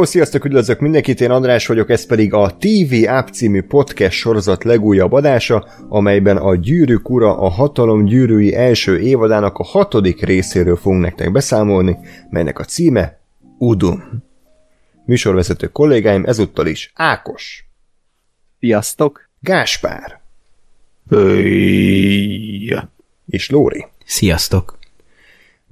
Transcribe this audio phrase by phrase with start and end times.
[0.00, 4.64] Hello, sziasztok, üdvözlök mindenkit, én András vagyok, ez pedig a TV App című podcast sorozat
[4.64, 11.02] legújabb adása, amelyben a Gyűrűk Ura a Hatalom Gyűrűi első évadának a hatodik részéről fogunk
[11.02, 11.98] nektek beszámolni,
[12.30, 13.20] melynek a címe
[13.58, 14.22] Udum.
[15.04, 17.64] Műsorvezető kollégáim ezúttal is Ákos.
[18.60, 19.28] Sziasztok!
[19.40, 20.20] Gáspár.
[21.08, 22.74] Öy.
[23.26, 23.86] És Lóri.
[24.04, 24.79] Sziasztok!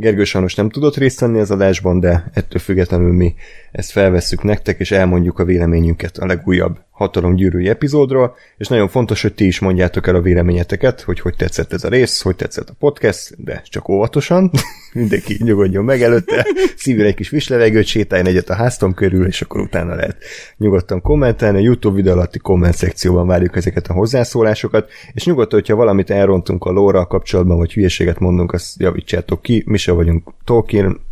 [0.01, 3.35] Gergő sajnos nem tudott részt venni az adásban, de ettől függetlenül mi
[3.73, 9.23] ezt felvesszük nektek, és elmondjuk a véleményünket a legújabb hatalom gyűrűi epizódról, és nagyon fontos,
[9.23, 12.69] hogy ti is mondjátok el a véleményeteket, hogy hogy tetszett ez a rész, hogy tetszett
[12.69, 14.51] a podcast, de csak óvatosan,
[14.93, 16.47] mindenki nyugodjon meg előtte,
[16.77, 20.17] szívül egy kis vislevegőt, sétáljon egyet a háztom körül, és akkor utána lehet
[20.57, 25.77] nyugodtan kommentelni, a YouTube videó alatti komment szekcióban várjuk ezeket a hozzászólásokat, és nyugodtan, hogyha
[25.77, 31.07] valamit elrontunk a lóra kapcsolatban, vagy hülyeséget mondunk, azt javítsátok ki, mi se vagyunk Tolkien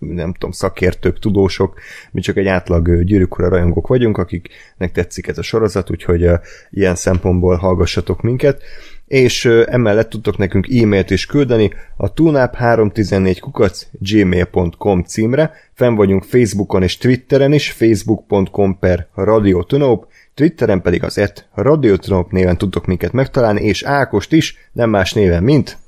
[0.00, 1.78] nem tudom, szakértők, tudósok,
[2.10, 6.28] mi csak egy átlag gyűrűkora rajongók vagyunk, akiknek tetszik ez a sorozat, úgyhogy
[6.70, 8.62] ilyen szempontból hallgassatok minket.
[9.06, 16.82] És emellett tudtok nekünk e-mailt is küldeni a tunap314 kukac gmail.com címre, fenn vagyunk Facebookon
[16.82, 23.62] és Twitteren is, facebook.com per radiotunop, Twitteren pedig az et radiotunop néven tudtok minket megtalálni,
[23.62, 25.78] és Ákost is, nem más néven, mint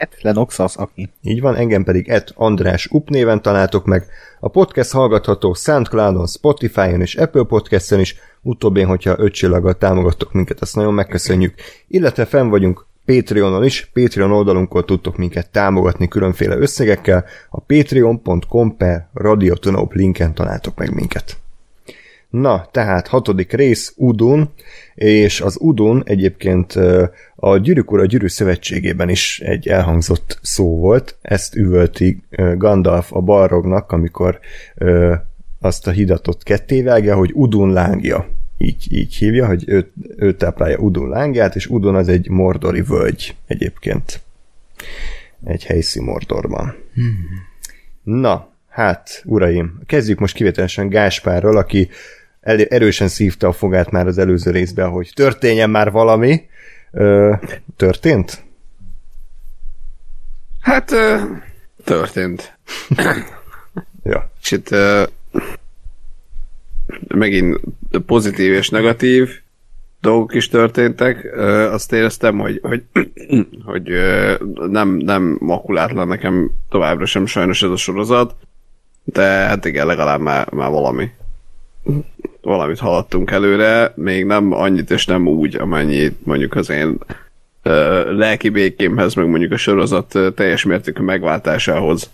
[0.00, 1.10] Et Lenoxas, aki.
[1.22, 4.06] így van, engem pedig et András Up néven találtok meg.
[4.40, 10.60] A podcast hallgatható Soundcloudon, Spotify-on és Apple Podcast-en is, utóbbén, hogyha öt csillaggal támogattok minket,
[10.60, 11.54] azt nagyon megköszönjük.
[11.88, 19.08] Illetve fenn vagyunk Patreonon is, Patreon oldalunkon tudtok minket támogatni különféle összegekkel, a patreon.com per
[19.90, 21.36] linken találtok meg minket.
[22.30, 24.50] Na, tehát hatodik rész, Udun,
[24.94, 26.78] és az Udun egyébként
[27.36, 32.22] a Gyűrűk Ura Gyűrű Szövetségében is egy elhangzott szó volt, ezt üvölti
[32.56, 34.40] Gandalf a Balrognak, amikor
[35.60, 38.28] azt a hidatot kettévágja, hogy Udun lángja.
[38.58, 43.36] Így, így hívja, hogy ő, ő táplálja Udun lángját, és Udun az egy mordori völgy
[43.46, 44.20] egyébként.
[45.44, 46.74] Egy helyszín Mordorban.
[48.02, 51.88] Na, hát, uraim, kezdjük most kivételesen Gáspárral, aki
[52.40, 56.48] erősen szívta a fogát már az előző részben, hogy történjen már valami.
[56.92, 57.34] Ö,
[57.76, 58.44] történt?
[60.60, 61.16] Hát ö,
[61.84, 62.58] történt.
[64.02, 64.30] Ja.
[64.50, 65.02] Itt ö,
[67.08, 67.60] megint
[68.06, 69.40] pozitív és negatív
[70.00, 71.24] dolgok is történtek.
[71.24, 72.84] Ö, azt éreztem, hogy, hogy,
[73.64, 74.34] hogy ö,
[74.70, 78.34] nem, nem makulátlan nekem továbbra sem sajnos ez a sorozat,
[79.04, 81.10] de hát igen, legalább már, már valami
[82.42, 86.98] valamit haladtunk előre, még nem annyit és nem úgy, amennyit mondjuk az én
[87.62, 92.10] ö, lelki békémhez, meg mondjuk a sorozat teljes mértékű megváltásához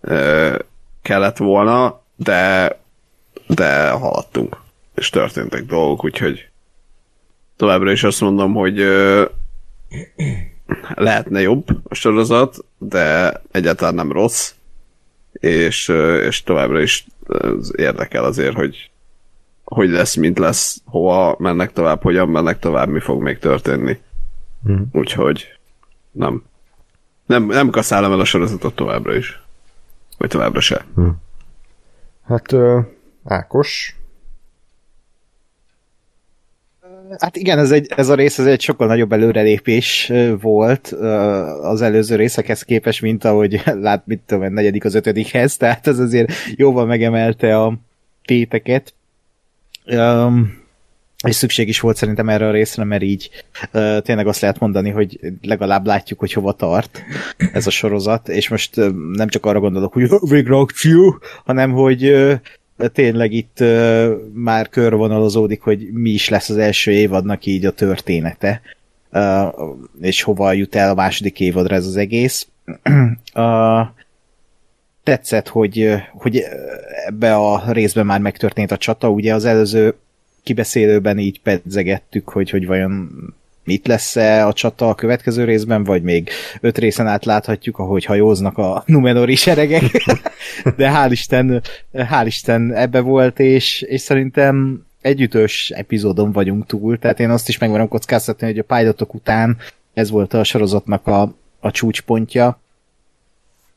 [0.00, 0.54] ö,
[1.02, 2.70] kellett volna, de
[3.46, 4.56] de haladtunk,
[4.94, 6.48] és történtek dolgok, úgyhogy
[7.56, 9.24] továbbra is azt mondom, hogy ö,
[10.94, 14.52] lehetne jobb a sorozat, de egyáltalán nem rossz,
[15.32, 15.88] és,
[16.22, 17.06] és továbbra is
[17.76, 18.90] érdekel azért, hogy
[19.64, 24.00] hogy lesz, mint lesz, hova mennek tovább, hogyan mennek tovább, mi fog még történni.
[24.62, 24.82] Mhm.
[24.92, 25.58] Úgyhogy
[26.10, 26.42] nem.
[27.26, 29.42] Nem, nem kaszálom el a sorozatot továbbra is.
[30.18, 30.84] Vagy továbbra se.
[32.24, 32.80] Hát ö,
[33.24, 33.96] Ákos,
[37.18, 40.86] Hát igen, ez, egy, ez a rész ez egy sokkal nagyobb előrelépés volt
[41.62, 45.98] az előző részekhez képest, mint ahogy lát, mit tudom, én, negyedik az ötödikhez, tehát ez
[45.98, 47.74] azért jóval megemelte a
[48.24, 48.94] téteket.
[49.86, 50.60] Um,
[51.26, 53.30] és szükség is volt szerintem erre a részre, mert így
[53.72, 57.02] uh, tényleg azt lehet mondani, hogy legalább látjuk, hogy hova tart
[57.52, 62.10] ez a sorozat, és most uh, nem csak arra gondolok, hogy végre akció, hanem hogy
[62.10, 62.38] uh,
[62.92, 68.60] tényleg itt uh, már körvonalazódik, hogy mi is lesz az első évadnak így a története,
[69.12, 69.46] uh,
[70.00, 72.46] és hova jut el a második évadra ez az egész.
[73.34, 73.86] uh,
[75.04, 76.44] tetszett, hogy, hogy
[77.06, 79.94] ebbe a részben már megtörtént a csata, ugye az előző
[80.42, 83.10] kibeszélőben így pedzegettük, hogy, hogy vajon
[83.64, 88.58] mit lesz-e a csata a következő részben, vagy még öt részen át láthatjuk, ahogy hajóznak
[88.58, 89.82] a Numenori seregek.
[90.76, 91.62] De hál' Isten,
[91.92, 97.48] hál' Isten ebbe volt, és, és szerintem egy ütős epizódon vagyunk túl, tehát én azt
[97.48, 99.56] is megvarom kockáztatni, hogy a pilotok után
[99.94, 102.60] ez volt a sorozatnak a, a csúcspontja,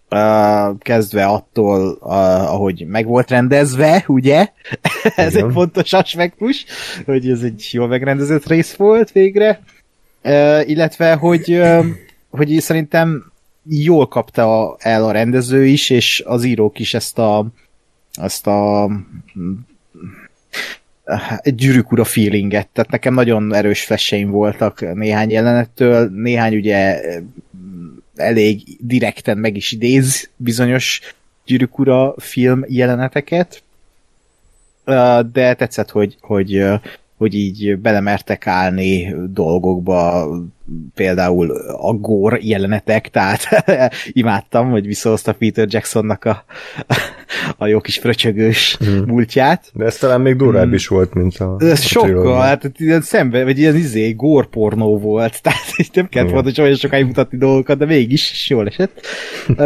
[0.10, 4.48] Uh, kezdve attól, uh, ahogy meg volt rendezve, ugye?
[5.16, 6.66] ez egy fontos aspektus,
[7.06, 9.62] hogy ez egy jól megrendezett rész volt végre.
[10.24, 11.62] Uh, illetve, hogy,
[12.30, 13.31] hogy szerintem
[13.69, 17.46] jól kapta el a rendező is, és az írók is ezt a
[18.18, 18.90] azt a
[21.44, 27.02] gyűrűk ura feelinget, tehát nekem nagyon erős fesseim voltak néhány jelenettől, néhány ugye
[28.15, 31.01] elég direkten meg is idéz bizonyos
[31.45, 33.63] gyűrűk ura film jeleneteket,
[35.31, 36.65] de tetszett, hogy, hogy
[37.17, 40.29] hogy így belemertek állni dolgokba,
[40.94, 43.47] például a gór jelenetek, tehát
[44.12, 46.45] imádtam, hogy visszahozta Peter Jacksonnak a,
[47.57, 48.97] a jó kis fröcsögős mm.
[49.06, 49.71] múltját.
[49.73, 50.73] De ez talán még durvább mm.
[50.73, 55.39] is volt, mint a Ez a sokkal, hát ilyen szembe, vagy ilyen izé, górpornó volt,
[55.44, 55.59] tehát
[55.94, 59.06] nem kellett volna hogy olyan sokáig mutatni dolgokat, de mégis jól esett.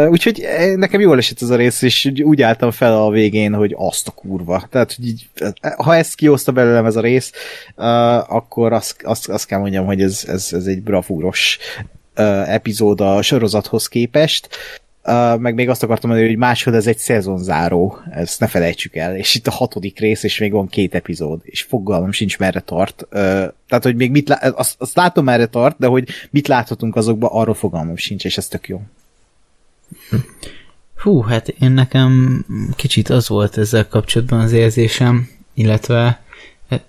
[0.08, 3.74] Úgyhogy eh, nekem jól esett ez a rész, és úgy álltam fel a végén, hogy
[3.78, 4.66] azt a kurva.
[4.70, 5.28] Tehát, hogy így,
[5.76, 7.32] ha ezt kihozta belőlem ez a rész,
[8.28, 11.58] akkor azt, azt, azt kell mondjam, hogy ez, ez, ez egy bravúros
[12.46, 14.48] epizód a sorozathoz képest.
[15.04, 19.16] Uh, meg még azt akartam mondani, hogy máshol ez egy szezonzáró, ezt ne felejtsük el,
[19.16, 23.02] és itt a hatodik rész, és még van két epizód, és fogalmam sincs merre tart.
[23.02, 23.08] Uh,
[23.68, 27.28] tehát, hogy még mit lá- azt, azt látom merre tart, de hogy mit láthatunk azokba,
[27.32, 28.82] arról fogalmam sincs, és ez tök jó.
[30.96, 32.44] Hú, hát én nekem
[32.76, 36.22] kicsit az volt ezzel kapcsolatban az érzésem, illetve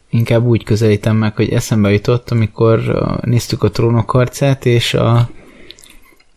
[0.09, 2.79] inkább úgy közelítem meg, hogy eszembe jutott, amikor
[3.21, 5.29] néztük a trónok harcát, és a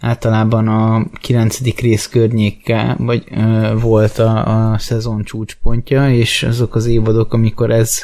[0.01, 1.81] általában a 9.
[1.81, 8.03] rész környéke vagy ö, volt a, a szezon csúcspontja, és azok az évadok, amikor ez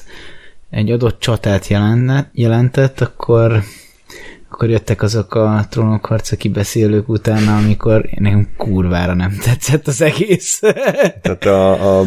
[0.70, 3.62] egy adott csatát jelentett, jelentett akkor
[4.60, 10.58] akkor jöttek azok a trónok harca kibeszélők utána, amikor nekem kurvára nem tetszett az egész.
[11.22, 12.06] Tehát a, a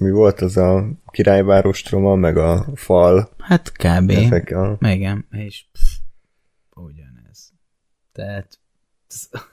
[0.00, 3.30] mi volt az a királyváros troma, meg a fal?
[3.38, 4.10] Hát kb.
[4.10, 4.78] Ezek a...
[4.80, 5.82] Igen, és pff,
[6.74, 7.52] ugyanez.
[8.12, 8.58] Tehát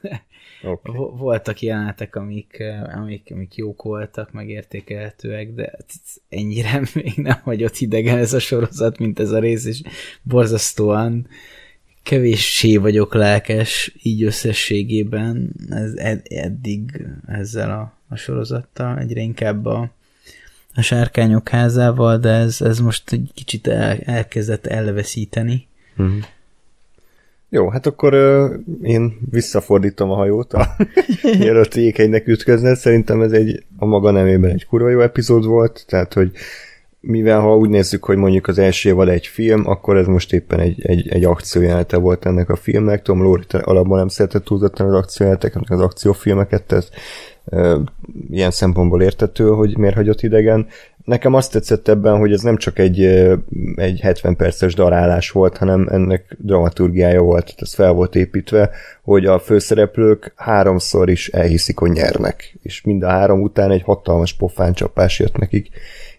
[0.64, 0.96] okay.
[0.96, 2.64] voltak jelenetek, amik,
[2.96, 5.78] amik, amik jók voltak, megértékelhetőek, de
[6.30, 9.82] ennyire még nem hagyott idegen ez a sorozat, mint ez a rész, és
[10.24, 11.28] borzasztóan
[12.06, 19.90] kevéssé vagyok lelkes így összességében ez ed, eddig ezzel a, a sorozattal, egyre inkább a,
[20.76, 25.68] a sárkányok házával, de ez, ez most egy kicsit el, elkezdett elveszíteni.
[25.98, 26.24] Uh-huh.
[27.50, 30.76] Jó, hát akkor ö, én visszafordítom a hajót, a,
[31.40, 32.76] mielőtt jékegynek ütközne.
[32.76, 36.32] Szerintem ez egy a maga nemében egy kurva jó epizód volt, tehát hogy
[37.06, 40.60] mivel ha úgy nézzük, hogy mondjuk az első évad egy film, akkor ez most éppen
[40.60, 43.02] egy, egy, egy akciójelete volt ennek a filmnek.
[43.02, 46.90] Tom Lóri alapban nem szeretett túlzottan az akciójeleteket, az akciófilmeket, tehát
[47.46, 47.78] e,
[48.30, 50.68] ilyen szempontból értető, hogy miért hagyott idegen.
[51.04, 53.04] Nekem azt tetszett ebben, hogy ez nem csak egy,
[53.76, 58.70] egy 70 perces darálás volt, hanem ennek dramaturgiája volt, tehát ez fel volt építve,
[59.04, 64.34] hogy a főszereplők háromszor is elhiszik, hogy nyernek, és mind a három után egy hatalmas
[64.34, 65.70] pofáncsapás jött nekik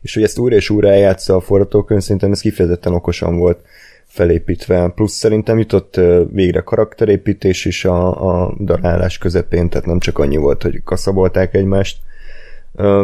[0.06, 3.60] és hogy ezt újra és újra eljátsza a forgatókönyv, szerintem ez kifejezetten okosan volt
[4.04, 4.88] felépítve.
[4.94, 10.62] Plusz szerintem jutott végre karakterépítés is a, a darálás közepén, tehát nem csak annyi volt,
[10.62, 11.98] hogy kaszabolták egymást.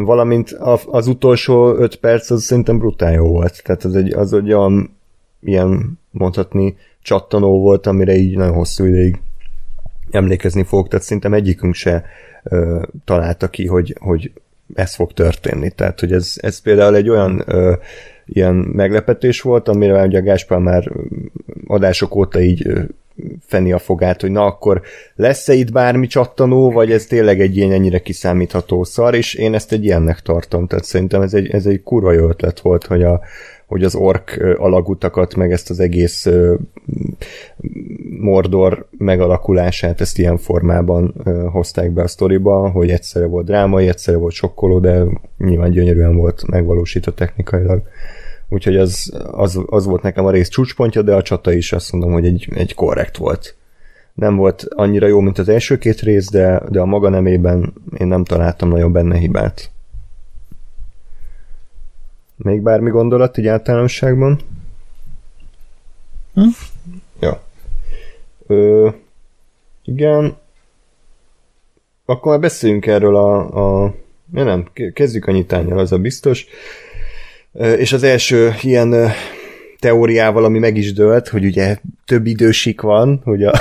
[0.04, 0.50] Valamint
[0.86, 3.62] az utolsó öt perc az szerintem brutál jó volt.
[3.64, 4.96] Tehát az egy, az egy olyan
[5.40, 9.20] ilyen mondhatni csattanó volt, amire így nagyon hosszú ideig
[10.10, 12.04] emlékezni fogok, tehát szerintem egyikünk se
[12.42, 14.32] ö, találta ki, hogy, hogy
[14.74, 15.70] ez fog történni.
[15.70, 17.72] Tehát, hogy ez, ez például egy olyan ö,
[18.26, 20.92] ilyen meglepetés volt, amire ugye a Gáspár már
[21.66, 22.82] adások óta így ö,
[23.46, 24.82] feni a fogát, hogy na akkor
[25.14, 29.72] lesz-e itt bármi csattanó, vagy ez tényleg egy ilyen ennyire kiszámítható szar, és én ezt
[29.72, 33.20] egy ilyennek tartom, tehát szerintem ez egy, ez egy kurva jó ötlet volt, hogy a,
[33.72, 36.28] hogy az ork alagutakat, meg ezt az egész
[38.20, 41.14] Mordor megalakulását, ezt ilyen formában
[41.52, 45.04] hozták be a sztoriba, hogy egyszerre volt drámai, egyszerre volt sokkoló, de
[45.38, 47.82] nyilván gyönyörűen volt megvalósítva technikailag.
[48.48, 52.12] Úgyhogy az, az, az volt nekem a rész csúcspontja, de a csata is azt mondom,
[52.12, 53.56] hogy egy, egy korrekt volt.
[54.14, 58.06] Nem volt annyira jó, mint az első két rész, de, de a maga nemében én
[58.06, 59.71] nem találtam nagyon benne hibát.
[62.42, 64.40] Még bármi gondolat így általánosságban?
[66.34, 66.48] Hm?
[67.20, 67.42] Ja.
[68.46, 68.88] Ö,
[69.84, 70.36] igen.
[72.04, 73.94] Akkor már beszéljünk erről a, a
[74.34, 76.46] ja nem, kezdjük a nyitányjal, az a biztos.
[77.52, 79.12] Ö, és az első ilyen
[79.78, 83.52] teóriával, ami meg is dőlt, hogy ugye több idősik van, hogy a,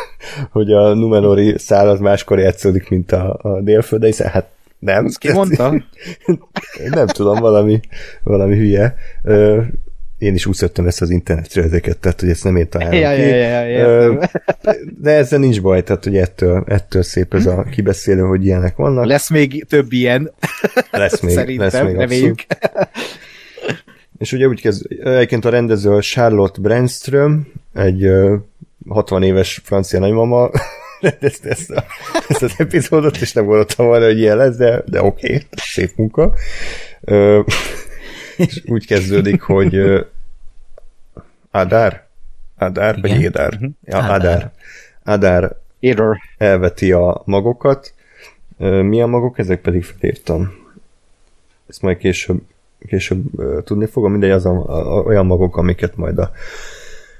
[0.50, 4.53] hogy a Numenori szál az máskor játszódik, mint a, a délföld, hiszen hát
[4.84, 5.04] nem.
[5.04, 5.84] Ezt ki mondta?
[6.90, 7.80] nem tudom, valami,
[8.22, 8.94] valami hülye.
[9.22, 9.62] Ö,
[10.18, 13.20] én is úszottam ezt az internetre ezeket, tehát hogy ezt nem én találom ja, ki.
[13.20, 14.18] Ja, ja, ja,
[15.00, 19.04] De ezzel nincs baj, tehát hogy ettől, ettől szép ez a kibeszélő, hogy ilyenek vannak.
[19.04, 20.32] Lesz még több ilyen.
[20.90, 22.38] Lesz még, Szerintem, lesz még reméljük.
[24.18, 28.10] És ugye úgy kezd, egyébként a rendező a Charlotte Brandström, egy
[28.88, 30.50] 60 éves francia nagymama,
[31.04, 31.84] rendezte ezt, a,
[32.28, 35.92] ezt az epizódot, és nem gondoltam volna, hogy ilyen lesz, de, de oké, okay, szép
[35.96, 36.34] munka.
[37.00, 37.40] Ö,
[38.36, 40.04] és úgy kezdődik, hogy
[41.50, 42.06] Adár?
[42.58, 43.52] Adár, vagy Édár?
[43.52, 43.70] Uh-huh.
[43.84, 44.52] Ja, Adár.
[45.04, 46.20] Adár Éder.
[46.38, 47.94] elveti a magokat.
[48.58, 49.38] Mi a magok?
[49.38, 50.52] Ezek pedig felírtam.
[51.68, 52.40] Ezt majd később,
[52.86, 53.22] később
[53.64, 54.10] tudni fogom.
[54.10, 56.30] Mindegy, az a, a, olyan magok, amiket majd a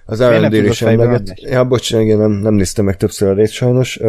[0.07, 0.21] az
[0.53, 1.41] is emleget.
[1.41, 4.01] Ja, bocsánat, igen, nem, nem néztem meg többször a részt sajnos.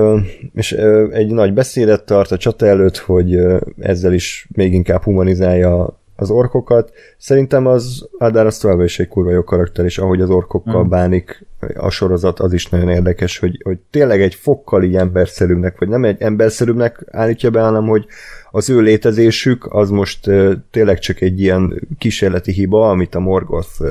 [0.54, 0.72] És
[1.12, 3.40] egy nagy beszédet tart a csata előtt, hogy
[3.80, 6.92] ezzel is még inkább humanizálja az orkokat.
[7.18, 10.90] Szerintem az Adár az továbbra is egy kurva jó karakter, és ahogy az orkokkal mm.
[10.90, 15.88] bánik a sorozat, az is nagyon érdekes, hogy, hogy tényleg egy fokkal így emberszerűbbnek, vagy
[15.88, 18.06] nem egy emberszerűbbnek állítja be, hanem hogy
[18.56, 20.30] az ő létezésük az most
[20.72, 23.82] tényleg csak egy ilyen kísérleti hiba, amit a Morgoth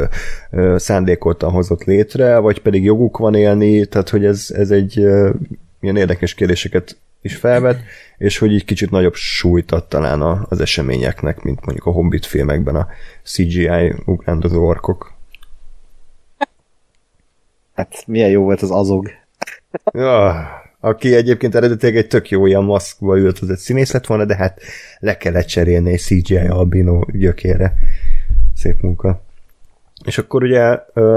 [0.77, 4.97] szándékoltan hozott létre, vagy pedig joguk van élni, tehát hogy ez, ez egy
[5.81, 7.81] ilyen érdekes kérdéseket is felvet,
[8.19, 12.77] és hogy így kicsit nagyobb súlyt ad talán az eseményeknek, mint mondjuk a Hobbit filmekben
[12.77, 12.87] a
[13.23, 15.13] CGI ugrándozó orkok.
[17.75, 19.11] Hát milyen jó volt az azog.
[19.93, 24.61] Ja, aki egyébként eredetileg egy tök jó ilyen maszkba egy színész lett volna, de hát
[24.99, 27.73] le kellett cserélni egy CGI albino gyökére.
[28.57, 29.23] Szép munka.
[30.05, 30.63] És akkor ugye,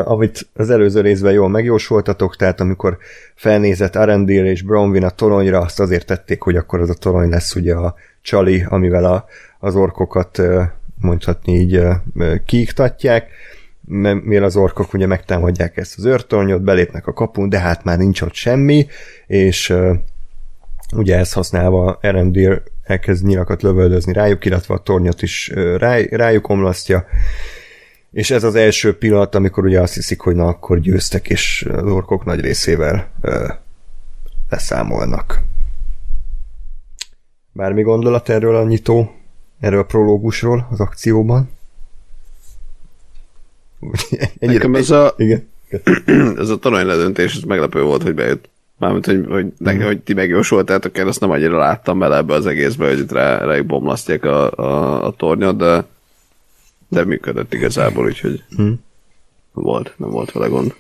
[0.04, 2.98] amit az előző részben jól megjósoltatok, tehát amikor
[3.36, 7.56] felnézett Arendil és Bronwyn a toronyra, azt azért tették, hogy akkor az a torony lesz
[7.56, 9.26] ugye a csali, amivel a,
[9.60, 10.42] az orkokat
[11.00, 11.82] mondhatni így
[12.46, 13.30] kiiktatják,
[13.90, 18.22] mivel az orkok ugye megtámadják ezt az őrtornyot, belépnek a kapun, de hát már nincs
[18.22, 18.88] ott semmi,
[19.28, 19.96] és uh,
[20.96, 26.50] ugye ezt használva Erendil elkezd nyilakat lövöldözni rájuk, illetve a tornyot is uh, ráj, rájuk
[26.50, 27.06] omlasztja,
[28.12, 31.92] és ez az első pillanat, amikor ugye azt hiszik, hogy na akkor győztek, és az
[31.92, 33.48] orkok nagy részével ö,
[34.50, 35.44] leszámolnak.
[37.52, 39.12] Bármi gondolat erről a nyitó,
[39.60, 41.57] erről a prológusról az akcióban?
[44.40, 45.48] Ennyire Nekem ez a, Igen.
[46.38, 48.50] ez a torony ledöntés, ez meglepő volt, hogy bejött.
[48.80, 49.86] Mármint, hogy, hogy, neki, mm.
[49.86, 53.38] hogy ti megjósoltátok, én azt nem annyira láttam bele ebbe az egészbe, hogy itt rá,
[53.38, 55.86] rájuk bomlasztják a, a, a tornyot, de
[56.88, 58.84] de működött igazából, úgyhogy hmm.
[59.52, 60.76] volt, nem volt vele gond.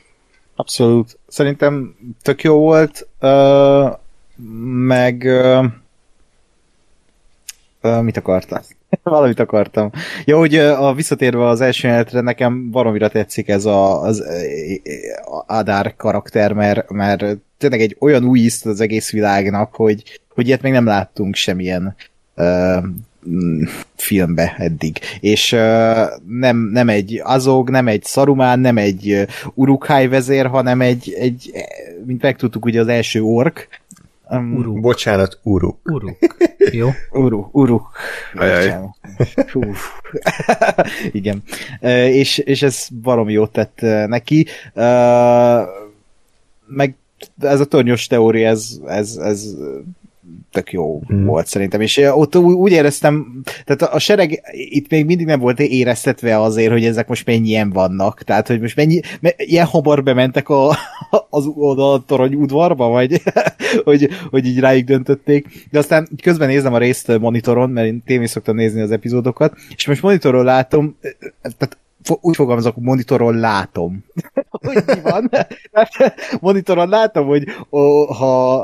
[0.56, 1.20] Abszolút.
[1.28, 3.98] Szerintem tök jó volt, uh,
[4.86, 5.66] meg uh,
[7.82, 8.62] uh, mit akartam?
[9.04, 9.92] Valamit akartam.
[10.26, 14.24] Jó, hogy a visszatérve az első jelenetre, nekem baromira tetszik ez a, az
[15.48, 17.26] Adár karakter, mert, mert
[17.58, 21.96] tényleg egy olyan új ízt az egész világnak, hogy, hogy ilyet még nem láttunk semmilyen
[22.36, 22.84] uh,
[23.96, 25.00] filmbe eddig.
[25.20, 25.60] És uh,
[26.28, 31.52] nem, nem egy Azog, nem egy Saruman, nem egy Urukhai vezér, hanem egy, egy,
[32.06, 33.68] mint megtudtuk, ugye az első ork.
[34.30, 34.80] Um, Uruk.
[34.80, 35.78] Bocsánat, Uruk.
[35.84, 36.18] Uruk.
[36.72, 36.90] Jó?
[37.12, 37.56] Uruk.
[37.56, 37.90] Uruk.
[41.12, 41.44] Igen.
[41.82, 44.46] Uh, és, és ez baromi jót tett neki.
[46.66, 46.96] Meg
[47.40, 49.48] ez a tornyos teória, ez, ez, ez
[50.58, 51.26] tök jó hmm.
[51.26, 56.40] volt szerintem, és ott úgy éreztem, tehát a sereg itt még mindig nem volt éreztetve
[56.40, 59.00] azért, hogy ezek most mennyien vannak, tehát hogy most mennyi,
[59.38, 60.76] ilyen hamar bementek a,
[61.30, 63.22] az oda a torony udvarba, vagy
[63.84, 68.28] hogy, hogy így rájuk döntötték, de aztán közben nézem a részt monitoron, mert én tévén
[68.28, 70.98] szoktam nézni az epizódokat, és most monitoron látom,
[71.42, 71.78] tehát
[72.22, 74.06] úgy fogalmazok, monitoron látom,
[74.66, 75.30] hogy mi van.
[76.42, 78.64] monitoron látom, hogy ó, ha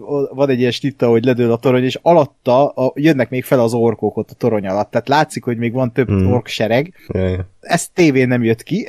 [0.00, 3.60] ó, van egy ilyen stitta, hogy ledől a torony, és alatta a, jönnek még fel
[3.60, 4.90] az orkok ott a torony alatt.
[4.90, 6.32] Tehát látszik, hogy még van több hmm.
[6.32, 6.94] ork sereg.
[7.08, 7.50] Ja, ja.
[7.60, 8.86] Ez tévén nem jött ki.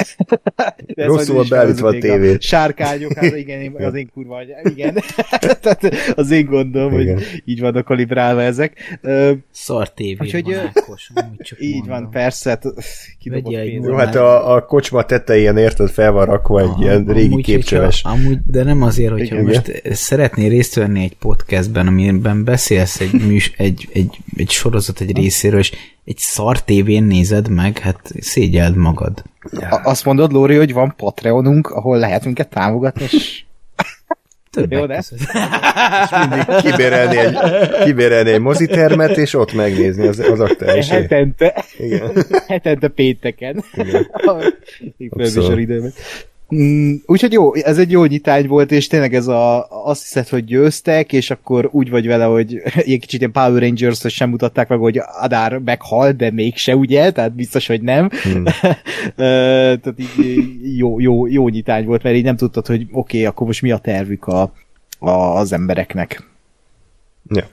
[0.95, 2.41] Rosszul volt beállítva a tévét.
[2.41, 4.97] Sárkányok, hát igen, az én kurva, igen.
[5.61, 7.15] Tehát az én gondom, igen.
[7.15, 8.99] hogy így vannak kalibrálva ezek.
[9.51, 11.11] Szar tévé Úgyhogy, van, Ákos,
[11.59, 12.01] Így mondom.
[12.01, 12.59] van, persze.
[13.93, 18.01] Jó, hát a, a kocsma tetején érted, fel van rakva egy ilyen régi amúgy, képcsöves.
[18.01, 19.45] Hogyha, amúgy, de nem azért, hogyha Igen.
[19.45, 25.17] most szeretnél részt venni egy podcastben, amiben beszélsz egy, műs, egy, egy, egy sorozat egy
[25.17, 25.71] részéről, és
[26.05, 29.23] egy szar tévén nézed meg, hát szégyeld magad.
[29.51, 29.67] Ja.
[29.67, 33.43] Azt mondod, Lóri, hogy van Patreonunk, ahol lehet minket támogatni, és...
[34.53, 35.03] Többek Jó, de?
[36.19, 37.37] mindig kibérelni egy,
[37.83, 40.89] kibérelni egy mozitermet, és ott megnézni az, az aktuális.
[40.89, 41.65] Hetente.
[41.77, 42.25] Igen.
[42.47, 43.63] Hetente pénteken.
[43.73, 44.09] Igen.
[44.11, 44.53] A
[45.57, 45.93] időben.
[46.53, 50.45] Mm, úgyhogy jó, ez egy jó nyitány volt, és tényleg ez a, azt hiszed, hogy
[50.45, 54.67] győztek, és akkor úgy vagy vele, hogy egy kicsit ilyen Power Rangers, hogy sem mutatták
[54.67, 57.11] meg, hogy Adár meghal, de mégse, ugye?
[57.11, 58.09] Tehát biztos, hogy nem.
[58.23, 58.43] Hmm.
[59.15, 63.47] Tehát így jó, jó, jó nyitány volt, mert így nem tudtad, hogy oké, okay, akkor
[63.47, 64.53] most mi a tervük a,
[64.99, 66.29] a, az embereknek.
[67.29, 67.43] Ja.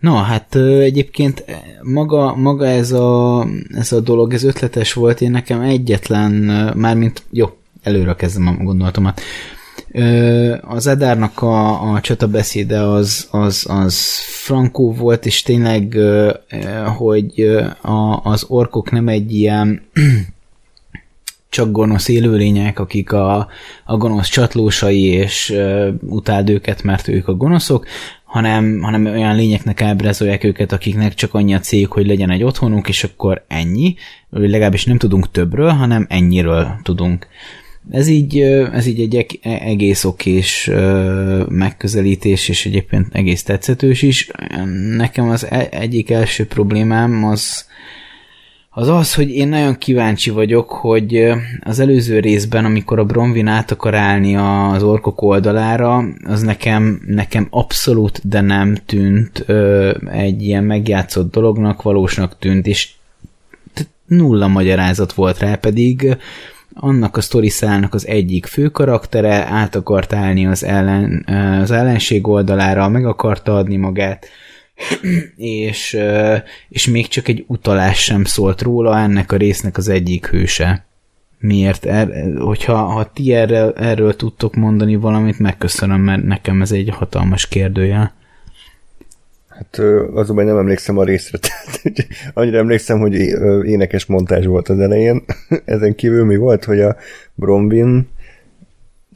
[0.00, 1.44] Na, hát egyébként
[1.82, 6.32] maga, maga ez, a, ez a dolog, ez ötletes volt, én nekem egyetlen,
[6.76, 7.46] mármint, jó,
[7.88, 9.20] előre kezdem a gondolatomat.
[10.60, 15.98] Az Edárnak a, a csatabeszéde az, az, az frankó volt, és tényleg,
[16.96, 17.40] hogy
[17.82, 19.82] a, az orkok nem egy ilyen
[21.50, 23.48] csak gonosz élőlények, akik a,
[23.84, 27.86] a gonosz csatlósai, és uh, utáld őket, mert ők a gonoszok,
[28.28, 32.88] hanem, hanem olyan lényeknek ábrázolják őket, akiknek csak annyi a céljuk, hogy legyen egy otthonuk,
[32.88, 33.94] és akkor ennyi.
[34.30, 37.26] Legalábbis nem tudunk többről, hanem ennyiről tudunk.
[37.90, 38.40] Ez így,
[38.72, 40.70] ez így egy e, egész okés
[41.48, 44.30] megközelítés, és egyébként egész tetszetős is.
[44.96, 47.66] Nekem az e, egyik első problémám az,
[48.70, 53.70] az az, hogy én nagyon kíváncsi vagyok, hogy az előző részben, amikor a Bronwyn át
[53.70, 59.44] akar állni az orkok oldalára, az nekem, nekem abszolút de nem tűnt
[60.12, 62.88] egy ilyen megjátszott dolognak, valósnak tűnt, és
[64.06, 66.16] nulla magyarázat volt rá, pedig
[66.80, 71.24] annak a sztoriszának az egyik fő karaktere át akart állni az, ellen,
[71.62, 74.26] az ellenség oldalára, meg akarta adni magát,
[75.36, 75.98] és,
[76.68, 80.86] és még csak egy utalás sem szólt róla, ennek a résznek az egyik hőse.
[81.38, 81.84] Miért?
[81.84, 87.48] Er, hogyha ha ti erről, erről tudtok mondani valamit, megköszönöm, mert nekem ez egy hatalmas
[87.48, 88.12] kérdőjel.
[89.58, 89.78] Hát
[90.14, 93.14] azonban nem emlékszem a részre, tehát annyira emlékszem, hogy
[93.64, 95.24] énekes montázs volt az elején.
[95.64, 96.96] Ezen kívül mi volt, hogy a
[97.34, 98.08] Bronwyn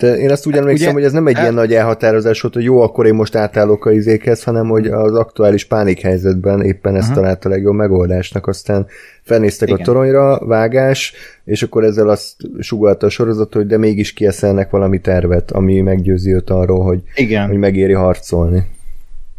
[0.03, 1.41] de én azt úgy emlékszem, Ugye, hogy ez nem egy el...
[1.41, 5.15] ilyen nagy elhatározás volt, hogy jó, akkor én most átállok a izékhez, hanem hogy az
[5.15, 7.23] aktuális pánikhelyzetben éppen ezt uh-huh.
[7.23, 8.47] találta a legjobb megoldásnak.
[8.47, 8.87] Aztán
[9.23, 9.81] felnéztek Igen.
[9.81, 15.01] a toronyra, vágás, és akkor ezzel azt sugalta a sorozat, hogy de mégis kieszelnek valami
[15.01, 17.49] tervet, ami meggyőzi őt arról, hogy, Igen.
[17.49, 18.63] hogy megéri harcolni.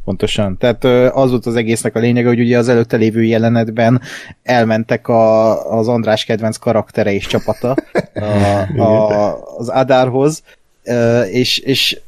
[0.03, 0.57] Pontosan.
[0.57, 0.83] Tehát
[1.15, 4.01] az volt az egésznek a lényege, hogy ugye az előtte lévő jelenetben
[4.43, 7.75] elmentek a, az András kedvenc karaktere és csapata
[8.77, 10.43] a, a, az Adárhoz,
[11.29, 11.99] és, és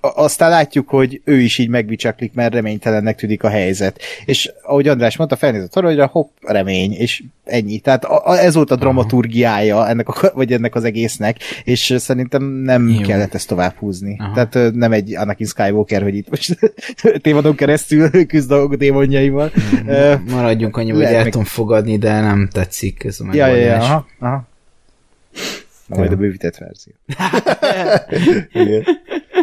[0.00, 4.00] aztán látjuk, hogy ő is így megbicsaklik, mert reménytelennek tűnik a helyzet.
[4.24, 7.78] És ahogy András mondta, felnézett arra, hogy hopp, remény, és ennyi.
[7.78, 12.42] Tehát a, a, ez volt a dramaturgiája ennek, a, vagy ennek az egésznek, és szerintem
[12.44, 13.00] nem Jó.
[13.00, 14.16] kellett ezt tovább húzni.
[14.18, 14.44] Aha.
[14.44, 16.58] Tehát nem egy Anakin Skywalker, hogy itt most
[17.22, 19.52] tévadon keresztül küzd a démonjaival.
[20.30, 23.50] Maradjunk annyi, hogy el tudom fogadni, de nem tetszik ez a megoldás.
[23.50, 24.46] Ja, ja, ja, aha, aha.
[25.86, 26.92] Na, majd a bővített verzió.
[28.64, 28.84] Igen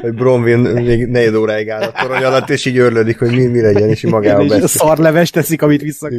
[0.05, 3.61] hogy Bronwyn még negyed óráig áll a torony alatt, és így örlődik, hogy mi, mi
[3.61, 4.57] legyen, és így magába beszél.
[4.57, 6.07] És a szarleves teszik, amit vissza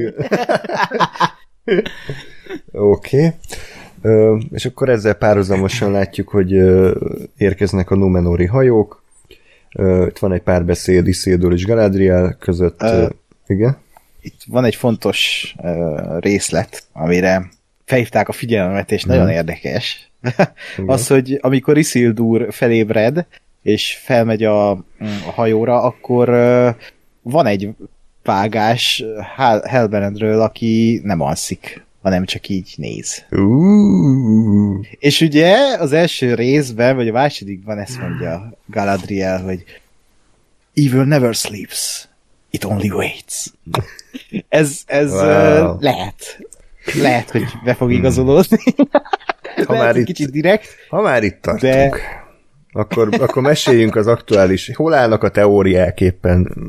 [2.73, 3.35] Oké.
[4.03, 4.41] Okay.
[4.53, 6.53] és akkor ezzel párhuzamosan látjuk, hogy
[7.37, 9.03] érkeznek a Numenori hajók.
[10.07, 12.83] itt van egy párbeszéd Isildur és Galadriel között.
[12.83, 13.09] Uh,
[13.47, 13.77] igen?
[14.21, 15.55] Itt van egy fontos
[16.21, 17.49] részlet, amire
[17.85, 19.35] felhívták a figyelmet, és nagyon hmm.
[19.35, 20.11] érdekes.
[20.87, 23.27] az, hogy amikor Isildur felébred,
[23.67, 26.29] és felmegy a, a hajóra, akkor
[27.23, 27.69] van egy
[28.23, 29.05] vágás
[29.65, 33.25] Hellbrandről, aki nem alszik, hanem csak így néz.
[33.31, 34.85] Uh.
[34.99, 39.65] És ugye az első részben, vagy a másodikban ezt mondja Galadriel, hogy
[40.75, 42.09] Evil never sleeps,
[42.51, 43.45] it only waits.
[44.49, 45.77] ez ez wow.
[45.81, 46.39] lehet.
[47.01, 48.59] Lehet, hogy be fog igazolódni.
[49.67, 50.69] Ha lehet, már itt, kicsit direkt.
[50.89, 51.73] Ha már itt tartunk.
[51.73, 52.25] De
[52.77, 54.71] akkor, akkor meséljünk az aktuális.
[54.75, 56.57] Hol állnak a teóriák éppen?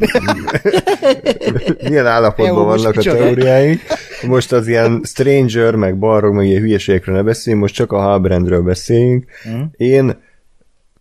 [1.89, 3.81] Milyen állapotban vannak a teóriáink?
[4.27, 8.61] Most az ilyen Stranger, meg Balrog, meg ilyen hülyeségekről ne beszéljünk, most csak a Halbrandről
[8.61, 9.25] beszéljünk.
[9.49, 9.61] Mm.
[9.71, 10.17] Én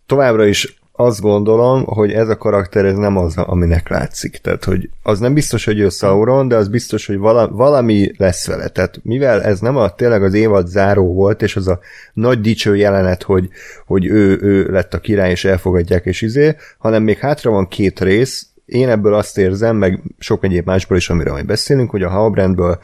[0.05, 4.37] továbbra is azt gondolom, hogy ez a karakter ez nem az, aminek látszik.
[4.37, 8.47] Tehát, hogy az nem biztos, hogy ő Sauron, de az biztos, hogy vala, valami lesz
[8.47, 8.67] vele.
[8.67, 11.79] Tehát mivel ez nem a, tényleg az évad záró volt, és az a
[12.13, 13.49] nagy dicső jelenet, hogy,
[13.85, 17.99] hogy ő, ő lett a király, és elfogadják, és izé, hanem még hátra van két
[17.99, 22.09] rész, én ebből azt érzem, meg sok egyéb másból is, amiről majd beszélünk, hogy a
[22.09, 22.79] Halbrandből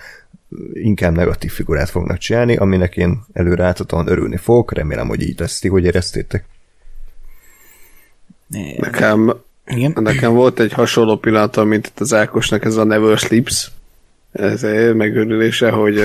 [0.74, 3.74] inkább negatív figurát fognak csinálni, aminek én előre
[4.06, 6.46] örülni fogok, remélem, hogy így lesz hogy éreztétek.
[8.78, 9.34] Nekem,
[9.66, 9.92] Igen?
[9.96, 13.72] nekem volt egy hasonló pillanat, mint itt az Ákosnak ez a Never Sleeps
[14.34, 14.62] ez
[14.94, 15.96] megőrülése, hogy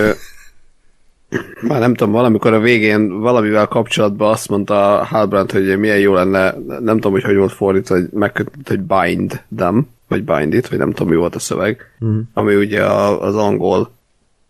[1.60, 6.54] már nem tudom, valamikor a végén valamivel kapcsolatban azt mondta Halbrand, hogy milyen jó lenne,
[6.66, 10.78] nem tudom, hogy hogy volt fordítva, hogy megkötött, hogy bind them, vagy bind it, vagy
[10.78, 12.18] nem tudom, mi volt a szöveg, mm.
[12.34, 13.90] ami ugye a, az angol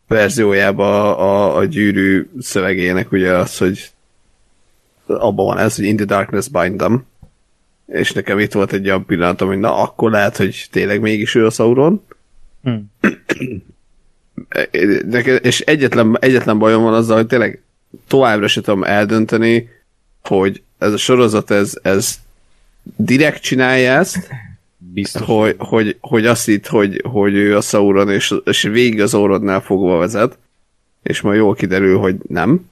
[0.09, 3.91] verziójában a, a gyűrű szövegének ugye az, hogy
[5.07, 7.07] abban van ez, hogy in the darkness bind them,
[7.93, 11.47] és nekem itt volt egy olyan pillanat, hogy na, akkor lehet, hogy tényleg mégis ő
[11.47, 12.05] a Sauron.
[12.63, 12.93] Hmm.
[15.43, 17.63] és egyetlen, egyetlen bajom van azzal, hogy tényleg
[18.07, 19.69] továbbra se tudom eldönteni,
[20.23, 22.19] hogy ez a sorozat, ez, ez
[22.97, 24.29] direkt csinálja ezt,
[24.93, 25.23] Biztos.
[25.27, 29.61] Hogy, hogy, hogy azt hitt, hogy, hogy ő a Sauron, és, és végig az Sauronál
[29.61, 30.39] fogva vezet,
[31.03, 32.71] és majd jól kiderül, hogy nem.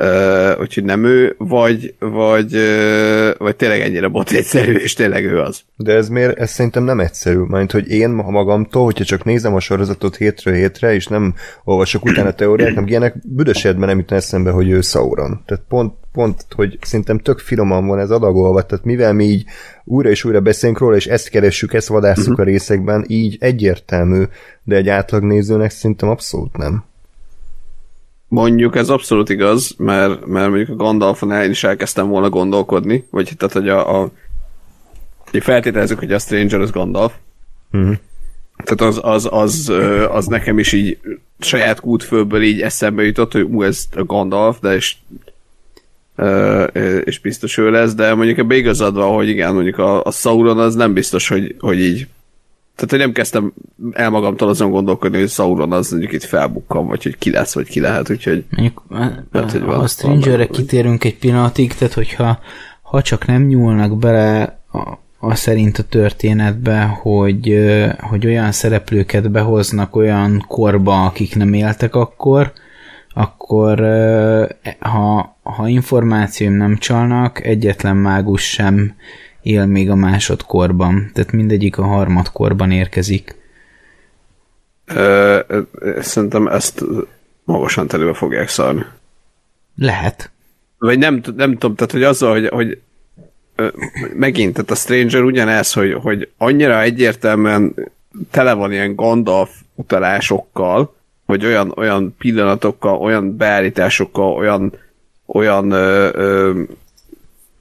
[0.00, 5.40] Uh, úgyhogy nem ő, vagy, vagy, uh, vagy tényleg ennyire bot egyszerű, és tényleg ő
[5.40, 5.60] az.
[5.76, 9.60] De ez miért, ez szerintem nem egyszerű, mert hogy én magamtól, hogyha csak nézem a
[9.60, 11.34] sorozatot hétről hétre, és nem
[11.64, 15.42] olvasok utána teóriák, nem ilyenek, büdös nem jut eszembe, hogy ő Sauron.
[15.46, 19.44] Tehát pont, pont, hogy szerintem tök finoman van ez adagolva, tehát mivel mi így
[19.84, 22.46] újra és újra beszélünk róla, és ezt keressük, ezt vadászunk uh-huh.
[22.46, 24.22] a részekben, így egyértelmű,
[24.64, 26.84] de egy átlagnézőnek szerintem abszolút nem.
[28.28, 33.32] Mondjuk ez abszolút igaz, mert, mert mondjuk a Gandalfon én is elkezdtem volna gondolkodni, vagy
[33.36, 34.10] tehát, hogy a, a
[35.32, 37.12] feltételezzük, hogy a Stranger az Gandalf.
[37.72, 37.96] Uh-huh.
[38.64, 39.72] Tehát az, az, az,
[40.10, 40.98] az, nekem is így
[41.38, 44.96] saját kútfőből így eszembe jutott, hogy ú, ez a Gandalf, de és,
[47.04, 50.58] és biztos ő lesz, de mondjuk ebbe igazad van, hogy igen, mondjuk a, a Sauron
[50.58, 52.06] az nem biztos, hogy, hogy így
[52.78, 53.52] tehát, hogy nem kezdtem
[53.92, 57.68] el magamtól azon gondolkodni, hogy Sauron az mondjuk itt felbukkan, vagy hogy ki lesz, vagy
[57.68, 58.44] ki lehet, úgyhogy...
[58.50, 58.82] Mondjuk,
[59.32, 62.38] hát, hogy a Strangerre kitérünk egy pillanatig, tehát hogyha
[62.82, 67.68] ha csak nem nyúlnak bele a, a szerint a történetbe, hogy,
[68.00, 72.52] hogy olyan szereplőket behoznak olyan korba, akik nem éltek akkor,
[73.14, 73.80] akkor
[74.78, 78.94] ha, ha információim nem csalnak, egyetlen mágus sem
[79.42, 83.36] él még a másodkorban, tehát mindegyik a harmadkorban érkezik.
[84.84, 85.38] Ö,
[86.00, 86.84] szerintem ezt
[87.44, 88.84] magasan telőle fogják szarni.
[89.76, 90.30] Lehet.
[90.78, 92.80] Vagy nem, nem tudom, tehát hogy azzal, hogy, hogy
[94.14, 97.74] megint, tehát a Stranger ugyanez, hogy, hogy annyira egyértelműen
[98.30, 100.94] tele van ilyen Gandalf utalásokkal,
[101.26, 104.72] vagy olyan, olyan pillanatokkal, olyan beállításokkal, olyan,
[105.26, 106.62] olyan ö, ö,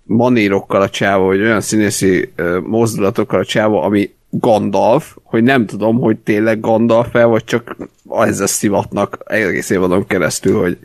[0.07, 6.17] manírokkal a csávó, vagy olyan színészi mozdulatokkal a csávó, ami Gandalf, hogy nem tudom, hogy
[6.17, 7.75] tényleg gandalf el, vagy csak
[8.09, 10.77] ezzel szivatnak egész évadon keresztül, hogy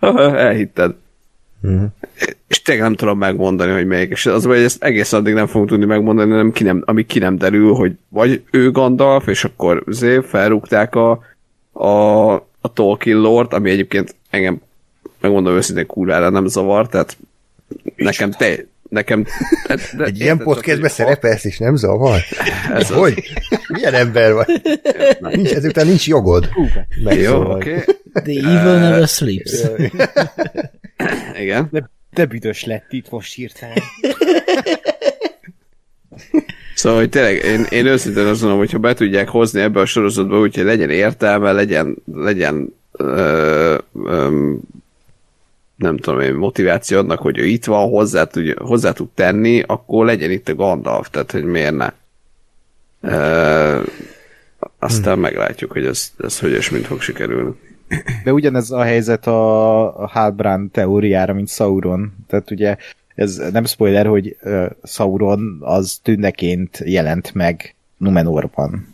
[0.46, 0.94] elhitted.
[1.62, 1.88] Uh-huh.
[2.48, 4.10] És tényleg nem tudom megmondani, hogy melyik.
[4.10, 7.18] És az, hogy ezt egész addig nem fogunk tudni megmondani, nem ki nem, amíg ki
[7.18, 11.10] nem derül, hogy vagy ő Gandalf, és akkor zé, felrúgták a,
[11.72, 14.60] a, a Tolkien Lord, ami egyébként engem
[15.20, 17.16] megmondom őszintén kurvára nem zavar, tehát
[17.96, 19.26] nekem te, nekem...
[19.66, 22.20] De, de, Egy ilyen podcastben szerepelsz, és nem zavar?
[22.72, 23.32] Ez hogy?
[23.50, 23.58] Az...
[23.68, 24.46] Milyen ember vagy?
[25.20, 26.48] Nincs, ezután nincs jogod.
[27.04, 27.70] Jó, oké.
[27.70, 27.84] Okay.
[28.12, 29.62] The evil never sleeps.
[31.40, 31.68] Igen.
[31.70, 33.82] De, de büdös lett itt most hirtelen.
[36.74, 40.40] Szóval, hogy tényleg, én, én őszintén azt mondom, hogyha be tudják hozni ebbe a sorozatba,
[40.40, 44.52] úgyhogy legyen értelme, legyen, legyen ö, ö,
[45.76, 50.04] nem tudom én, motiváció annak, hogy ő itt van, hozzá, tud, hozzá tud tenni, akkor
[50.04, 51.92] legyen itt a Gandalf, tehát hogy miért ne.
[53.00, 53.80] E,
[54.78, 55.22] aztán hmm.
[55.22, 57.54] meglátjuk, hogy ez, ez hogy és mint fog sikerülni.
[58.24, 62.12] De ugyanez a helyzet a, a Halbrand teóriára, mint Sauron.
[62.26, 62.76] Tehát ugye
[63.14, 68.91] ez nem spoiler, hogy uh, Sauron az tünneként jelent meg Numenorban.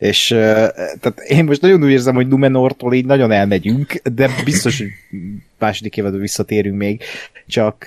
[0.00, 4.88] És tehát én most nagyon úgy érzem, hogy Numenortól így nagyon elmegyünk, de biztos, hogy
[5.58, 7.02] második évadban visszatérünk még,
[7.46, 7.84] csak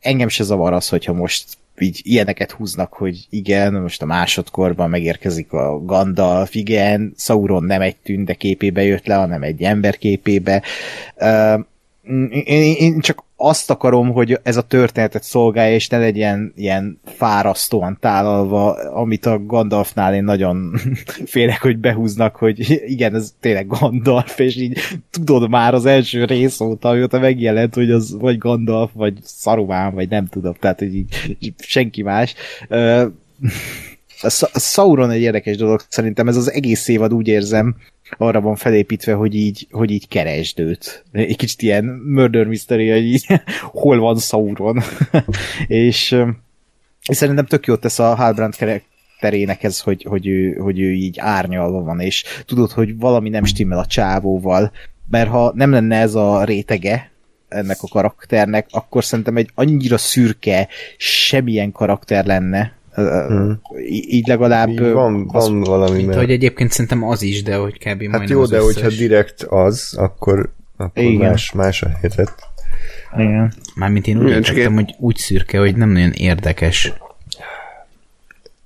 [0.00, 1.44] engem se zavar az, hogyha most
[1.78, 7.96] így ilyeneket húznak, hogy igen, most a másodkorban megérkezik a Gandalf, igen, Sauron nem egy
[7.96, 10.62] tünde képébe jött le, hanem egy ember képébe.
[12.30, 17.96] Én, én csak azt akarom, hogy ez a történetet szolgálja, és ne legyen ilyen fárasztóan
[18.00, 20.74] tálalva, amit a Gandalfnál én nagyon
[21.24, 24.78] félek, hogy behúznak, hogy igen, ez tényleg Gandalf, és így
[25.10, 30.08] tudod már az első rész óta, amióta megjelent, hogy az vagy Gandalf, vagy Saruman, vagy
[30.08, 32.34] nem tudom, tehát hogy így senki más.
[34.22, 37.76] A Sauron egy érdekes dolog, szerintem ez az egész évad úgy érzem,
[38.16, 41.04] arra van felépítve, hogy így, hogy így keresd őt.
[41.12, 43.26] Egy kicsit ilyen murder mystery, hogy így,
[43.60, 44.82] hol van Sauron.
[45.66, 46.24] és
[47.08, 51.18] és szerintem tök jót tesz a Halbrand karakterének ez, hogy, hogy, ő, hogy ő így
[51.18, 54.72] árnyalva van, és tudod, hogy valami nem stimmel a csávóval,
[55.10, 57.10] mert ha nem lenne ez a rétege,
[57.48, 63.60] ennek a karakternek, akkor szerintem egy annyira szürke, semmilyen karakter lenne, Hmm.
[63.90, 64.68] Így legalább...
[64.68, 65.96] Így van, van az, valami.
[65.96, 66.18] Mint mert...
[66.18, 68.10] hogy egyébként szerintem az is, de hogy kb.
[68.10, 68.74] Hát jó, de összes...
[68.74, 71.30] hogyha direkt az, akkor, akkor Igen.
[71.30, 72.34] más, más a helyzet.
[73.16, 73.52] Igen.
[73.74, 76.92] Mármint én úgy értettem, hogy úgy szürke, hogy nem nagyon érdekes.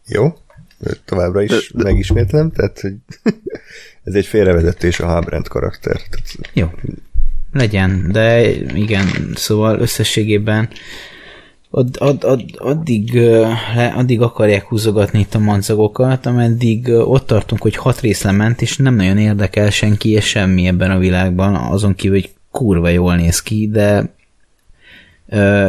[0.06, 0.34] Jó,
[1.04, 1.82] továbbra is de, de...
[1.82, 2.94] megismétlem, tehát hogy
[4.04, 5.96] ez egy félrevezetés a Halbrand karakter.
[5.96, 6.38] Tehát...
[6.52, 6.70] Jó,
[7.52, 10.68] legyen, de igen, szóval összességében
[11.74, 13.20] ad, ad, ad, addig,
[13.94, 18.94] addig akarják húzogatni itt a mancagokat, ameddig ott tartunk, hogy hat rész lement, és nem
[18.94, 23.68] nagyon érdekel senki és semmi ebben a világban, azon kívül, hogy kurva jól néz ki,
[23.72, 24.14] de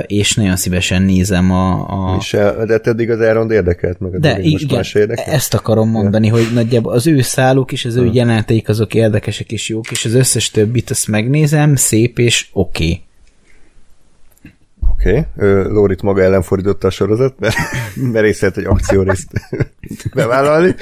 [0.08, 1.72] és nagyon szívesen nézem a...
[2.13, 2.18] a...
[2.20, 2.32] És
[2.66, 5.34] de eddig az Elrond érdekelt meg, de igen, most más érdekel?
[5.34, 6.34] ezt akarom mondani, ja.
[6.34, 10.13] hogy nagyjából az ő száluk és az ő jeleneteik azok érdekesek és jók, és az
[10.13, 12.84] összes többit azt megnézem, szép és oké.
[12.84, 13.02] Okay.
[15.06, 15.63] Oké, okay.
[15.63, 17.56] Lórit maga ellen fordította a sorozat, mert
[18.12, 19.32] merészelt egy akciórészt
[20.16, 20.76] bevállalni,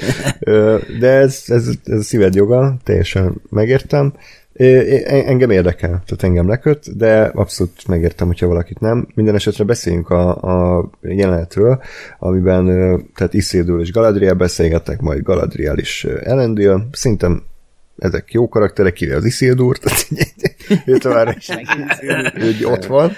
[1.00, 4.12] de ez, ez, ez a szíved joga, teljesen megértem.
[5.06, 9.06] Engem érdekel, tehát engem leköt, de abszolút megértem, hogyha valakit nem.
[9.14, 10.36] Minden esetre beszéljünk a,
[10.76, 11.82] a jelenetről,
[12.18, 12.66] amiben
[13.14, 16.88] tehát Isildur és Galadriel beszélgettek, majd Galadriel is Elendil.
[16.92, 17.42] Szerintem
[17.98, 20.06] ezek jó karakterek, kivéve az Isildur, tehát
[20.86, 21.50] ő tovább is
[22.64, 23.12] ott van.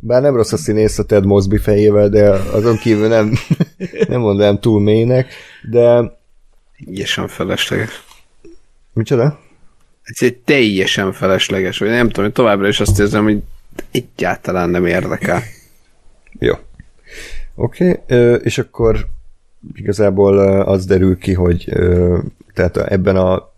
[0.00, 3.32] Bár nem rossz a színész a Ted Mosby fejével, de azon kívül nem,
[4.08, 5.32] nem mondanám túl mélynek,
[5.70, 6.16] de...
[6.84, 8.04] Teljesen felesleges.
[8.92, 9.38] Micsoda?
[10.02, 13.42] Ez egy teljesen felesleges, vagy nem tudom, továbbra is azt érzem, hogy
[13.90, 15.42] egyáltalán nem érdekel.
[16.38, 16.54] Jó.
[17.54, 19.06] Oké, okay, és akkor
[19.74, 21.72] igazából az derül ki, hogy
[22.54, 23.52] tehát ebben a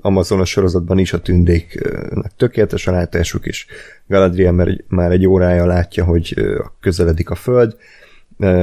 [0.00, 3.66] Amazonos sorozatban is a tündéknek tökéletes a látásuk, és
[4.06, 6.34] Galadriel már egy órája látja, hogy
[6.80, 7.76] közeledik a föld,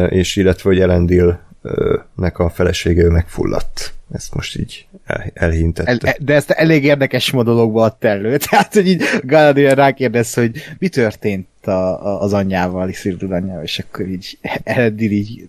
[0.10, 3.94] és illetve, hogy Elendilnek a felesége megfulladt.
[4.12, 6.08] Ezt most így el, elhintette.
[6.08, 8.38] El, de ezt elég érdekes modologba adta elő.
[8.50, 13.80] Tehát, hogy így Galadriel rákérdez, hogy mi történt a, a, az anyjával, Isildur anyjával, és
[13.80, 15.48] akkor így Elendil így,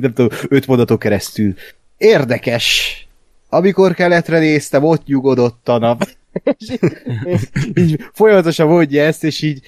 [0.00, 1.54] nem tudom, öt mondatok keresztül
[1.96, 2.98] érdekes,
[3.48, 6.08] amikor keletre néztem, ott nyugodott a nap.
[6.58, 6.80] és így,
[7.74, 9.60] így folyamatosan mondja ezt, és így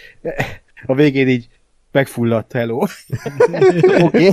[0.87, 1.49] a végén így
[1.93, 2.87] megfulladt, hello.
[4.01, 4.33] Oké.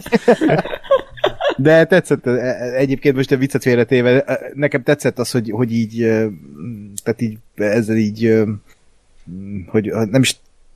[1.57, 2.27] De tetszett,
[2.75, 5.97] egyébként most a viccet félretéve, nekem tetszett az, hogy, hogy így,
[7.03, 8.43] tehát így ezzel így,
[9.67, 10.35] hogy nem is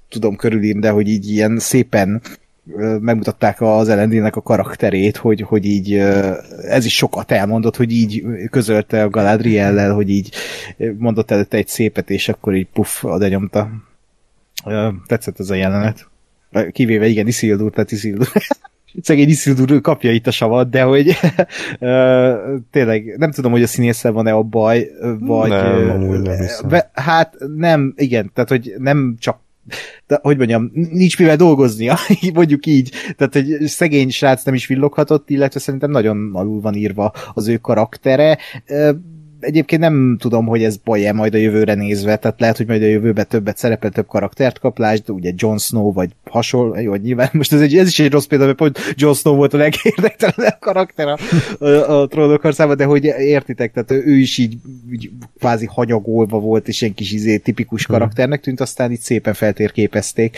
[0.10, 2.22] tudom körülírni, de hogy így ilyen szépen
[3.00, 5.94] megmutatták az elendének a karakterét, hogy, hogy így
[6.62, 10.30] ez is sokat elmondott, hogy így közölte a Galadriellel, hogy így
[10.98, 13.70] mondott előtte egy szépet, és akkor így puff, oda nyomta.
[15.08, 16.08] Tetszett ez a jelenet.
[16.72, 18.32] Kivéve igen, Isildur, tehát Isildur.
[19.02, 21.12] Szegény Isildur kapja itt a savat, de hogy
[22.72, 25.50] tényleg nem tudom, hogy a színésszel van-e a baj, vagy...
[25.50, 29.40] Nem, nem hát nem, igen, tehát hogy nem csak
[30.08, 31.98] de, hogy mondjam, nincs mivel dolgoznia,
[32.34, 32.92] mondjuk így.
[33.18, 37.58] Tehát egy szegény srác nem is villoghatott, illetve szerintem nagyon alul van írva az ő
[37.58, 38.38] karaktere
[39.48, 42.86] egyébként nem tudom, hogy ez baj-e majd a jövőre nézve, tehát lehet, hogy majd a
[42.86, 47.54] jövőben többet szerepel, több karaktert kap, lásd, ugye Jon Snow, vagy hasonló, jó, nyilván most
[47.54, 51.08] ez, egy, ez is egy rossz példa, mert pont Jon Snow volt a legérdektelenebb karakter
[51.08, 51.18] a,
[51.66, 54.58] a, a trónok harcában, de hogy értitek, tehát ő is így,
[54.92, 57.96] így kvázi hanyagolva volt, és egy kis izé, tipikus hmm.
[57.96, 60.38] karakternek tűnt, aztán itt szépen feltérképezték.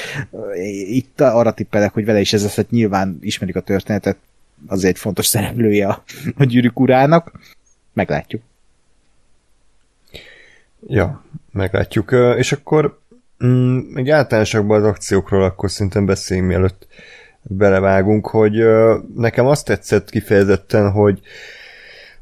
[0.89, 4.17] Itt arra tippelek, hogy vele is ez lesz, hogy nyilván ismerik a történetet,
[4.67, 6.03] az egy fontos szereplője a,
[6.37, 7.31] a gyűrűk urának.
[7.93, 8.41] Meglátjuk.
[10.87, 12.15] Ja, meglátjuk.
[12.37, 12.99] És akkor
[13.45, 16.87] mm, általánosakban az akciókról akkor szintén beszéljünk, mielőtt
[17.41, 18.63] belevágunk, hogy
[19.15, 21.21] nekem azt tetszett kifejezetten, hogy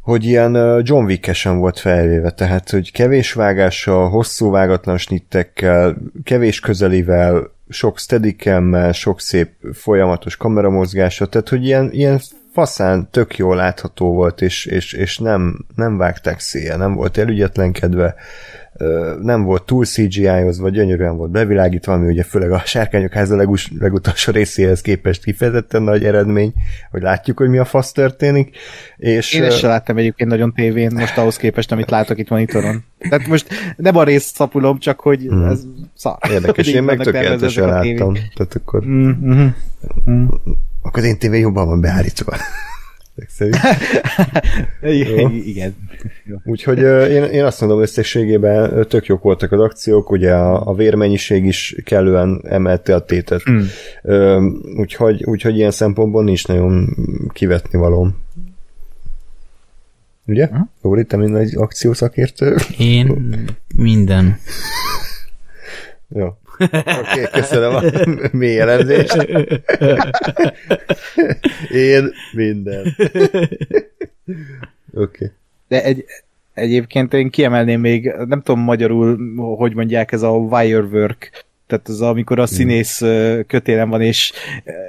[0.02, 7.52] hogy ilyen John wick volt felvéve, tehát hogy kevés vágással, hosszú vágatlan snittekkel, kevés közelivel,
[7.70, 12.20] sok steadicam sok szép folyamatos kameramozgása, tehát hogy ilyen, ilyen
[12.58, 18.16] faszán tök jól látható volt, és, és, és nem, nem vágták széje, nem volt elügyetlenkedve,
[19.22, 24.32] nem volt túl CGI-hoz, gyönyörűen volt bevilágítva, ami ugye főleg a Sárkányok háza legus, legutolsó
[24.32, 26.54] részéhez képest kifejezetten nagy eredmény,
[26.92, 28.58] hogy látjuk, hogy mi a fasz történik.
[28.98, 32.84] És, Én ezt sem láttam egyébként nagyon tévén, most ahhoz képest, amit látok itt monitoron.
[33.10, 35.44] Tehát most nem a részt szapulom, csak hogy hmm.
[35.44, 35.64] ez
[35.96, 36.18] szar.
[36.32, 38.14] Érdekes, én meg tökéletesen láttam.
[38.14, 38.86] Tehát akkor...
[38.86, 39.48] Mm-hmm.
[40.10, 40.26] Mm.
[40.88, 42.38] Akkor az én tévé jobban van beállítva.
[45.46, 45.76] Igen.
[46.44, 46.80] Úgyhogy
[47.12, 51.76] én, én azt mondom összességében tök jók voltak az akciók, ugye a, a vérmennyiség is
[51.84, 53.42] kellően emelte a tétet.
[53.50, 53.62] Mm.
[54.78, 56.96] Úgyhogy, úgyhogy ilyen szempontból nincs nagyon
[57.34, 58.16] kivetni valóm.
[60.26, 60.48] Ugye?
[60.48, 60.62] Hm?
[60.82, 62.56] Lóri, te minden egy akciószakértő?
[62.78, 63.36] Én
[63.76, 64.40] minden.
[66.08, 66.38] Jó.
[66.60, 67.82] Oké, okay, köszönöm a
[68.32, 69.28] mély elemzést.
[71.72, 72.96] Én minden.
[74.26, 74.46] Oké.
[74.94, 75.32] Okay.
[75.68, 76.06] De egy,
[76.54, 79.18] egyébként én kiemelném még, nem tudom magyarul,
[79.58, 83.02] hogy mondják, ez a wirework tehát az, amikor a színész
[83.48, 84.34] kötélem van, és...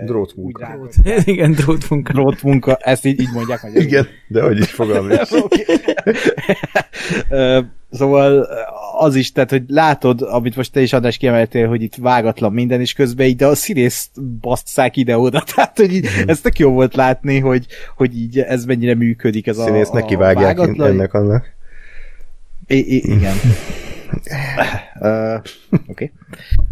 [0.04, 0.74] Drótmunka.
[0.74, 0.94] Drót.
[1.24, 2.12] Igen, drótmunka.
[2.12, 3.86] Drótmunka, ezt így, így mondják magyarul.
[3.86, 5.18] Igen, de hogy is fogalmam
[7.90, 8.48] Szóval
[8.98, 12.80] az is, tehát, hogy látod, amit most te is András kiemeltél, hogy itt vágatlan minden,
[12.80, 14.10] és közben így a színész
[14.40, 16.28] basztszák ide-oda, tehát, hogy így, mm.
[16.28, 20.14] ez tök jó volt látni, hogy, hogy így ez mennyire működik ez a Színész neki
[20.14, 21.56] vágják ennek annak.
[22.66, 23.36] I- I- igen.
[25.00, 25.34] uh,
[25.70, 25.82] Oké.
[25.86, 26.12] Okay.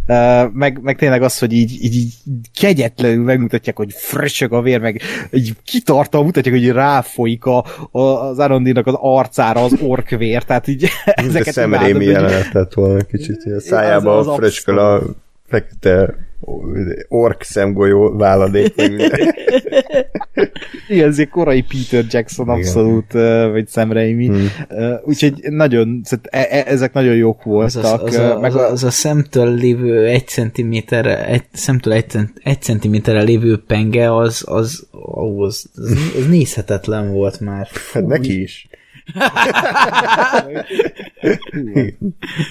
[0.09, 2.15] Uh, meg, meg tényleg az, hogy így, így, így
[2.59, 5.01] kegyetlenül megmutatják, hogy fröcsög a vér, meg
[5.33, 10.89] így kitartal mutatják, hogy ráfolyik a, a, az Arondinak az arcára az orkvér, tehát így
[11.05, 15.03] ezeket szemrémi jelenet lett volna kicsit, a szájába fröcsköl a
[15.49, 16.26] fekete
[17.09, 18.75] ork szemgolyó váladék.
[20.89, 23.51] Igen, ez egy korai Peter Jackson abszolút, Igen.
[23.51, 24.27] vagy Sam Raimi.
[24.27, 24.49] Hmm.
[25.05, 28.03] Úgyhogy nagyon, e, e, ezek nagyon jók voltak.
[28.03, 32.63] Az, az, a, meg a, az a szemtől lévő egy centiméterre, egy, szemtől egy, egy
[32.63, 35.71] centiméterre lévő penge, az, az, az, az,
[36.17, 37.69] az nézhetetlen volt már.
[37.93, 38.69] Hát neki is.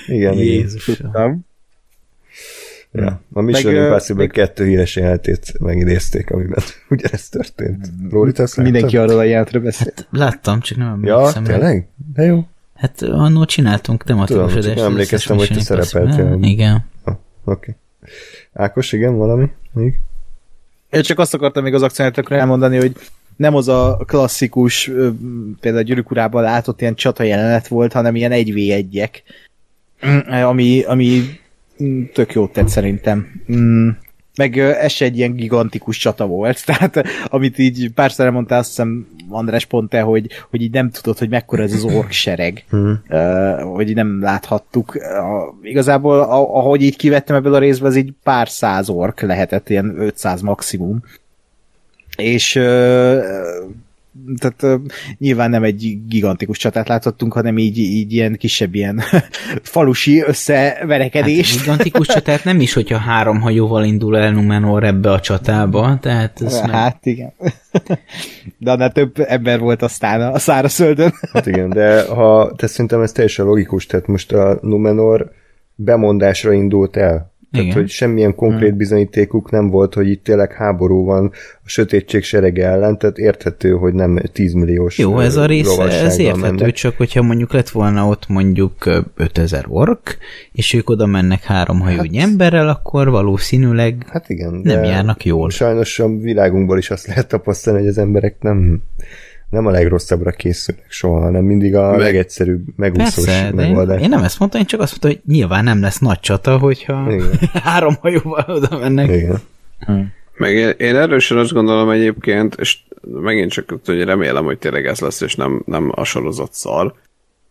[0.08, 1.46] igen, Jézusom.
[2.96, 3.22] Ja.
[3.34, 7.92] A Mission Meg, Impossible kettő híres jelentét megidézték, amiben ugyanezt történt.
[8.10, 9.94] Lóri, Mindenki arról a jelentre beszél.
[9.96, 11.44] Hát, láttam, csak nem emlékszem.
[11.44, 11.88] Ja, tényleg?
[12.14, 12.48] De jó.
[12.76, 14.68] Hát annól csináltunk tematikus adást.
[14.68, 16.38] Tudom, emlékeztem, hogy te szerepeltél.
[16.42, 16.86] Igen.
[17.04, 17.20] Ah, Oké.
[17.44, 17.76] Okay.
[18.54, 19.52] Ákos, igen, valami?
[19.74, 20.00] Még?
[20.90, 22.96] Én csak azt akartam még az akcionátorokra elmondani, hogy
[23.36, 24.92] nem az a klasszikus,
[25.60, 29.10] például a Gyűrűk urában látott ilyen csata jelenet volt, hanem ilyen 1v1-ek,
[30.44, 31.40] ami, ami
[32.14, 33.28] tök jót tett szerintem.
[33.52, 33.90] Mm,
[34.36, 39.08] meg ez se egy ilyen gigantikus csata volt, tehát amit így párszor elmondtál, azt hiszem
[39.30, 43.62] András pont te, hogy, hogy így nem tudod, hogy mekkora ez az ork sereg, uh,
[43.62, 44.96] hogy nem láthattuk.
[44.96, 50.00] Uh, igazából ahogy így kivettem ebből a részből, az így pár száz ork lehetett, ilyen
[50.00, 51.04] 500 maximum.
[52.18, 53.24] És uh,
[54.40, 54.86] tehát uh,
[55.18, 59.02] nyilván nem egy gigantikus csatát láthattunk, hanem így, így ilyen kisebb ilyen
[59.76, 61.52] falusi összeverekedés.
[61.52, 66.42] Hát gigantikus csatát nem is, hogyha három hajóval indul el Numenor ebbe a csatába, tehát
[66.42, 67.14] ez Hát meg...
[67.14, 67.34] igen.
[68.58, 71.14] De annál több ember volt aztán a szárazföldön.
[71.34, 75.32] Hát igen, de ha te szerintem ez teljesen logikus, tehát most a Numenor
[75.76, 77.34] bemondásra indult el.
[77.56, 77.82] Tehát, Igen.
[77.82, 78.78] hogy semmilyen konkrét hmm.
[78.78, 81.32] bizonyítékuk nem volt, hogy itt tényleg háború van
[81.64, 86.20] a sötétség serege ellen, tehát érthető, hogy nem 10 milliós Jó, ez a rész, ez
[86.20, 86.74] érthető, mennek.
[86.74, 90.18] csak hogyha mondjuk lett volna ott mondjuk 5000 ork,
[90.52, 95.50] és ők oda mennek három hajónyi hát, emberrel, akkor valószínűleg hát igen, nem járnak jól.
[95.50, 98.82] Sajnos a világunkból is azt lehet tapasztalni, hogy az emberek nem
[99.56, 102.00] nem a legrosszabbra készülnek soha, hanem mindig a Meg...
[102.00, 103.98] legegyszerűbb, megúszós Persze, megoldás.
[103.98, 106.58] Én, én nem ezt mondtam, én csak azt mondtam, hogy nyilván nem lesz nagy csata,
[106.58, 107.30] hogyha Igen.
[107.64, 109.10] három hajóval oda mennek.
[109.10, 109.42] Igen.
[109.80, 110.02] Hm.
[110.38, 115.00] Meg én, én erősen azt gondolom egyébként, és megint csak hogy remélem, hogy tényleg ez
[115.00, 116.94] lesz, és nem, nem a sorozat szar,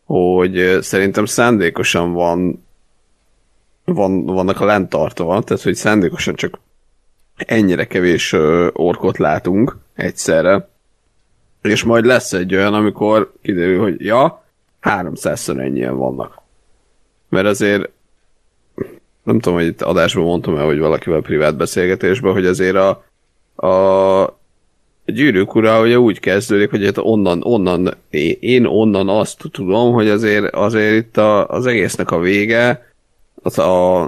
[0.05, 2.67] hogy szerintem szándékosan van,
[3.85, 6.59] van vannak a lentartva, tehát hogy szándékosan csak
[7.37, 8.33] ennyire kevés
[8.73, 10.69] orkot látunk egyszerre,
[11.69, 14.45] és majd lesz egy olyan, amikor kiderül, hogy ja,
[14.83, 16.43] 300-szor ennyien vannak.
[17.29, 17.91] Mert azért
[19.23, 22.89] nem tudom, hogy itt adásban mondtam el, hogy valakivel privát beszélgetésben, hogy azért a,
[23.69, 24.39] a
[25.05, 27.95] gyűrűk ura ugye úgy kezdődik, hogy hát onnan, onnan,
[28.41, 32.93] én onnan azt tudom, hogy azért, azért itt a, az egésznek a vége,
[33.43, 34.03] az a,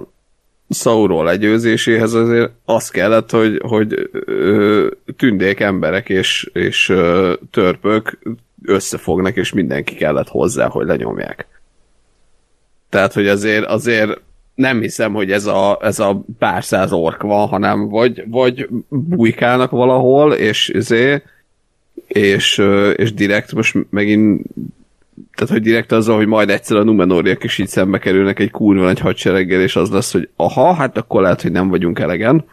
[0.71, 4.87] Sauron legyőzéséhez azért az kellett, hogy, hogy ö,
[5.17, 8.19] tündék emberek és, és ö, törpök
[8.65, 11.47] összefognak, és mindenki kellett hozzá, hogy lenyomják.
[12.89, 14.21] Tehát, hogy azért, azért
[14.55, 19.71] nem hiszem, hogy ez a, ez a pár száz ork van, hanem vagy, vagy bujkálnak
[19.71, 21.25] valahol, és ezért,
[22.07, 22.59] és,
[22.97, 24.43] és direkt most megint
[25.35, 28.83] tehát, hogy direkt azzal, hogy majd egyszer a Numenoriak is így szembe kerülnek egy kurva
[28.83, 32.45] nagy hadsereggel, és az lesz, hogy aha, hát akkor lehet, hogy nem vagyunk elegen.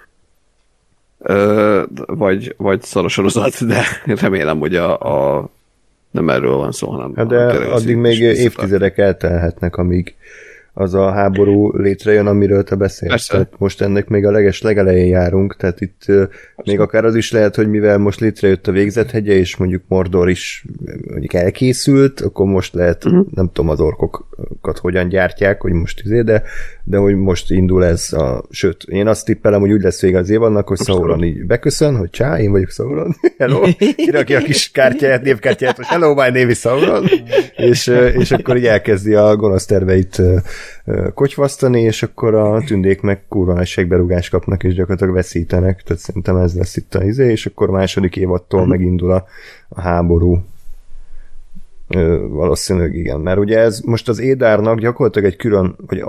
[2.05, 5.49] vagy, vagy szorosorozat, de remélem, hogy a, a
[6.11, 7.14] nem erről van szó, hanem...
[7.16, 10.16] Hát de addig még évtizedek eltelhetnek, amíg
[10.74, 13.28] az a háború létrejön, amiről te beszélsz.
[13.28, 16.30] Tehát most ennek még a leges legelején járunk, tehát itt Persze.
[16.65, 20.65] még akár az is lehet, hogy mivel most létrejött a végzethegye, és mondjuk Mordor is
[21.09, 23.26] mondjuk elkészült, akkor most lehet, uh-huh.
[23.34, 26.43] nem tudom az orkokat hogyan gyártják, hogy most izé, de,
[26.86, 30.29] de hogy most indul ez a, sőt, én azt tippelem, hogy úgy lesz vége az
[30.29, 33.61] évadnak, hogy Sauron így beköszön, hogy csá, én vagyok Sauron, hello,
[33.95, 37.05] kirakja a kis kártyáját, névkártyáját, hogy hello, my name is Sauron,
[37.55, 40.21] és, és akkor így elkezdi a gonosz terveit
[41.13, 46.36] kocsvasztani, és akkor a tündék meg kurva nagy segberúgást kapnak, és gyakorlatilag veszítenek, tehát szerintem
[46.36, 48.77] ez lesz itt a izé, és akkor a második évattól uh-huh.
[48.77, 49.25] megindul a,
[49.69, 50.43] a háború.
[52.30, 56.00] Valószínűleg igen, mert ugye ez most az Édárnak gyakorlatilag egy külön, vagy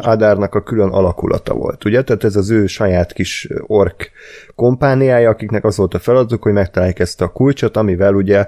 [0.00, 2.02] Adárnak a külön alakulata volt, ugye?
[2.02, 4.10] Tehát ez az ő saját kis ork
[4.54, 8.46] kompániája, akiknek az volt a feladatuk, hogy megtalálják ezt a kulcsot, amivel ugye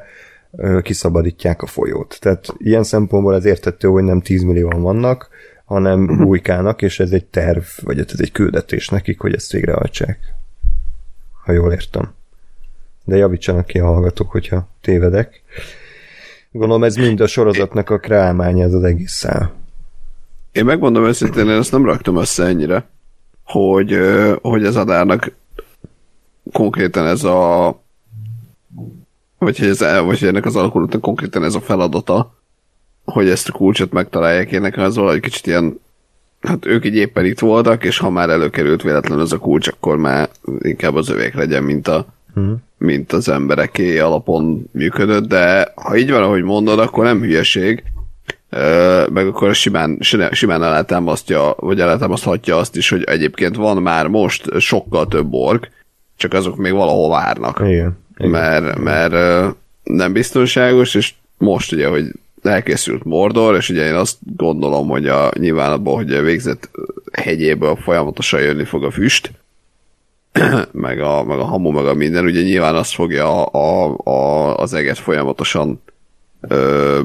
[0.83, 2.17] kiszabadítják a folyót.
[2.21, 5.29] Tehát ilyen szempontból ez értető, hogy nem 10 millióan vannak,
[5.65, 6.27] hanem uh-huh.
[6.27, 10.19] bujkálnak, és ez egy terv, vagy ez egy küldetés nekik, hogy ezt végrehajtsák.
[11.45, 12.15] Ha jól értem.
[13.05, 15.43] De javítsanak ki a hallgatók, hogyha tévedek.
[16.57, 19.53] Gondolom ez mind a sorozatnak a kreálmánya, ez az egész szál.
[20.53, 22.89] Én megmondom őszintén, én ezt nem raktam össze ennyire,
[23.45, 23.99] hogy,
[24.43, 25.33] hogy ez adárnak
[26.53, 27.83] konkrétan ez a
[29.39, 32.35] vagy hogy, ez, vagy hogy ennek az alakulatnak konkrétan ez a feladata,
[33.05, 34.53] hogy ezt a kulcsot megtalálják.
[34.53, 35.81] Én nekem az valahogy kicsit ilyen,
[36.41, 39.97] hát ők így éppen itt voltak, és ha már előkerült véletlenül az a kulcs, akkor
[39.97, 40.29] már
[40.59, 42.57] inkább az övék legyen, mint a, hmm.
[42.79, 47.83] mint az embereké alapon működött, de ha így van, ahogy mondod, akkor nem hülyeség,
[49.09, 49.99] meg akkor simán,
[50.31, 55.71] simán alátámasztja, vagy alátámaszthatja azt is, hogy egyébként van már most sokkal több ork,
[56.17, 57.61] csak azok még valahol várnak.
[57.65, 57.99] Igen.
[58.17, 58.31] Igen.
[58.31, 59.15] Mert, mert
[59.83, 62.13] nem biztonságos, és most ugye, hogy
[62.43, 66.71] elkészült Mordor, és ugye én azt gondolom, hogy a, nyilván abban, hogy a végzett
[67.13, 69.33] hegyéből folyamatosan jönni fog a füst,
[70.73, 74.75] meg a, meg a hamu, meg a minden, ugye nyilván azt fogja a, a, az
[74.75, 75.83] eget folyamatosan
[76.41, 77.01] ö,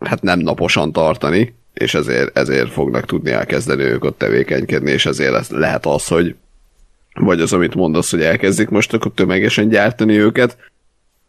[0.00, 5.48] hát nem naposan tartani, és ezért, ezért fognak tudni elkezdeni ők ott tevékenykedni, és ezért
[5.48, 6.34] lehet az, hogy
[7.14, 10.56] vagy az, amit mondasz, hogy elkezdik most akkor tömegesen gyártani őket,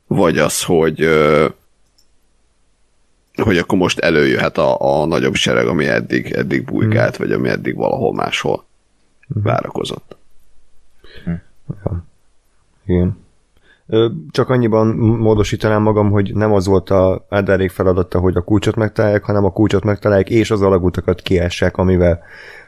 [0.08, 1.48] vagy az, hogy ö,
[3.36, 7.26] hogy akkor most előjöhet a, a nagyobb sereg, ami eddig, eddig bujkált, hmm.
[7.26, 8.66] vagy ami eddig valahol máshol
[9.34, 9.44] hmm.
[9.44, 10.16] várakozott.
[11.26, 12.06] Ja.
[12.86, 13.18] Igen.
[14.32, 19.24] Csak annyiban módosítanám magam, hogy nem az volt a Elderék feladata, hogy a kulcsot megtalálják,
[19.24, 22.24] hanem a kulcsot megtalálják, és az alagutakat kiessek, amivel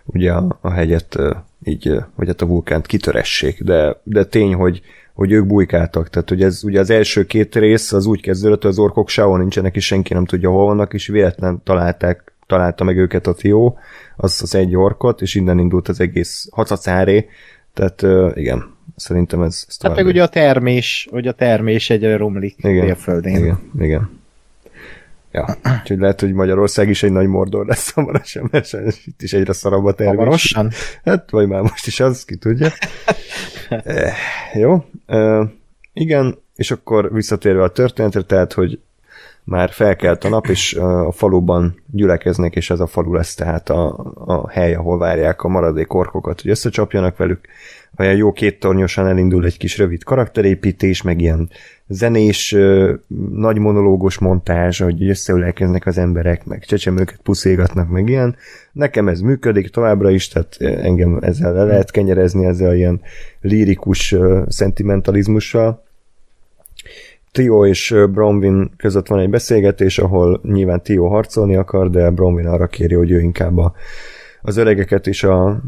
[0.05, 1.17] ugye a, a hegyet
[1.63, 3.63] így, vagy hát a vulkánt kitoressék.
[3.63, 4.81] De, de tény, hogy
[5.13, 6.09] hogy ők bujkáltak.
[6.09, 9.37] Tehát, hogy ez ugye az első két rész az úgy kezdődött, hogy az orkok sehol
[9.37, 13.77] nincsenek, és senki nem tudja, hol vannak, és véletlen találták, találta meg őket a Tió,
[14.15, 17.29] az az egy orkot, és innen indult az egész hacacáré.
[17.74, 22.17] Tehát uh, igen, szerintem ez, ez Hát meg ugye a termés, hogy a termés egyre
[22.17, 23.36] romlik igen, a földén.
[23.36, 24.21] Igen, igen.
[25.32, 28.74] Ja, úgyhogy lehet, hogy Magyarország is egy nagy mordor lesz hamarosan, mert
[29.05, 30.17] itt is egyre szarabb a termés.
[30.17, 30.71] Hamarosan?
[31.03, 32.69] Hát, vagy már most is az, ki tudja.
[33.69, 34.13] e,
[34.53, 34.86] jó.
[35.05, 35.51] E,
[35.93, 38.80] igen, és akkor visszatérve a történetre, tehát, hogy
[39.43, 44.13] már felkelt a nap, és a faluban gyülekeznek, és ez a falu lesz tehát a,
[44.25, 47.39] a hely, ahol várják a maradék orkokat, hogy összecsapjanak velük.
[47.97, 51.49] Olyan jó két tornyosan elindul egy kis rövid karakterépítés, meg ilyen
[51.87, 52.55] zenés,
[53.31, 58.35] nagy monológos montázs, hogy összeülelkeznek az emberek, meg csecsemőket puszégatnak, meg ilyen.
[58.71, 63.01] Nekem ez működik továbbra is, tehát engem ezzel le lehet kenyerezni, ezzel ilyen
[63.41, 64.15] lírikus
[64.47, 65.83] szentimentalizmussal.
[67.34, 72.67] Tio és Bronwyn között van egy beszélgetés, ahol nyilván Tio harcolni akar, de Bronwyn arra
[72.67, 73.73] kéri, hogy ő inkább a,
[74.41, 75.61] az öregeket és a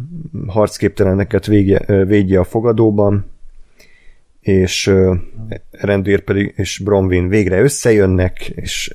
[0.47, 3.32] harcképteleneket végje, védje a fogadóban,
[4.39, 4.93] és
[5.72, 8.93] Erendir pedig és Bronwyn végre összejönnek, és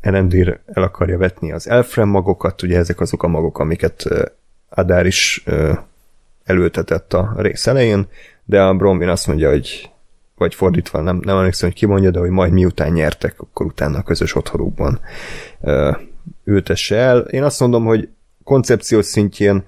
[0.00, 4.04] Erendir el akarja vetni az Elfrem magokat, ugye ezek azok a magok, amiket
[4.68, 5.44] Adár is
[6.44, 8.06] elültetett a rész elején,
[8.44, 9.93] de a Bronwyn azt mondja, hogy
[10.36, 13.98] vagy fordítva, nem, nem emlékszem, hogy ki mondja, de hogy majd miután nyertek, akkor utána
[13.98, 15.00] a közös otthonukban
[16.44, 17.18] ültesse el.
[17.18, 18.08] Én azt mondom, hogy
[18.44, 19.64] koncepciós szintjén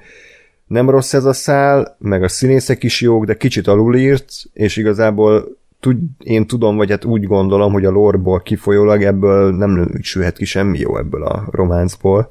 [0.67, 5.57] nem rossz ez a szál, meg a színészek is jók, de kicsit alulírt, és igazából
[5.81, 10.45] tud, én tudom, vagy hát úgy gondolom, hogy a lorból kifolyólag ebből nem sülhet ki
[10.45, 12.31] semmi jó ebből a románcból.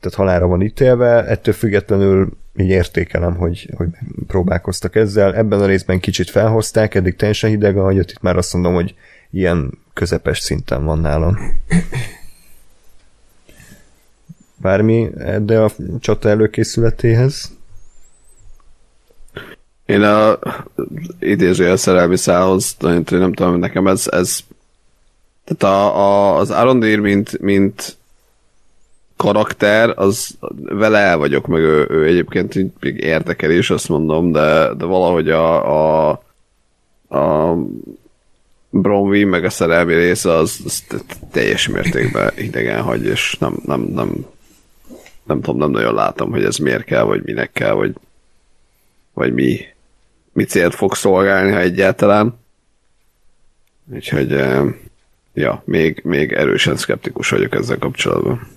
[0.00, 3.88] Tehát halára van ítélve, ettől függetlenül így értékelem, hogy, hogy
[4.26, 5.34] próbálkoztak ezzel.
[5.34, 8.94] Ebben a részben kicsit felhozták, eddig teljesen hideg a itt már azt mondom, hogy
[9.30, 11.38] ilyen közepes szinten van nálam.
[14.56, 15.10] Bármi
[15.42, 17.52] de a csata előkészületéhez?
[19.86, 20.38] Én a
[21.18, 24.38] idézőjel szerelmi szához, nem tudom, nekem ez, ez
[25.44, 27.96] tehát a, a, az Arondir, mint, mint
[29.16, 34.74] karakter, az vele el vagyok, meg ő, ő egyébként még érdekel is, azt mondom, de,
[34.74, 36.22] de valahogy a, a,
[37.08, 37.56] a
[38.70, 40.84] Bromwy, meg a szerelmi része az, az
[41.30, 44.26] teljes mértékben idegen hagy, és nem, nem, nem,
[45.24, 47.94] nem tudom, nem nagyon látom, hogy ez miért kell, vagy minek kell, vagy,
[49.12, 49.60] vagy mi,
[50.32, 52.38] mi célt fog szolgálni, ha egyáltalán.
[53.92, 54.64] Úgyhogy, eh,
[55.34, 58.53] ja, még, még erősen szkeptikus vagyok ezzel kapcsolatban.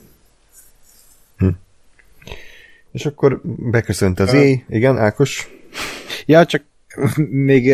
[2.92, 4.64] És akkor beköszönt az éj.
[4.70, 5.50] Igen, Ákos?
[6.26, 6.64] Ja, csak
[7.30, 7.70] még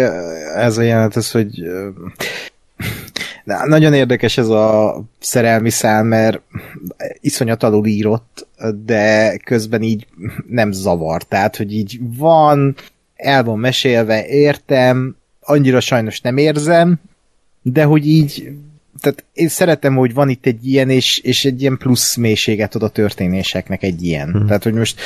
[0.55, 1.63] ez a jelent az, hogy
[3.43, 6.41] Na, nagyon érdekes ez a szerelmi szál, mert
[7.19, 8.47] iszonyat alul írott,
[8.85, 10.07] de közben így
[10.47, 11.23] nem zavar.
[11.23, 12.75] Tehát, hogy így van,
[13.15, 16.99] el van mesélve, értem, annyira sajnos nem érzem,
[17.61, 18.51] de hogy így
[19.03, 22.83] tehát én szeretem, hogy van itt egy ilyen, és, és egy ilyen plusz mélységet ad
[22.83, 24.31] a történéseknek egy ilyen.
[24.31, 24.45] Hmm.
[24.45, 25.01] Tehát, hogy most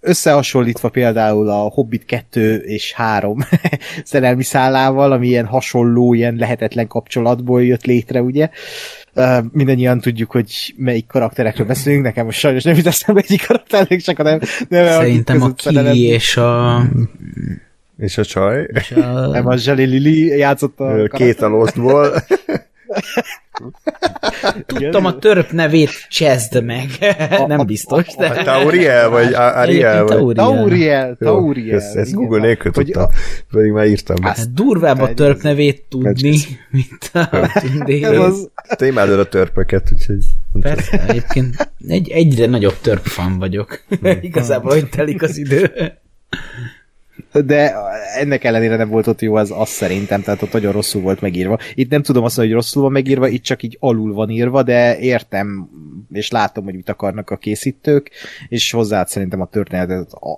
[0.00, 3.38] összehasonlítva például a Hobbit 2 és 3
[4.04, 8.48] szerelmi szállával, ami ilyen hasonló, ilyen lehetetlen kapcsolatból jött létre, ugye,
[9.14, 14.00] Uh, mindannyian tudjuk, hogy melyik karakterekről beszélünk, nekem most sajnos nem jut eszembe egyik karakternek,
[14.00, 16.82] csak a nem, nem Szerintem a Kili és a...
[17.98, 18.68] És a csaj.
[18.72, 19.26] És a...
[19.26, 22.12] Nem, a Zseli Lili játszott a Két a Lostból.
[24.66, 26.86] Tudtam a törp nevét, csezd meg.
[27.46, 28.26] Nem biztos, de...
[28.26, 30.04] A Tauriel, vagy Ariel?
[30.04, 30.34] Vagy...
[30.34, 31.80] Tauriel, Tauriel.
[31.92, 33.06] Jó, ezt Google nélkül tudtam,
[33.50, 34.22] pedig már írtam.
[34.22, 36.38] Hát durvább a törp nevét tudni,
[36.70, 38.34] mint a tündéről.
[38.76, 40.24] Te imádod a törpöket, úgyhogy...
[40.60, 43.82] Persze, egyébként egy, egyre nagyobb törp fan vagyok.
[44.20, 45.72] Igazából, hogy telik az idő
[47.32, 47.74] de
[48.18, 51.58] ennek ellenére nem volt ott jó, az az szerintem, tehát ott nagyon rosszul volt megírva.
[51.74, 54.62] Itt nem tudom azt mondani, hogy rosszul van megírva, itt csak így alul van írva,
[54.62, 55.68] de értem,
[56.12, 58.10] és látom, hogy mit akarnak a készítők,
[58.48, 59.90] és hozzá szerintem a, történet,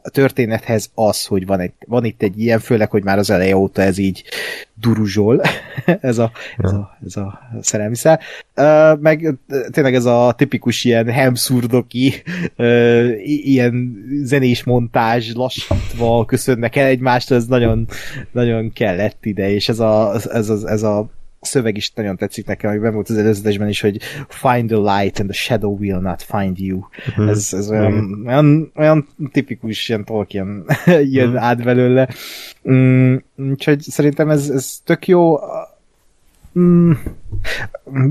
[0.03, 3.57] a történethez az, hogy van, egy, van itt egy ilyen, főleg, hogy már az eleje
[3.57, 4.24] óta ez így
[4.81, 5.41] duruzsol,
[6.01, 8.20] ez, a, ez, a, ez a szerelmi szál.
[9.01, 9.35] Meg
[9.70, 12.22] tényleg ez a tipikus ilyen hemszurdoki,
[13.24, 17.87] ilyen zenés montázs lassítva köszönnek el egymást, ez nagyon,
[18.33, 21.11] nagyon kellett ide, és ez a, ez, a, ez a
[21.41, 25.28] szöveg is nagyon tetszik nekem, hogy volt az előzetesben is, hogy find the light and
[25.28, 26.80] the shadow will not find you.
[27.09, 27.28] Uh-huh.
[27.28, 28.26] Ez, ez olyan, uh-huh.
[28.26, 30.64] olyan, olyan tipikus, ilyen Tolkien
[31.16, 31.45] jön uh-huh.
[31.45, 32.09] át belőle.
[32.70, 35.36] Mm, úgyhogy szerintem ez, ez tök jó.
[36.59, 36.93] Mm,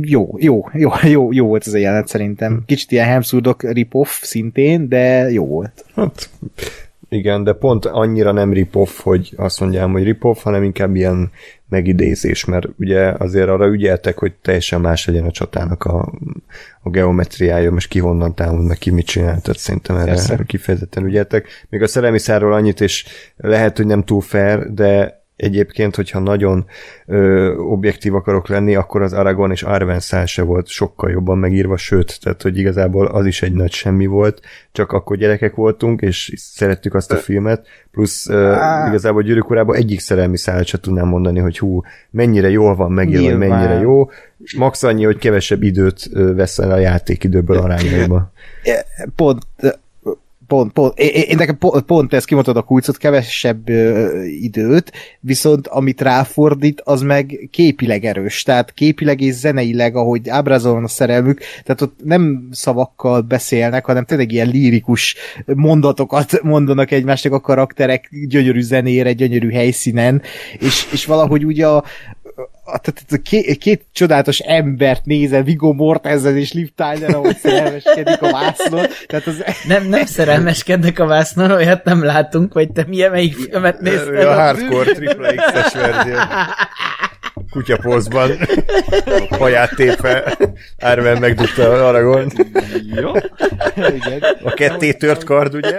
[0.01, 2.63] jó, jó, jó, jó, jó volt ez a jelenet szerintem.
[2.65, 5.85] Kicsit ilyen Hemsurdok rip-off szintén, de jó volt.
[5.95, 6.29] Hát,
[7.09, 11.31] igen, de pont annyira nem rip-off, hogy azt mondjam, hogy rip-off, hanem inkább ilyen
[11.69, 16.13] megidézés, mert ugye azért arra ügyeltek, hogy teljesen más legyen a csatának a,
[16.81, 20.43] a geometriája, most ki honnan támad, meg ki mit csinál, tehát szerintem erre Persze.
[20.47, 21.47] kifejezetten ügyeltek.
[21.69, 23.05] Még a szellemi szárról annyit, és
[23.37, 26.65] lehet, hogy nem túl fair, de egyébként, hogyha nagyon
[27.05, 31.77] ö, objektív akarok lenni, akkor az Aragon és Arwen szál se volt sokkal jobban megírva,
[31.77, 36.33] sőt, tehát hogy igazából az is egy nagy semmi volt, csak akkor gyerekek voltunk, és
[36.35, 38.55] szerettük azt a filmet, plusz ö,
[38.87, 43.37] igazából Gyűrűk urában egyik szerelmi szállat se tudnám mondani, hogy hú, mennyire jól van megírva,
[43.37, 44.09] mennyire jó,
[44.57, 48.31] max annyi, hogy kevesebb időt vesz el a játékidőből arányaiba.
[49.15, 49.41] Pont
[50.49, 55.67] pont, pont, én, én nekem pont, pont ezt kimondtad a kulcot, kevesebb ö, időt, viszont
[55.67, 61.81] amit ráfordít, az meg képileg erős, tehát képileg és zeneileg, ahogy ábrázolon a szerelmük, tehát
[61.81, 69.13] ott nem szavakkal beszélnek, hanem tényleg ilyen lírikus mondatokat mondanak egymásnak a karakterek gyönyörű zenére,
[69.13, 70.21] gyönyörű helyszínen,
[70.59, 71.83] és, és valahogy ugye a,
[72.77, 78.31] tehát a két, két csodálatos embert nézel, Viggo Mortensen és Liv Tyler, ahogy szerelmeskedik a
[78.31, 78.85] vásznon.
[79.07, 79.43] Tehát az...
[79.67, 84.25] Nem, nem szerelmeskednek a vásznon, olyat nem látunk, vagy te milyen melyik filmet nézted?
[84.25, 86.15] A hardcore triple X-es verzió.
[87.51, 88.31] Kutyapózban.
[89.29, 90.37] Haját tépve.
[90.77, 92.31] Árven megdugta Aragon.
[92.95, 93.11] Jó.
[93.75, 94.23] Igen.
[94.43, 95.75] A ketté tört kard, ugye?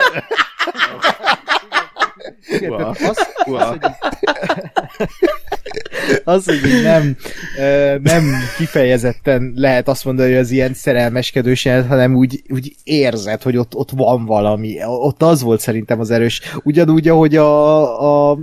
[2.49, 3.78] Igen, az, az, hogy
[6.24, 7.16] az, hogy nem,
[8.02, 13.74] nem kifejezetten lehet azt mondani, hogy az ilyen szerelmeskedős hanem úgy, úgy érzed, hogy ott,
[13.74, 14.84] ott van valami.
[14.84, 16.40] Ott az volt szerintem az erős.
[16.62, 18.38] Ugyanúgy, ahogy a, a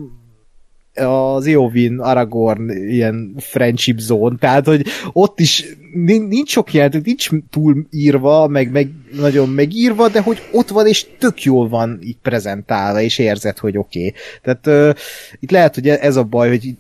[1.06, 7.88] az Eowyn Aragorn ilyen friendship zone, tehát hogy ott is nincs sok jelentő, nincs túl
[7.92, 8.90] írva, meg, meg
[9.20, 13.78] nagyon megírva, de hogy ott van, és tök jól van így prezentálva, és érzed, hogy
[13.78, 14.00] oké.
[14.00, 14.14] Okay.
[14.42, 15.00] Tehát uh,
[15.40, 16.76] itt lehet, hogy ez a baj, hogy,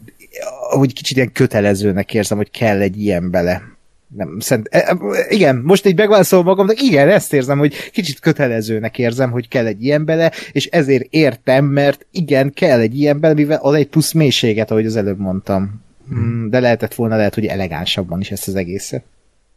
[0.69, 3.77] hogy kicsit ilyen kötelezőnek érzem, hogy kell egy ilyen bele
[4.15, 8.97] nem, szent, e, e, igen, most így megválaszolom magamnak, igen, ezt érzem, hogy kicsit kötelezőnek
[8.97, 13.33] érzem, hogy kell egy ilyen bele, és ezért értem, mert igen, kell egy ilyen bele,
[13.33, 15.85] mivel az egy plusz mélységet, ahogy az előbb mondtam.
[16.09, 19.03] Hmm, de lehetett volna lehet, hogy elegánsabban is ezt az egészet.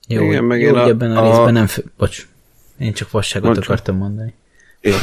[0.08, 1.66] Jó, igen, meg jó, a, ebben a, a részben nem...
[1.66, 1.84] Fő...
[1.98, 2.28] Bocs,
[2.78, 3.68] én csak vasságot Mondjuk.
[3.68, 4.34] akartam mondani.
[4.80, 4.94] Én.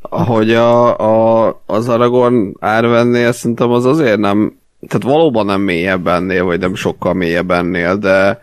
[0.00, 0.98] Ahogy a,
[1.46, 6.74] a, az Aragorn árvennél szerintem az azért nem, tehát valóban nem mélyebb ennél, vagy nem
[6.74, 8.42] sokkal mélyebb ennél, de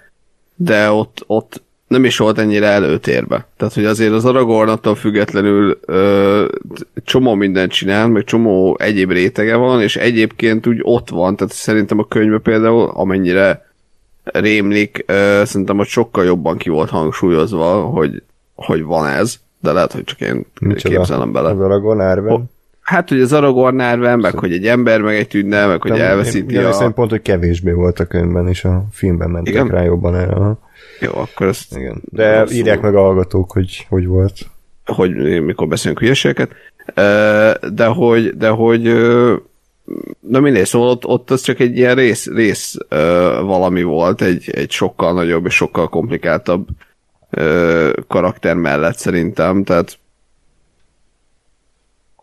[0.55, 3.47] de ott, ott nem is volt ennyire előtérbe.
[3.57, 6.45] Tehát, hogy azért az Aragorn attól függetlenül ö,
[7.03, 11.99] csomó mindent csinál, meg csomó egyéb rétege van, és egyébként úgy ott van, tehát szerintem
[11.99, 13.71] a könyvben például, amennyire
[14.23, 18.23] rémlik, ö, szerintem hogy sokkal jobban ki volt hangsúlyozva, hogy,
[18.55, 20.95] hogy van ez, de lehet, hogy csak én Micsoda?
[20.95, 21.49] képzelem bele.
[21.49, 22.49] Az Aragorn árven?
[22.91, 26.53] Hát, hogy az Aragorn árven, meg hogy egy ember meg egy tűnne, meg hogy elveszíti
[26.53, 26.83] én, a...
[26.83, 29.67] Én pont, hogy kevésbé volt a könyvben, és a filmben mentek Igen?
[29.67, 30.35] rá jobban erre.
[30.99, 31.77] Jó, akkor ezt...
[31.77, 32.01] Igen.
[32.05, 32.81] De írják szó.
[32.81, 34.33] meg a hallgatók, hogy hogy volt.
[34.85, 36.51] Hogy mikor beszélünk hülyeségeket.
[37.73, 38.81] De hogy, de hogy
[40.19, 42.77] na mindegy, szóval ott, ott az csak egy ilyen rész, rész
[43.41, 46.67] valami volt, egy, egy sokkal nagyobb és sokkal komplikáltabb
[48.07, 49.99] karakter mellett szerintem, tehát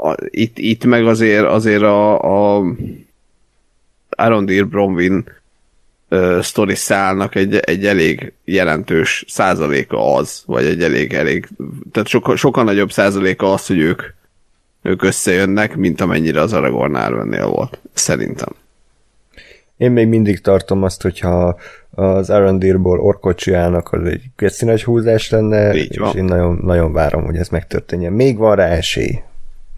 [0.00, 2.64] a, itt, itt meg azért, azért a, a
[4.08, 5.24] Arondir Bromwin
[6.10, 11.48] uh, sztori szálnak egy, egy elég jelentős százaléka az, vagy egy elég, elég,
[11.92, 14.02] tehát sokkal, sokkal nagyobb százaléka az, hogy ők,
[14.82, 18.52] ők összejönnek, mint amennyire az Aragorn Arwennél volt, szerintem.
[19.76, 21.58] Én még mindig tartom azt, hogyha
[21.90, 27.24] az Arondirból orkot csinálnak, az egy geci nagy húzás lenne, és én nagyon, nagyon várom,
[27.24, 28.12] hogy ez megtörténjen.
[28.12, 29.20] Még van rá esély,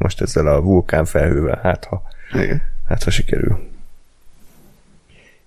[0.00, 2.62] most ezzel a vulkán felhővel, hát ha, Igen.
[2.88, 3.68] hát ha sikerül.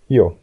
[0.08, 0.38] Jó,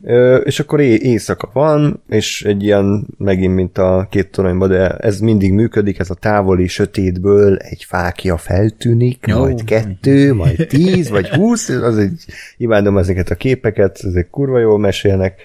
[0.44, 5.52] és akkor éjszaka van, és egy ilyen, megint mint a két toronyban, de ez mindig
[5.52, 9.38] működik, ez a távoli sötétből egy fákja feltűnik, Jó.
[9.38, 12.24] majd kettő, majd tíz, vagy húsz, az egy,
[12.56, 15.40] imádom ezeket a képeket, ezek kurva jól mesélnek,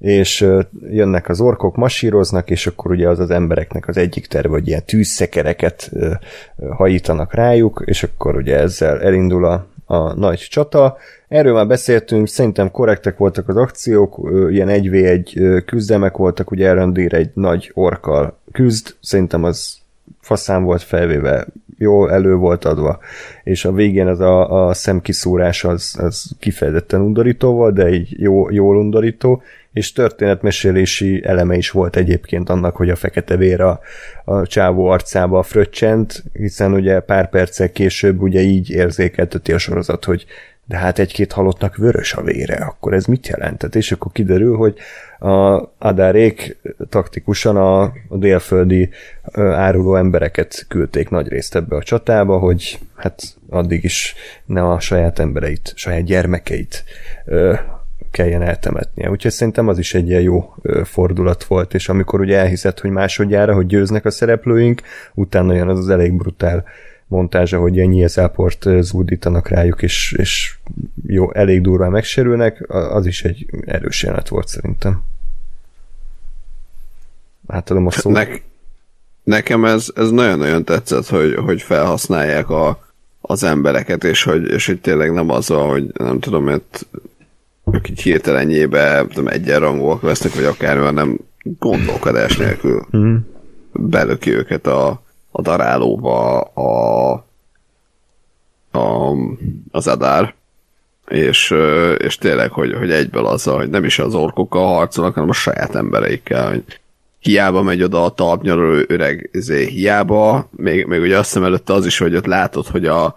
[0.00, 0.46] és
[0.90, 4.84] jönnek az orkok, masíroznak, és akkor ugye az az embereknek az egyik terve, hogy ilyen
[4.84, 5.90] tűzszekereket
[6.70, 10.96] hajítanak rájuk, és akkor ugye ezzel elindul a, a nagy csata.
[11.28, 17.30] Erről már beszéltünk, szerintem korrektek voltak az akciók, ilyen 1v1 küzdelmek voltak, ugye Elrondír egy
[17.34, 19.78] nagy orkkal küzd, szerintem az
[20.20, 21.46] faszán volt felvéve,
[21.78, 22.98] jó elő volt adva,
[23.44, 28.50] és a végén az a, a szemkiszúrás az, az kifejezetten undorító volt, de egy jó,
[28.50, 29.42] jól undorító,
[29.72, 33.80] és történetmesélési eleme is volt egyébként annak, hogy a fekete vér a,
[34.24, 40.26] a csávó arcába fröccsent, hiszen ugye pár perccel később ugye így érzékelteti a sorozat, hogy
[40.70, 43.74] de hát egy-két halottnak vörös a vére, akkor ez mit jelentett?
[43.74, 44.76] És akkor kiderül, hogy
[45.18, 46.56] a Adárék
[46.88, 48.90] taktikusan a, a délföldi
[49.34, 54.14] áruló embereket küldték nagy részt ebbe a csatába, hogy hát addig is
[54.46, 56.84] ne a saját embereit, saját gyermekeit
[58.10, 59.10] kelljen eltemetnie.
[59.10, 60.54] Úgyhogy szerintem az is egy ilyen jó
[60.84, 64.82] fordulat volt, és amikor ugye elhiszed, hogy másodjára, hogy győznek a szereplőink,
[65.14, 66.64] utána jön az az elég brutál
[67.06, 70.56] montázsa, hogy ilyen nyílszáport zúdítanak rájuk, és, és
[71.06, 75.02] jó, elég durván megsérülnek, az is egy erős jelenet volt szerintem.
[77.46, 78.12] Átadom a szót.
[78.12, 78.26] Ne,
[79.22, 82.88] nekem ez, ez nagyon-nagyon tetszett, hogy, hogy felhasználják a,
[83.20, 86.86] az embereket, és hogy, és hogy tényleg nem az, hogy nem tudom, mert
[87.72, 93.16] ők így hirtelenjébe tudom, egyenrangúak lesznek, vagy akár nem gondolkodás nélkül mm.
[93.72, 97.12] belöki őket a, a darálóba a,
[98.70, 99.14] a,
[99.70, 100.34] az adár,
[101.08, 101.54] és,
[101.96, 105.74] és tényleg, hogy, hogy egyből azzal, hogy nem is az orkokkal harcolnak, hanem a saját
[105.74, 106.80] embereikkel, hogy
[107.18, 111.86] hiába megy oda a talpnyaró öreg, ezért hiába, még, még ugye azt hiszem előtte az
[111.86, 113.14] is, hogy ott látod, hogy a,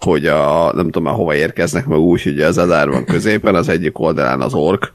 [0.00, 3.68] hogy a, nem tudom már hova érkeznek meg úgy, hogy az Adár van középen, az
[3.68, 4.92] egyik oldalán az ork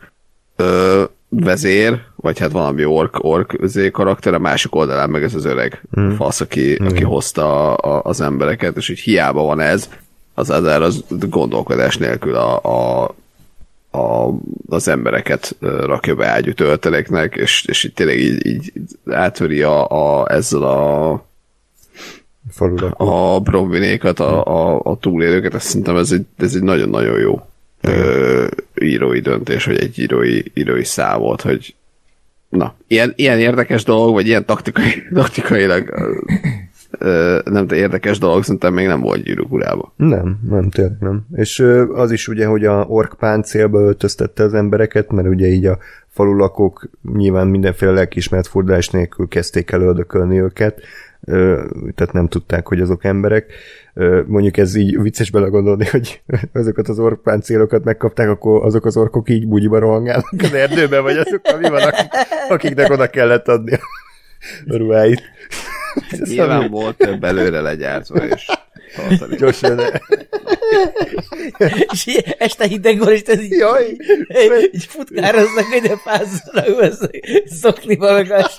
[0.56, 3.56] ö, vezér, vagy hát valami ork, ork
[3.92, 6.16] karakter, a másik oldalán meg ez az öreg hmm.
[6.16, 6.88] fasz, aki, hmm.
[6.88, 9.90] aki hozta a, a, az embereket, és hogy hiába van ez,
[10.34, 13.14] az Adár az gondolkodás nélkül a, a
[13.94, 14.34] a,
[14.70, 18.74] az embereket rakja be ágyú tölteléknek, és, és itt tényleg így, így
[19.06, 21.26] átveri a, a, ezzel a
[22.50, 23.08] Falulakó.
[23.08, 27.42] a bronvinékat, a, a, a túlélőket, azt szerintem ez egy, ez egy nagyon-nagyon jó
[27.82, 28.48] ö,
[28.82, 31.76] írói döntés, vagy egy írói, írói szám volt, hogy
[32.50, 35.90] na, ilyen, ilyen érdekes dolog, vagy ilyen taktikai, taktikailag
[37.44, 39.94] nem de érdekes dolog, szerintem még nem volt gyűrűk urába.
[39.96, 41.26] Nem, nem, tényleg nem.
[41.36, 41.60] És
[41.94, 45.78] az is ugye, hogy a ork páncélba öltöztette az embereket, mert ugye így a
[46.08, 50.82] falulakók nyilván mindenféle lelkiismert fordulás nélkül kezdték el öldökölni őket,
[51.96, 53.54] tehát nem tudták, hogy azok emberek.
[54.26, 56.22] Mondjuk ez így vicces belegondolni, hogy
[56.54, 61.60] azokat az orkpáncélokat megkapták, akkor azok az orkok így bugyiba rohangálnak az erdőben, vagy azok,
[61.60, 62.12] mi van, akik,
[62.50, 63.80] akiknek oda kellett adni a
[64.78, 65.22] ruháit.
[66.24, 68.48] Nyilván volt több előre legyártva, és
[68.96, 69.36] tartani.
[69.36, 69.82] Gyorsan.
[71.92, 72.06] és
[72.38, 73.98] este hideg van, és ez így, Jaj,
[74.72, 76.94] így futkároznak, hogy de pázznak,
[77.46, 78.50] szokniba meg a.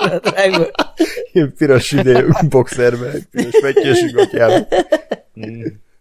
[1.32, 4.66] Ilyen piros idő boxerben, piros fettyes gatyában.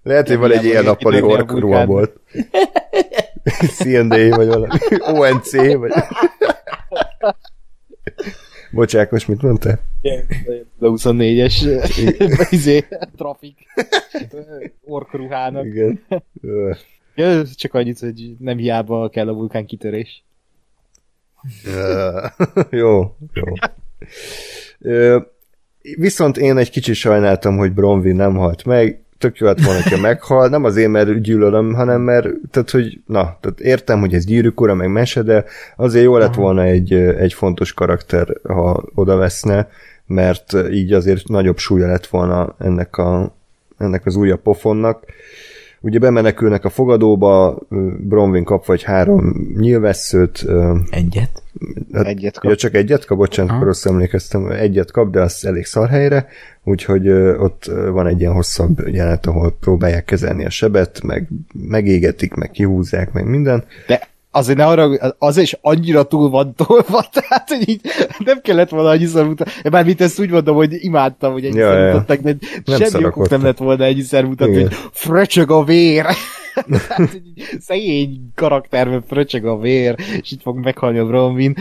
[0.03, 1.51] Lehet, hogy van egy ilyen nappali ork
[1.85, 2.19] volt.
[3.77, 4.77] CND, vagy valami.
[5.13, 5.91] ONC, vagy...
[8.71, 9.79] Bocsákos, mit mondtál?
[10.79, 11.83] A 24-es
[12.49, 13.57] izé, trafik
[14.83, 15.65] orkruhának.
[15.65, 16.05] Igen.
[17.15, 20.23] Ja, csak annyit, hogy nem hiába kell a vulkán kitörés.
[22.69, 23.53] jó, jó.
[25.81, 29.97] Viszont én egy kicsit sajnáltam, hogy Bronwyn nem halt meg, tök jó lett volna, ha
[29.97, 34.61] meghal, nem azért, mert gyűlölöm, hanem mert, tehát, hogy, na, tehát értem, hogy ez gyűrűk
[34.61, 35.45] ura, meg mese, de
[35.75, 39.67] azért jó lett volna egy, egy fontos karakter, ha oda veszne,
[40.05, 43.35] mert így azért nagyobb súlya lett volna ennek, a,
[43.77, 45.03] ennek az újabb pofonnak.
[45.81, 47.57] Ugye bemenekülnek a fogadóba,
[47.97, 50.45] Bronwyn kap vagy három nyilvesszőt.
[50.89, 51.43] Egyet?
[51.93, 52.49] Hát, egyet kap.
[52.49, 56.27] Ja, csak egyet kap, bocsánat, akkor rossz emlékeztem, egyet kap, de az elég szar helyre,
[56.63, 62.51] úgyhogy ott van egy ilyen hosszabb jelenet, ahol próbálják kezelni a sebet, meg megégetik, meg
[62.51, 63.63] kihúzzák, meg minden.
[63.87, 67.81] De azért ne arra, az is annyira túl van tolva, tehát hogy így
[68.17, 69.69] nem kellett volna annyiszor mutatni.
[69.69, 72.35] Bármint ezt úgy mondom, hogy imádtam, hogy ennyiszer ja, mutatták, de
[72.65, 76.05] nem semmi okuk nem lett volna ennyiszer mutatni, hogy fröcsög a vér.
[77.59, 81.55] szegény karakterben fröcsög a vér, és itt fog meghalni a Bronwyn,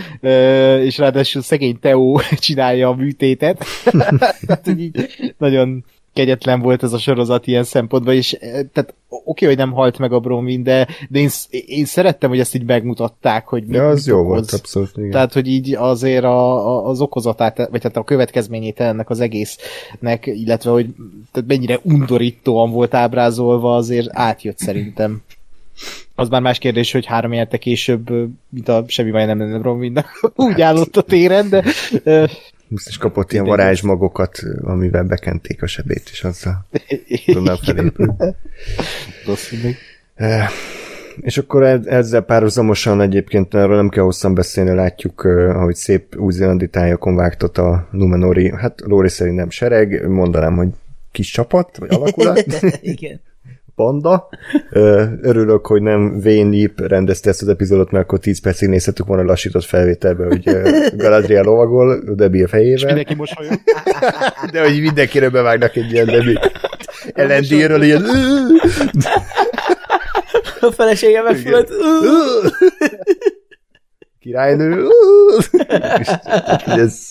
[0.83, 3.65] és ráadásul szegény Teó csinálja a műtétet.
[4.47, 5.07] tehát, így
[5.39, 9.73] nagyon kegyetlen volt ez a sorozat ilyen szempontból, és eh, tehát oké, okay, hogy nem
[9.73, 11.29] halt meg a Bronwyn, de, de én,
[11.67, 14.29] én szerettem, hogy ezt így megmutatták, hogy mit, ja, az mit jó okoz.
[14.29, 15.11] volt, abszolút, igen.
[15.11, 20.27] Tehát, hogy így azért a, a, az okozatát, vagy hát a következményét ennek az egésznek,
[20.27, 20.87] illetve, hogy
[21.33, 25.23] tehát mennyire undorítóan volt ábrázolva, azért átjött szerintem.
[26.15, 28.11] Az már más kérdés, hogy három érte később,
[28.49, 30.07] mint a semmi baj nem lenne Bronwynnak,
[30.37, 31.65] úgy állott a téren, de
[32.71, 36.67] biztos kapott ilyen varázsmagokat, amivel bekenték a sebét, és azzal
[37.25, 38.17] tudom felépül.
[40.15, 40.49] Eh,
[41.21, 46.69] és akkor ezzel párhuzamosan egyébként erről nem kell hosszan beszélni, látjuk, eh, ahogy szép új-zélandi
[46.69, 50.69] tájakon vágtott a Numenori, hát Lóri szerint nem sereg, mondanám, hogy
[51.11, 52.47] kis csapat, vagy alakulat.
[52.81, 53.21] Igen
[53.81, 54.29] panda.
[55.23, 59.23] Örülök, hogy nem Wayne Yip rendezte ezt az epizódot, mert akkor 10 percig nézhetük volna
[59.23, 60.43] lassított felvételbe, hogy
[60.97, 62.75] Galadriel lovagol, Debbie a fejével.
[62.75, 63.53] És mindenki mosolyog.
[64.53, 66.51] De hogy mindenkire bevágnak egy ilyen Debbie.
[67.13, 68.05] Ellendíről ilyen...
[70.61, 71.69] A felesége megfülött.
[74.21, 74.87] Királynő.
[76.65, 77.09] ez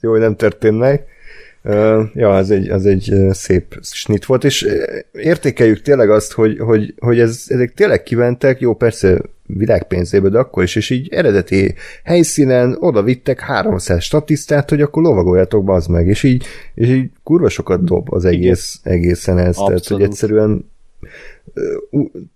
[0.00, 1.06] jó, hogy nem történt meg.
[2.14, 4.68] Ja, az egy, az egy szép snit volt, és
[5.12, 10.62] értékeljük tényleg azt, hogy, hogy, hogy ez, ezek tényleg kiventek, jó, persze világpénzébe, de akkor
[10.62, 16.22] is, és így eredeti helyszínen oda vittek 300 statisztát, hogy akkor lovagoljatok bazd meg, és
[16.22, 16.44] így,
[16.74, 19.68] és így kurva sokat dob az egész, egészen ez, Abszolút.
[19.68, 20.72] tehát hogy egyszerűen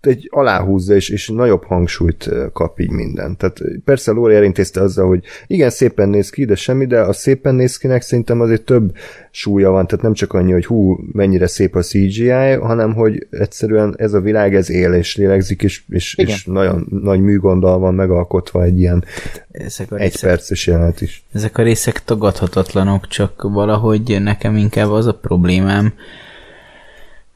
[0.01, 3.37] egy aláhúzza, és, és nagyobb hangsúlyt kap így minden.
[3.37, 7.55] Tehát persze Lóri elintézte azzal, hogy igen, szépen néz ki, de semmi, de a szépen
[7.55, 8.95] néz kinek szerintem azért több
[9.31, 13.95] súlya van, tehát nem csak annyi, hogy hú, mennyire szép a CGI, hanem hogy egyszerűen
[13.97, 18.63] ez a világ, ez él és lélegzik, és, és, és nagyon nagy műgonddal van megalkotva
[18.63, 19.03] egy ilyen
[19.51, 21.23] ezek a részek, egy perces jelenet is.
[21.33, 25.93] Ezek a részek tagadhatatlanok, csak valahogy nekem inkább az a problémám,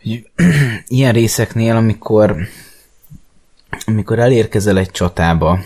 [0.03, 0.29] hogy
[0.87, 2.35] ilyen részeknél, amikor
[3.85, 5.59] amikor elérkezel egy csatába,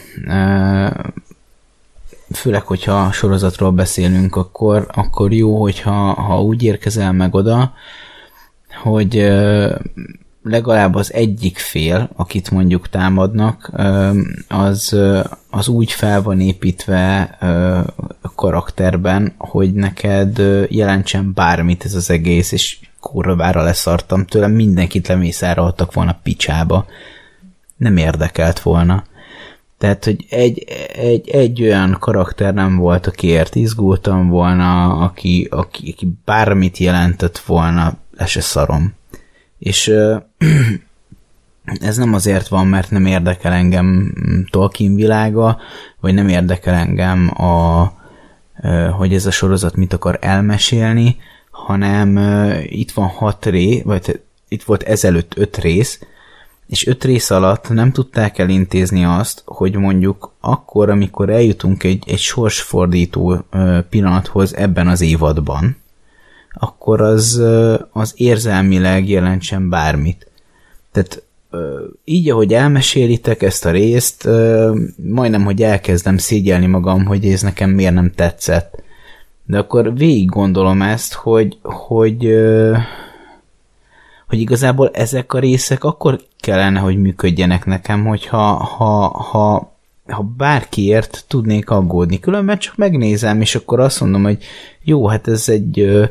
[2.34, 7.74] főleg, hogyha sorozatról beszélünk, akkor, akkor jó, hogyha ha úgy érkezel meg oda,
[8.84, 9.32] hogy
[10.44, 13.72] legalább az egyik fél, akit mondjuk támadnak,
[14.48, 14.96] az,
[15.50, 17.38] az úgy fel van építve
[18.36, 20.38] karakterben, hogy neked
[20.70, 26.86] jelentsen bármit ez az egész, és kurvára leszartam tőle, mindenkit lemészároltak volna picsába.
[27.78, 29.04] Nem érdekelt volna.
[29.78, 36.14] Tehát, hogy egy, egy, egy olyan karakter nem volt, akiért izgultam volna, aki, aki, aki
[36.26, 38.94] bármit jelentett volna, le se szarom.
[39.60, 39.92] És
[41.82, 44.14] ez nem azért van, mert nem érdekel engem
[44.50, 45.58] Tolkien világa,
[46.00, 47.92] vagy nem érdekel engem a,
[48.92, 51.18] hogy ez a sorozat mit akar elmesélni,
[51.66, 52.18] hanem
[52.66, 56.00] itt van hat ré, vagy itt volt ezelőtt öt rész,
[56.68, 62.20] és öt rész alatt nem tudták elintézni azt, hogy mondjuk akkor, amikor eljutunk egy, egy
[62.20, 63.46] sorsfordító
[63.90, 65.78] pillanathoz ebben az évadban,
[66.54, 67.42] akkor az,
[67.92, 70.28] az érzelmileg jelentsen bármit.
[70.92, 71.22] Tehát
[72.04, 74.30] így, ahogy elmesélitek ezt a részt,
[74.96, 78.84] majdnem, hogy elkezdem szégyelni magam, hogy ez nekem miért nem tetszett.
[79.48, 82.36] De akkor végig gondolom ezt, hogy, hogy,
[84.28, 89.76] hogy igazából ezek a részek akkor kellene, hogy működjenek nekem, hogyha ha, ha,
[90.08, 92.20] ha bárkiért tudnék aggódni.
[92.20, 94.44] Különben csak megnézem, és akkor azt mondom, hogy
[94.84, 96.08] jó, hát ez egy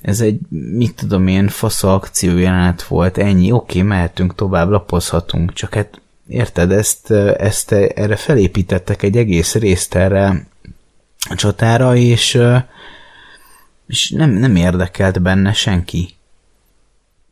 [0.00, 5.74] ez egy, mit tudom én, fasz akció jelenet volt, ennyi, oké, mehetünk tovább, lapozhatunk, csak
[5.74, 10.46] hát érted, ezt, ezt erre felépítettek egy egész részt erre
[11.28, 12.38] a csatára, és,
[13.86, 16.08] és nem, nem érdekelt benne senki.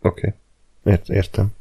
[0.03, 0.35] Oké,
[0.83, 0.93] okay.
[0.93, 1.57] Ért, értem.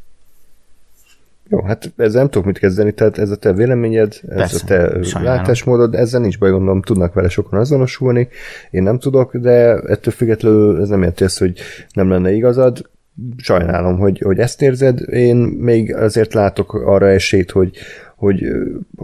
[1.49, 4.67] Jó, hát ezzel nem tudok mit kezdeni, tehát ez a te véleményed, ez Persze, a
[4.67, 5.37] te sajnálom.
[5.37, 8.27] látásmódod, ezzel nincs baj, gondolom, tudnak vele sokan azonosulni,
[8.71, 11.59] én nem tudok, de ettől függetlenül ez nem jelenti ezt, hogy
[11.93, 12.89] nem lenne igazad,
[13.37, 17.77] sajnálom, hogy, hogy ezt érzed, én még azért látok arra esélyt, hogy,
[18.17, 18.45] hogy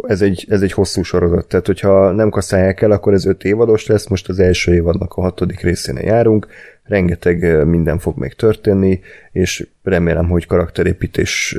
[0.07, 3.85] ez egy, ez egy hosszú sorozat, tehát hogyha nem kaszálják el, akkor ez öt évados
[3.85, 6.47] lesz, most az első évadnak a hatodik részén járunk,
[6.83, 8.99] rengeteg minden fog még történni,
[9.31, 11.57] és remélem, hogy karakterépítés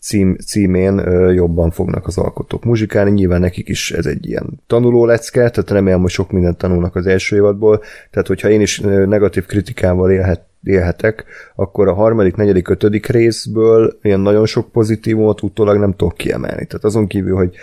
[0.00, 0.94] cím, címén
[1.34, 3.10] jobban fognak az alkotók muzsikálni.
[3.10, 7.06] Nyilván nekik is ez egy ilyen tanuló lecke, tehát remélem, hogy sok mindent tanulnak az
[7.06, 7.82] első évadból.
[8.10, 14.20] Tehát, hogyha én is negatív kritikával élhet, élhetek, akkor a harmadik, negyedik, ötödik részből ilyen
[14.20, 16.66] nagyon sok pozitívumot utólag nem tudok kiemelni.
[16.66, 17.54] Tehát azon kívül, hogy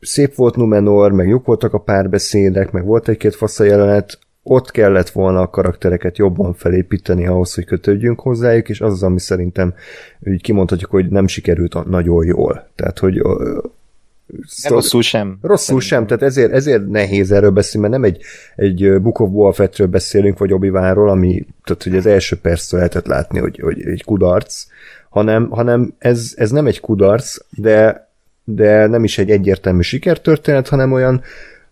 [0.00, 5.08] szép volt Numenor, meg jók voltak a párbeszédek, meg volt egy-két fasza jelenet, ott kellett
[5.08, 9.74] volna a karaktereket jobban felépíteni ahhoz, hogy kötődjünk hozzájuk, és az az, ami szerintem
[10.20, 12.68] úgy kimondhatjuk, hogy nem sikerült nagyon jól.
[12.74, 13.22] Tehát, hogy
[14.46, 15.38] Szó, rosszul sem.
[15.42, 18.22] Rosszul sem, tehát ezért, ezért nehéz erről beszélni, mert nem egy,
[18.56, 23.06] egy Book of Boba Fettről beszélünk, vagy obi ami, tehát hogy az első perctől lehetett
[23.06, 24.66] látni, hogy, hogy egy kudarc,
[25.08, 28.08] hanem, hanem ez, ez nem egy kudarc, de,
[28.44, 31.22] de nem is egy egyértelmű sikertörténet, hanem olyan,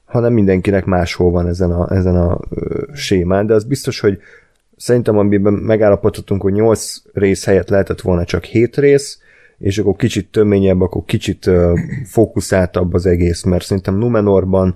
[0.05, 4.19] hanem mindenkinek máshol van ezen a, ezen a ö, sémán, de az biztos, hogy
[4.77, 9.19] szerintem amiben megállapodhatunk, hogy 8 rész helyett lehetett volna csak 7 rész,
[9.59, 11.51] és akkor kicsit töményebb, akkor kicsit
[12.05, 14.75] fókuszáltabb az egész, mert szerintem Numenorban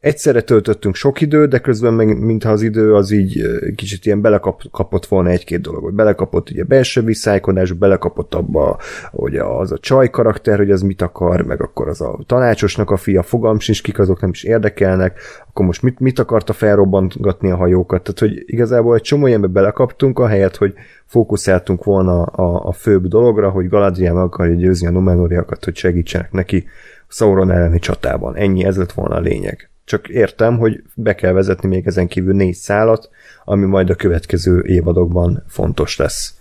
[0.00, 3.42] egyszerre töltöttünk sok időt, de közben meg mintha az idő az így
[3.74, 8.78] kicsit ilyen belekapott volna egy-két dolog, hogy belekapott ugye belső visszájkodás, belekapott abba,
[9.10, 12.96] hogy az a csaj karakter, hogy az mit akar, meg akkor az a tanácsosnak a
[12.96, 17.56] fia, fogam sincs kik, azok nem is érdekelnek, akkor most mit, mit akarta felrobbangatni a
[17.56, 20.74] hajókat, tehát hogy igazából egy csomó ilyenbe belekaptunk, ahelyett, hogy
[21.06, 26.32] fókuszáltunk volna a, a főbb dologra, hogy Galadriel meg akarja győzni a Numenoriakat, hogy segítsenek
[26.32, 26.64] neki
[27.08, 28.36] Sauron elleni csatában.
[28.36, 29.70] Ennyi, ez lett volna a lényeg.
[29.86, 33.10] Csak értem, hogy be kell vezetni még ezen kívül négy szálat,
[33.44, 36.34] ami majd a következő évadokban fontos lesz.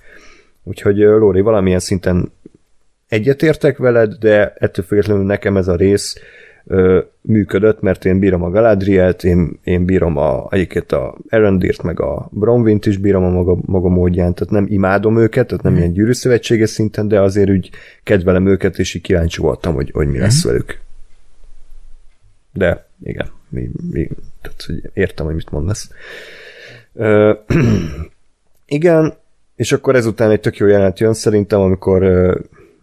[0.63, 2.31] Úgyhogy Lóri, valamilyen szinten
[3.07, 6.15] egyetértek veled, de ettől függetlenül nekem ez a rész
[6.65, 11.99] ö, működött, mert én bírom a Galadrielt, én, én bírom a, egyiket a Erendirt, meg
[11.99, 15.77] a Bronwyn-t is bírom a maga, maga módján, tehát nem imádom őket, tehát nem mm.
[15.77, 17.69] ilyen gyűrűszövetséges szinten, de azért úgy
[18.03, 20.49] kedvelem őket, és így kíváncsi voltam, hogy, hogy mi lesz mm.
[20.49, 20.79] velük.
[22.53, 24.09] De igen, mi, mi,
[24.41, 25.89] tehát, hogy értem, hogy mit mondasz.
[26.93, 27.33] Ö,
[28.65, 29.13] igen,
[29.55, 32.03] és akkor ezután egy tök jó jelenet jön szerintem, amikor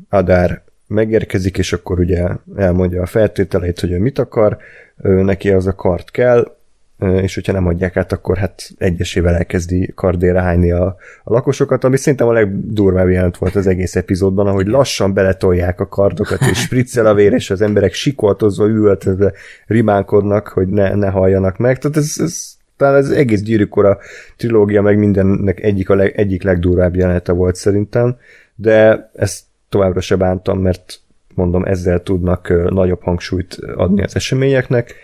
[0.09, 4.59] Adár megérkezik, és akkor ugye elmondja a feltételeit, hogy ő mit akar,
[5.03, 6.57] neki az a kart kell,
[7.03, 10.85] és hogyha nem adják át, akkor hát egyesével elkezdi kardéra hányni a,
[11.25, 15.89] a lakosokat, ami szerintem a legdurvább jelent volt az egész epizódban, ahogy lassan beletolják a
[15.89, 19.33] kardokat, és spriccel a vér, és az emberek sikoltozva, üvöltözve
[19.67, 21.79] rimánkodnak, hogy ne, ne halljanak meg.
[21.79, 23.99] Tehát ez, ez talán az egész gyűrűkora
[24.37, 28.17] trilógia meg mindennek egyik a leg, egyik legdurvább jelenete volt szerintem.
[28.55, 31.01] de ezt továbbra se bántam, mert
[31.35, 34.95] mondom, ezzel tudnak nagyobb hangsúlyt adni az eseményeknek,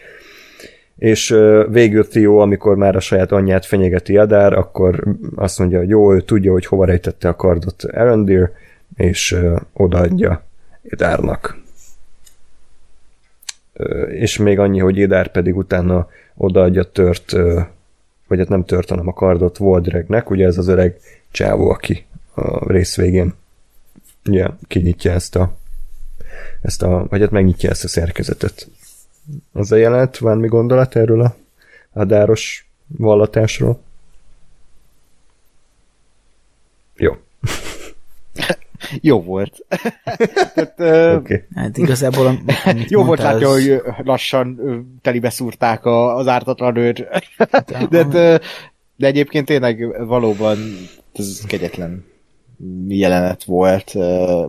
[0.99, 1.37] és
[1.69, 6.21] végül Theo, amikor már a saját anyját fenyegeti Adár, akkor azt mondja, hogy jó, ő
[6.21, 8.51] tudja, hogy hova rejtette a kardot Arendir,
[8.97, 9.37] és
[9.73, 10.45] odaadja
[10.89, 11.59] Edárnak.
[14.09, 17.33] És még annyi, hogy Edár pedig utána odaadja tört,
[18.27, 20.97] vagy hát nem tört, hanem a kardot Voldregnek, ugye ez az öreg
[21.31, 23.35] csávó, aki a rész végén
[24.27, 25.57] ugye, kinyitja ezt a,
[26.63, 28.69] ezt a, vagy hát megnyitja ezt a szerkezetet.
[29.53, 31.35] Az a jelent, van mi gondolat erről a
[31.93, 33.81] adáros vallatásról?
[36.97, 37.17] Jó.
[39.01, 39.65] Jó volt.
[40.77, 41.45] Tehát, okay.
[41.55, 42.39] Hát igazából
[42.89, 43.53] Jó volt látni, az...
[43.53, 44.61] hogy lassan
[45.03, 47.07] telibe szúrták az ártatlan őt.
[47.91, 48.41] de, de,
[48.97, 50.59] de egyébként tényleg valóban
[51.13, 52.05] ez kegyetlen
[52.89, 53.95] jelenet volt,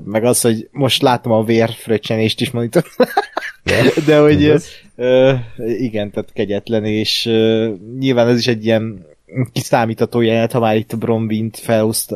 [0.05, 2.84] meg az, hogy most látom a vérfröccsenést is monitor.
[4.05, 4.53] De hogy
[5.57, 7.24] igen, tehát kegyetlen, és
[7.99, 9.05] nyilván ez is egy ilyen
[9.51, 11.57] kiszámítható jelenet, ha már itt a Brombint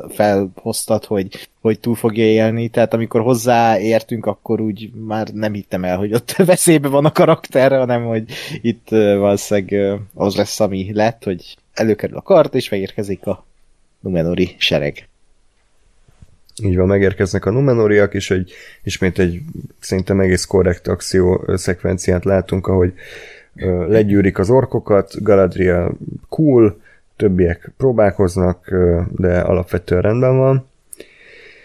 [0.10, 5.98] felhoztat, hogy, hogy túl fogja élni, tehát amikor hozzáértünk, akkor úgy már nem hittem el,
[5.98, 8.24] hogy ott veszélybe van a karakter, hanem hogy
[8.62, 13.46] itt valószínűleg az lesz, ami lett, hogy előkerül a kart, és megérkezik a
[14.00, 15.08] Numenori sereg.
[16.64, 18.52] Így van, megérkeznek a Numenoriak, és egy,
[18.84, 19.42] ismét egy
[19.80, 22.94] szerintem egész korrekt akció szekvenciát látunk, ahogy
[23.88, 25.92] legyűrik az orkokat, Galadriel
[26.30, 26.82] cool,
[27.16, 28.76] többiek próbálkoznak,
[29.18, 30.68] de alapvetően rendben van.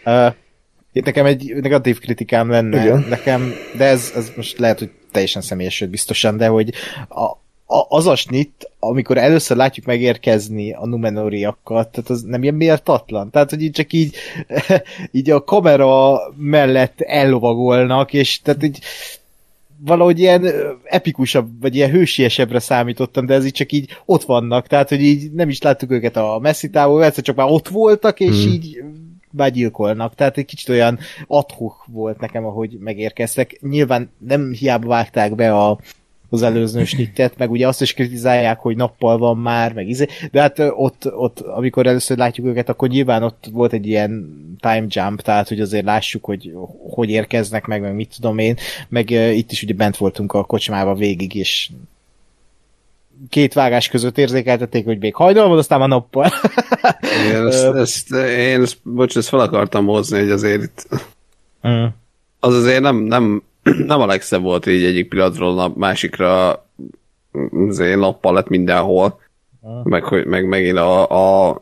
[0.05, 0.35] Uh,
[0.93, 3.07] itt nekem egy negatív kritikám lenne, Igen.
[3.09, 6.73] nekem, de ez, ez most lehet, hogy teljesen személyes, biztosan, de hogy
[7.09, 13.31] a, az a snit, amikor először látjuk megérkezni a Numenoriakat, tehát az nem ilyen méltatlan.
[13.31, 14.15] Tehát, hogy így csak így,
[15.13, 18.79] így a kamera mellett ellovagolnak, és tehát így
[19.81, 20.47] valahogy ilyen
[20.85, 25.33] epikusabb, vagy ilyen hősiesebbre számítottam, de ez így csak így ott vannak, tehát, hogy így
[25.33, 28.53] nem is láttuk őket a messzi távol, egyszer csak már ott voltak, és hmm.
[28.53, 28.83] így
[29.31, 30.15] már gyilkolnak.
[30.15, 33.59] Tehát egy kicsit olyan adhok volt nekem, ahogy megérkeztek.
[33.61, 35.79] Nyilván nem hiába vágták be a,
[36.31, 40.41] az előző snittet, meg ugye azt is kritizálják, hogy nappal van már, meg izé, de
[40.41, 45.21] hát ott, ott, amikor először látjuk őket, akkor nyilván ott volt egy ilyen time jump,
[45.21, 46.53] tehát hogy azért lássuk, hogy
[46.91, 48.57] hogy érkeznek meg, meg mit tudom én,
[48.89, 51.71] meg uh, itt is ugye bent voltunk a kocsmába végig, és
[53.29, 56.33] két vágás között érzékeltették, hogy még hajnal van, aztán a nappal.
[57.27, 60.87] Igen, ezt, ezt, én ezt, bocs, ezt fel akartam hozni, hogy azért itt
[61.69, 61.85] mm.
[62.41, 63.43] az azért nem, nem
[63.87, 66.65] nem a legszebb volt így egyik pillanatról a másikra
[67.69, 69.21] azért nappal lett mindenhol.
[69.63, 69.85] Ah.
[69.85, 71.61] Meg, hogy, meg megint a, a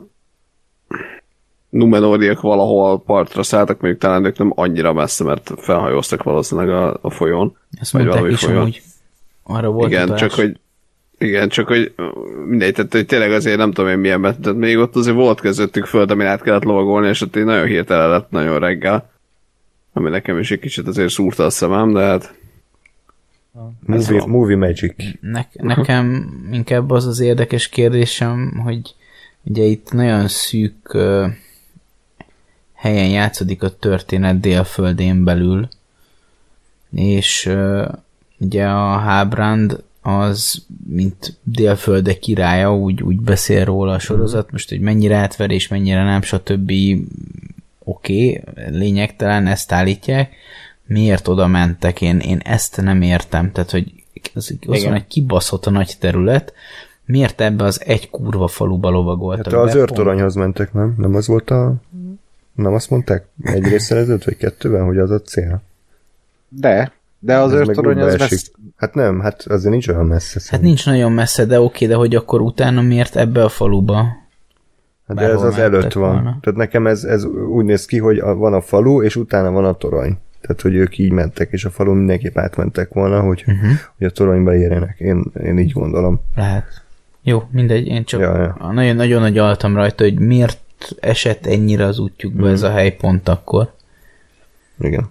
[1.68, 7.10] Numenóriak valahol partra szálltak, mondjuk talán ők nem annyira messze, mert felhajóztak valószínűleg a, a
[7.10, 7.56] folyón.
[7.80, 8.60] Ezt vagy mondták is folyón.
[8.60, 8.82] Amúgy.
[9.42, 10.58] Arra volt Igen, csak hogy
[11.18, 11.94] igen, csak hogy
[12.46, 15.84] mindegy, tehát hogy tényleg azért nem tudom én milyen, tehát még ott azért volt közöttük
[15.84, 19.10] föld, amin át kellett lovagolni, és ott én nagyon hirtelen lett nagyon reggel
[19.96, 22.34] ami nekem is egy kicsit azért szúrta a szemem, de hát...
[23.80, 24.26] Movie, a...
[24.26, 24.94] movie magic.
[25.20, 28.94] Ne, nekem inkább az az érdekes kérdésem, hogy
[29.42, 31.26] ugye itt nagyon szűk uh,
[32.72, 35.68] helyen játszódik a történet délföldén belül,
[36.90, 37.88] és uh,
[38.38, 44.80] ugye a Hábrand az, mint délfölde királya, úgy, úgy beszél róla a sorozat, most, hogy
[44.80, 46.72] mennyire átverés, mennyire nem, stb
[47.86, 50.34] oké, okay, lényegtelen, ezt állítják,
[50.86, 53.92] miért oda mentek, én, én ezt nem értem, tehát, hogy
[54.34, 56.52] az, az van egy kibaszott a nagy terület,
[57.04, 60.94] miért ebbe az egy kurva faluba lovagoltak hát az őrtoronyhoz mentek, nem?
[60.98, 61.74] Nem az volt a...
[62.54, 65.62] Nem azt mondták egy részszerezőt, vagy kettőben, hogy az a cél?
[66.48, 68.50] De, de az őrtorony az messze...
[68.76, 70.40] Hát nem, hát azért nincs olyan messze.
[70.50, 74.06] Hát nincs nagyon messze, de oké, de hogy akkor utána miért ebbe a faluba?
[75.06, 76.12] Hát de ez az előtt van.
[76.12, 76.38] Volna.
[76.40, 79.72] Tehát nekem ez, ez úgy néz ki, hogy van a falu, és utána van a
[79.72, 80.18] torony.
[80.40, 83.70] Tehát, hogy ők így mentek, és a falu mindenképp átmentek volna, hogy, uh-huh.
[83.98, 84.98] hogy a toronyba érjenek.
[84.98, 86.20] Én, én így gondolom.
[86.34, 86.84] Lehet.
[87.22, 88.72] Jó, mindegy, én csak ja, ja.
[88.72, 90.58] nagyon-nagyon nagy altam rajta, hogy miért
[91.00, 92.52] esett ennyire az útjukba uh-huh.
[92.52, 93.72] ez a helypont akkor.
[94.78, 95.10] Igen.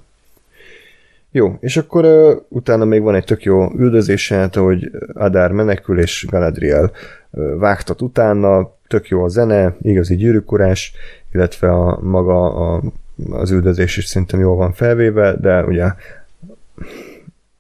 [1.36, 5.99] Jó, és akkor uh, utána még van egy tök jó üldözése, hát, hogy Adár menekül,
[5.99, 6.91] és Galadriel
[7.29, 10.93] uh, vágtat utána, tök jó a zene, igazi gyűrűkurás,
[11.33, 12.81] illetve a maga a,
[13.29, 15.86] az üldözés is szerintem jól van felvéve, de ugye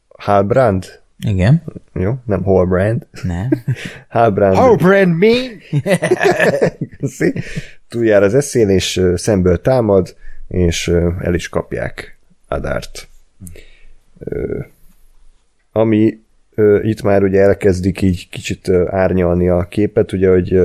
[0.07, 0.85] Halbrand?
[1.19, 1.63] Igen.
[1.93, 3.07] Jó, nem Holbrand.
[3.23, 3.49] Nem.
[4.07, 4.55] Halbrand.
[4.55, 5.37] Halbrand mi?
[7.89, 10.15] Túljár az eszén, és szemből támad,
[10.47, 10.87] és
[11.21, 12.17] el is kapják
[12.47, 13.07] Adárt.
[15.71, 16.19] Ami
[16.81, 20.59] itt már ugye elkezdik így kicsit árnyalni a képet, ugye, hogy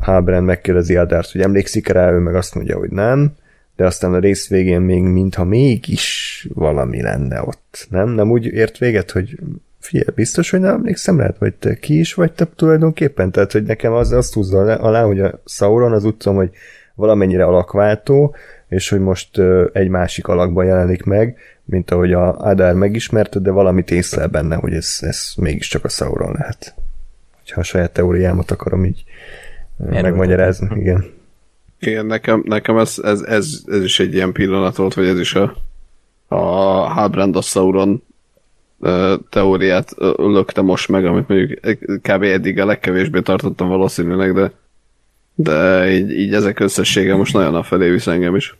[0.00, 3.32] Hábrend megkérdezi Adárt, hogy emlékszik rá, ő meg azt mondja, hogy nem,
[3.76, 7.86] de aztán a rész végén még mintha mégis valami lenne ott.
[7.90, 8.08] Nem?
[8.08, 9.38] Nem úgy ért véget, hogy
[9.78, 13.30] figyelj, biztos, hogy nem emlékszem rá, vagy te ki is vagy te tulajdonképpen?
[13.30, 16.50] Tehát, hogy nekem az, azt húzza alá, hogy a Sauron az tudom, hogy
[16.94, 18.34] valamennyire alakváltó,
[18.70, 19.40] és hogy most
[19.72, 24.72] egy másik alakban jelenik meg, mint ahogy a Adár megismerte, de valamit észlel benne, hogy
[24.72, 26.74] ez, ez mégiscsak a Sauron lehet.
[27.50, 29.04] Ha a saját teóriámat akarom így
[29.86, 31.04] Erről megmagyarázni, igen.
[31.80, 35.34] Igen, nekem, nekem ez, ez, ez, ez, is egy ilyen pillanat volt, vagy ez is
[35.34, 35.56] a,
[36.28, 36.36] a
[36.88, 38.02] Halbrand a Sauron
[39.30, 41.60] teóriát lökte most meg, amit mondjuk
[42.02, 42.22] kb.
[42.22, 44.52] eddig a legkevésbé tartottam valószínűleg, de,
[45.34, 48.56] de így, így ezek összessége most nagyon a felé visz engem is.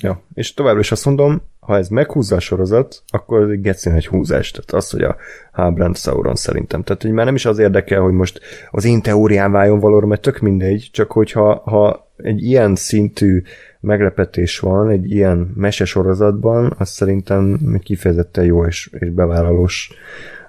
[0.00, 3.92] Ja, és továbbra is azt mondom, ha ez meghúzza a sorozat, akkor ez egy gecén
[3.92, 4.50] egy húzás.
[4.50, 5.16] Tehát az, hogy a
[5.52, 6.82] Hábrand Sauron szerintem.
[6.82, 8.40] Tehát hogy már nem is az érdekel, hogy most
[8.70, 13.42] az én teórián váljon valóra, mert tök mindegy, csak hogyha ha egy ilyen szintű
[13.80, 19.90] meglepetés van egy ilyen mesesorozatban, az szerintem kifejezetten jó és, és bevállalós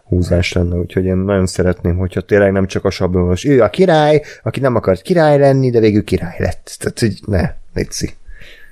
[0.03, 4.21] húzás lenne, úgyhogy én nagyon szeretném, hogyha tényleg nem csak a sablonos, ő a király,
[4.43, 6.75] aki nem akart király lenni, de végül király lett.
[6.79, 8.18] Tehát, hogy ne, létszik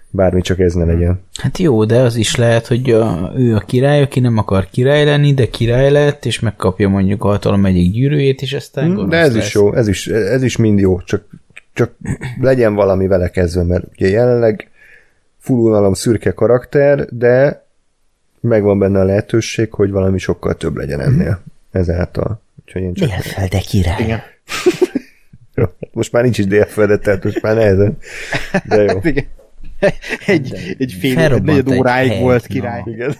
[0.09, 1.19] bármi csak ez ne legyen.
[1.41, 5.05] Hát jó, de az is lehet, hogy a, ő a király, aki nem akar király
[5.05, 9.17] lenni, de király lett, és megkapja mondjuk a hatalom egyik gyűrűjét, és aztán hmm, De
[9.17, 9.45] ez lesz.
[9.45, 11.25] is jó, ez is, ez is mind jó, csak,
[11.73, 11.91] csak
[12.41, 14.69] legyen valami vele kezdve, mert ugye jelenleg
[15.37, 17.65] fullunalom szürke karakter, de
[18.39, 21.41] megvan benne a lehetőség, hogy valami sokkal több legyen ennél
[21.71, 22.41] ezáltal.
[22.65, 23.09] Úgyhogy én csak...
[23.09, 24.03] Délfölde király.
[24.03, 24.21] Igen.
[25.91, 27.97] most már nincs is délföldet, tehát most már nehezen.
[28.65, 28.99] De jó.
[29.11, 29.25] Igen.
[30.25, 32.81] Egy, egy fél, egy negyed óráig egy volt király.
[32.85, 32.91] Na.
[32.91, 33.15] Igen.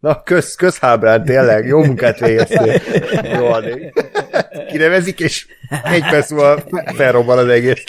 [0.00, 2.80] Na, köz, közhábrán, tényleg, jó munkát végeztél.
[3.22, 3.48] Jó,
[4.68, 5.46] kinevezik, és
[5.84, 7.84] egy perc múlva felrobban az egész.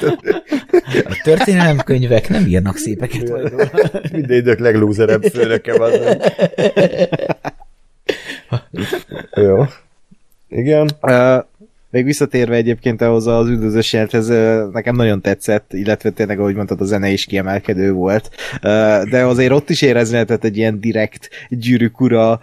[1.04, 3.52] A történelemkönyvek nem írnak szépeket.
[4.12, 5.92] Minden idők leglúzerebb főnöke van.
[9.34, 9.66] Jó.
[10.50, 10.92] Igen.
[11.02, 11.44] Uh,
[11.92, 14.28] még visszatérve egyébként ahhoz az üldözős jelenthez,
[14.72, 18.30] nekem nagyon tetszett, illetve tényleg, ahogy mondtad, a zene is kiemelkedő volt.
[19.10, 22.40] De azért ott is érezni lehetett egy ilyen direkt gyűrűk ura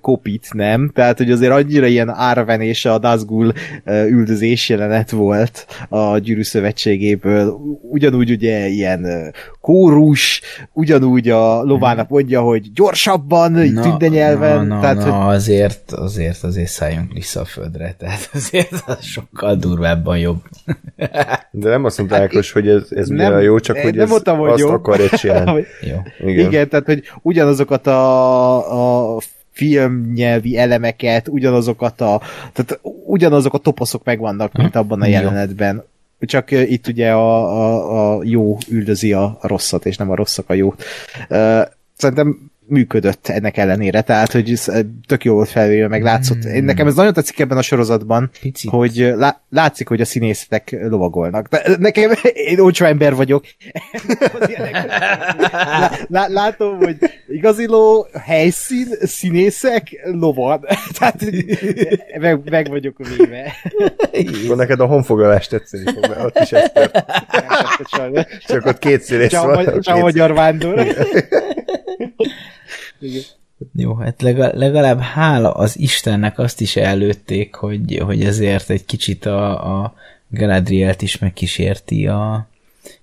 [0.00, 0.90] kopit, nem?
[0.94, 3.52] Tehát, hogy azért annyira ilyen Arven és a Nazgul
[3.86, 7.58] üldözés jelenet volt a gyűrű szövetségéből.
[7.90, 10.40] Ugyanúgy ugye ilyen kórus,
[10.72, 14.66] ugyanúgy a lovának mondja, hogy gyorsabban, na, tündenyelven.
[14.66, 15.34] Na, na, tehát, na, hogy...
[15.34, 20.42] azért, azért, azért szálljunk vissza a földre, tehát azért az sokkal durvábban jobb.
[21.50, 24.38] De nem azt mondta Ákos, hogy ez, ez nem, jó, csak hogy nem ez mondtam,
[24.38, 24.70] hogy azt jó.
[24.70, 25.64] akarja csinálni.
[25.90, 26.28] jó.
[26.28, 26.46] Igen.
[26.46, 32.20] Igen, tehát hogy ugyanazokat a, a filmnyelvi elemeket, ugyanazokat a,
[32.52, 35.84] tehát ugyanazok a toposzok megvannak, mint abban a jelenetben.
[36.20, 40.54] Csak itt ugye a, a, a jó üldözi a rosszat, és nem a rosszak a
[40.54, 40.84] jót.
[41.96, 44.60] Szerintem működött ennek ellenére, tehát hogy
[45.06, 46.44] tök jó volt felvéve, meg látszott.
[46.44, 48.70] Én, nekem ez nagyon tetszik ebben a sorozatban, Picit.
[48.70, 51.48] hogy lá, látszik, hogy a színészek lovagolnak.
[51.48, 52.10] De nekem,
[52.50, 53.44] én olcsó ember vagyok.
[56.08, 56.96] lá, látom, hogy
[57.28, 60.60] igaziló helyszín, színészek, lovan.
[60.98, 61.24] tehát
[62.20, 63.52] meg, meg vagyok véve.
[64.44, 66.70] Akkor neked a honfoglalás tetszeni fog, mert ott is ez
[68.46, 69.80] Csak ott két színész van.
[69.80, 70.86] Csak magyar vándor.
[73.74, 79.82] Jó, hát legalább hála az Istennek azt is előtték, hogy, hogy ezért egy kicsit a,
[79.82, 79.94] a
[80.28, 82.46] Galadrielt is megkísérti a,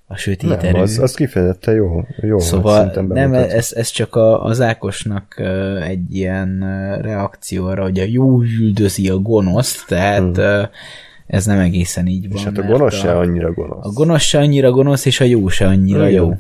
[0.07, 2.06] a sötét nem, Az, az kifejezetten jó.
[2.22, 5.41] jó szóval nem, ez, ez csak a, az Ákosnak
[5.82, 6.60] egy ilyen
[7.02, 10.70] reakció arra, hogy a jó üldözi a gonoszt, tehát hmm.
[11.28, 12.38] ez nem egészen így van.
[12.38, 13.86] És hát a gonosz se annyira gonosz.
[13.86, 16.26] A gonosz se annyira gonosz, és a jó se annyira jó.
[16.26, 16.34] jó.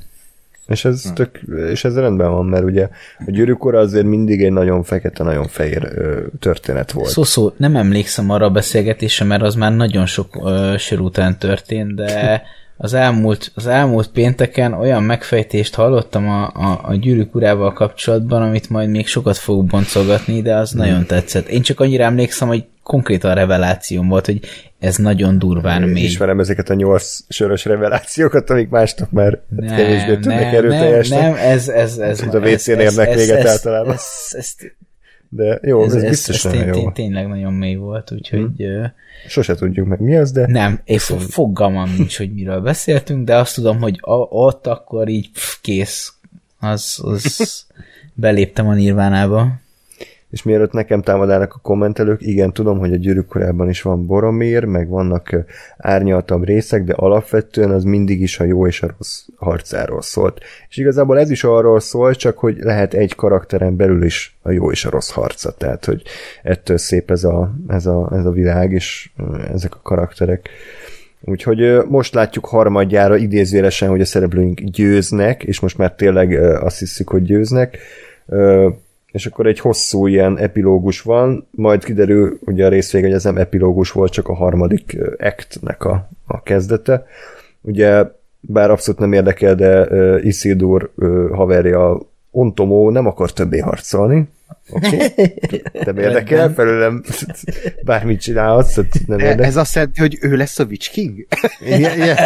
[0.67, 1.13] És ez, hm.
[1.13, 1.41] tök,
[1.71, 5.91] és ez rendben van, mert ugye a gyűrűkora azért mindig egy nagyon fekete, nagyon fehér
[5.95, 7.09] ö, történet volt.
[7.09, 11.37] Szó, szó, nem emlékszem arra a beszélgetésre, mert az már nagyon sok ö, sor után
[11.37, 12.41] történt, de
[12.83, 18.69] az elmúlt, az elmúlt pénteken olyan megfejtést hallottam a, a, a gyűrűk urával kapcsolatban, amit
[18.69, 20.79] majd még sokat fogok boncolgatni, de az hmm.
[20.79, 21.47] nagyon tetszett.
[21.47, 24.39] Én csak annyira emlékszem, hogy konkrétan revelációm volt, hogy
[24.79, 26.03] ez nagyon durván még.
[26.03, 31.19] Ismerem ezeket a nyolc sörös revelációkat, amik másnak már nem, kevésbé tudnak erőteljesnek.
[31.19, 33.93] Nem, nem, ez, ez, ez, ez a WC-n érnek véget ez, általában.
[33.93, 34.71] Ez, ez, ez,
[35.35, 36.91] De jó, ez, ez biztos ez, nagyon jó.
[36.91, 38.49] Tényleg nagyon mély volt, úgyhogy...
[38.57, 38.93] Hmm.
[39.27, 40.47] Sose tudjuk meg mi az, de...
[40.47, 45.31] Nem, és fogalmam nincs, hogy miről beszéltünk, de azt tudom, hogy a, ott akkor így
[45.31, 46.13] pff, kész.
[46.59, 47.65] Az, az
[48.13, 49.61] beléptem a nirvánába
[50.33, 54.63] és mielőtt nekem támadálnak a kommentelők, igen, tudom, hogy a gyűrűk korában is van Boromir,
[54.63, 55.35] meg vannak
[55.77, 60.39] árnyaltabb részek, de alapvetően az mindig is a jó és a rossz harcáról szólt.
[60.69, 64.71] És igazából ez is arról szól, csak hogy lehet egy karakteren belül is a jó
[64.71, 66.01] és a rossz harca, tehát hogy
[66.43, 69.09] ettől szép ez a, ez a, ez a világ, és
[69.53, 70.49] ezek a karakterek.
[71.21, 76.33] Úgyhogy most látjuk harmadjára idézőjelesen, hogy a szereplőink győznek, és most már tényleg
[76.63, 77.77] azt hiszük, hogy győznek
[79.13, 83.37] és akkor egy hosszú ilyen epilógus van, majd kiderül ugye a részvég, hogy ez nem
[83.37, 87.05] epilógus volt, csak a harmadik actnek a, a kezdete.
[87.61, 88.03] Ugye,
[88.39, 91.99] bár abszolút nem érdekel, de uh, Isildur uh, haverja
[92.31, 94.27] Ontomó nem akar többé harcolni,
[94.69, 94.95] Oké.
[94.95, 95.63] Okay.
[95.85, 97.03] Nem érdekel, felőlem
[97.83, 98.75] bármit csinálhatsz,
[99.07, 99.45] nem e, érdekel.
[99.45, 101.27] Ez azt jelenti, hogy ő lesz a Witch King?
[101.59, 102.17] Igen, igen.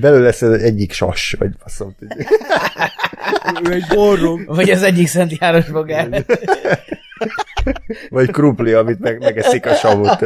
[0.00, 1.96] Belül lesz ez egyik sas, vagy faszom.
[3.64, 4.44] ő egy borrom.
[4.46, 6.24] Vagy az egyik Szent János magár.
[8.08, 10.22] Vagy krumpli, amit meg, megeszik a savut.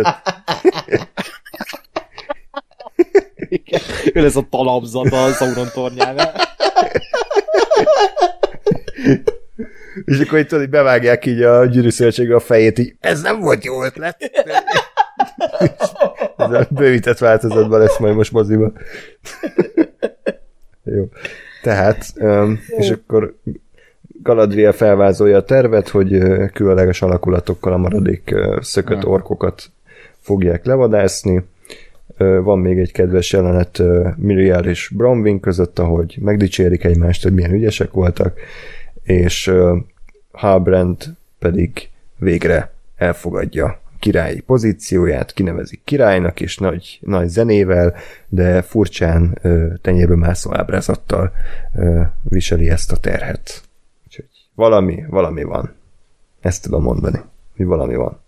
[4.13, 6.33] Ő lesz a talapzata a Sauron tornyánál.
[10.05, 13.85] És akkor itt tudod, bevágják így a gyűrűszövetségre a fejét, így ez nem volt jó
[13.85, 14.17] ötlet.
[16.37, 18.79] ez a bővített változatban lesz majd most moziban.
[20.97, 21.09] jó.
[21.63, 22.13] Tehát,
[22.67, 23.35] és akkor
[24.23, 26.19] Galadriel felvázolja a tervet, hogy
[26.53, 29.71] különleges alakulatokkal a maradék szökött orkokat
[30.21, 31.45] fogják levadászni.
[32.17, 33.83] Van még egy kedves jelenet
[34.17, 38.41] Miriel és Bronwyn között, ahogy megdicsérik egymást, hogy milyen ügyesek voltak,
[39.03, 39.53] és
[40.33, 47.95] Halbrand pedig végre elfogadja királyi pozícióját, kinevezik királynak, és nagy, nagy zenével,
[48.29, 49.39] de furcsán
[49.83, 51.33] tenyérbe mászó ábrázattal
[52.23, 53.63] viseli ezt a terhet.
[54.07, 55.75] Úgyhogy valami, valami van.
[56.41, 57.21] Ezt tudom mondani,
[57.57, 58.21] hogy valami van.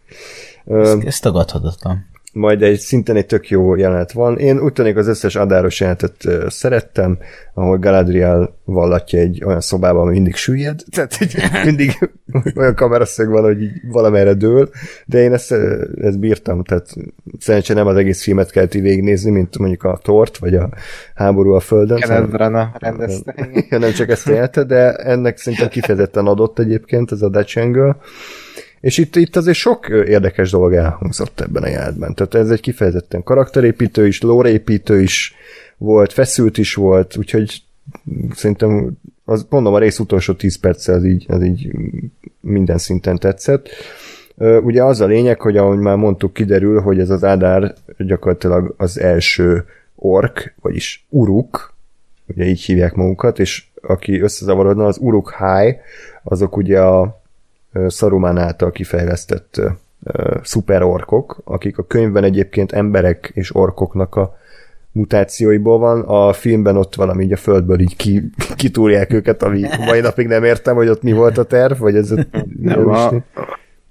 [0.82, 2.06] ezt, ezt tagadhatatlan
[2.38, 4.38] majd egy szinten egy tök jó jelenet van.
[4.38, 7.18] Én úgy tűnik az összes adáros jelenetet uh, szerettem,
[7.54, 11.34] ahol Galadriel vallatja egy olyan szobában, ami mindig süllyed, tehát egy,
[11.64, 12.10] mindig
[12.56, 14.70] olyan kameraszög van, hogy így valamerre dől,
[15.06, 15.52] de én ezt,
[16.02, 16.94] ezt bírtam, tehát
[17.38, 20.70] szerencsére nem az egész filmet kellett végignézni, mint mondjuk a Tort, vagy a
[21.14, 22.00] Háború a Földön.
[22.00, 23.34] Kenneth Branagh rendezte.
[23.70, 27.96] Ja, nem csak ezt élte, de ennek szerintem kifejezetten adott egyébként ez a Angle.
[28.80, 32.14] És itt, itt azért sok érdekes dolog elhangzott ebben a jelentben.
[32.14, 35.34] Tehát ez egy kifejezetten karakterépítő is, lórépítő is
[35.76, 37.62] volt, feszült is volt, úgyhogy
[38.34, 41.70] szerintem az, mondom, a rész utolsó 10 perc az így, az így
[42.40, 43.68] minden szinten tetszett.
[44.62, 49.00] Ugye az a lényeg, hogy ahogy már mondtuk, kiderül, hogy ez az Ádár gyakorlatilag az
[49.00, 49.64] első
[49.94, 51.74] ork, vagyis uruk,
[52.26, 55.76] ugye így hívják magukat, és aki összezavarodna, az uruk high,
[56.22, 57.20] azok ugye a
[57.88, 59.60] Saruman által kifejlesztett
[60.42, 64.36] szuperorkok, akik a könyvben egyébként emberek és orkoknak a
[64.92, 70.00] mutációiból van, a filmben ott valami így a földből így ki, kitúrják őket, ami mai
[70.00, 72.14] napig nem értem, hogy ott mi volt a terv, vagy ez
[72.62, 73.10] nem a,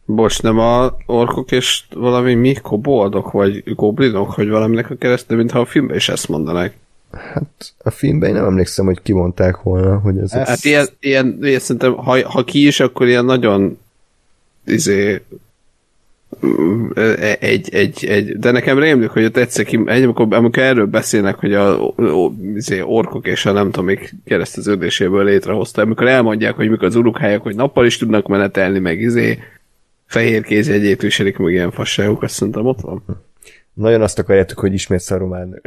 [0.09, 2.53] Bocs, nem a orkok és valami mi?
[2.53, 6.77] Koboldok, vagy goblinok, hogy valaminek a keresztül, mintha a filmben is ezt mondanák.
[7.11, 10.31] Hát a filmben én nem emlékszem, hogy kimondták volna, hogy ez...
[10.31, 13.77] Hát ilyen, ilyen, ilyen szerintem, ha, ha ki is, akkor ilyen nagyon
[14.65, 15.21] izé,
[17.39, 21.35] egy, egy, egy, de nekem rémlik, hogy ott egyszer ki, egy, amikor, amikor erről beszélnek,
[21.35, 26.69] hogy a, a, izé, orkok és a nem tudom, még kereszteződéséből létrehozta, amikor elmondják, hogy
[26.69, 29.39] mikor az urukhályok, hogy nappal is tudnak menetelni, meg izé,
[30.05, 33.03] fehér kézjegyét viselik, meg ilyen fasságok, azt szerintem ott van.
[33.77, 35.61] Nagyon azt akarjátok, hogy ismét Szarumán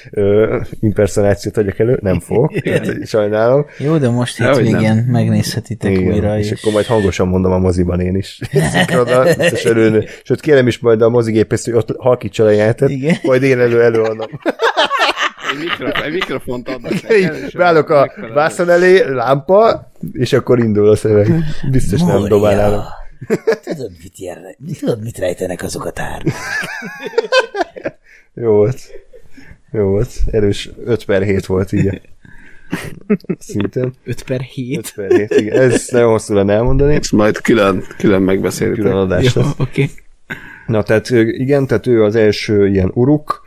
[0.80, 3.66] impersonációt adjak elő, nem fogok, tehát, sajnálom.
[3.78, 6.60] Jó, de most itt igen, megnézhetitek Igen, újra és is.
[6.60, 8.40] akkor majd hangosan mondom a moziban én is.
[8.72, 10.06] Szinkroda, biztos örülni.
[10.22, 13.16] Sőt, kérem is majd a mozigépész, hogy ott halkítsa a jelentet, igen.
[13.22, 14.28] majd én elő előadom.
[16.04, 16.92] Egy, mikrofont adnak.
[17.56, 21.34] Beállok a vászon elé, lámpa, és akkor indul a szöveg.
[21.70, 22.18] Biztos Moria.
[22.18, 22.82] nem dobálnálom.
[23.64, 26.34] Tudod, mit, jár, tudod, mit rejtenek azok a tárgyak?
[28.34, 28.80] Jó volt.
[29.72, 30.10] Jó volt.
[30.30, 32.00] Erős 5 per 7 volt így.
[33.38, 33.94] Szinten.
[34.04, 34.78] 5 per 7?
[34.78, 35.60] 5 per 7, igen.
[35.60, 36.94] Ez nagyon hosszú lenne elmondani.
[36.94, 38.76] Ezt majd külön, külön megbeszéljük.
[38.76, 39.82] Külön adás Jó, oké.
[39.82, 39.90] Okay.
[40.66, 43.42] Na, tehát igen, tehát ő az első ilyen uruk,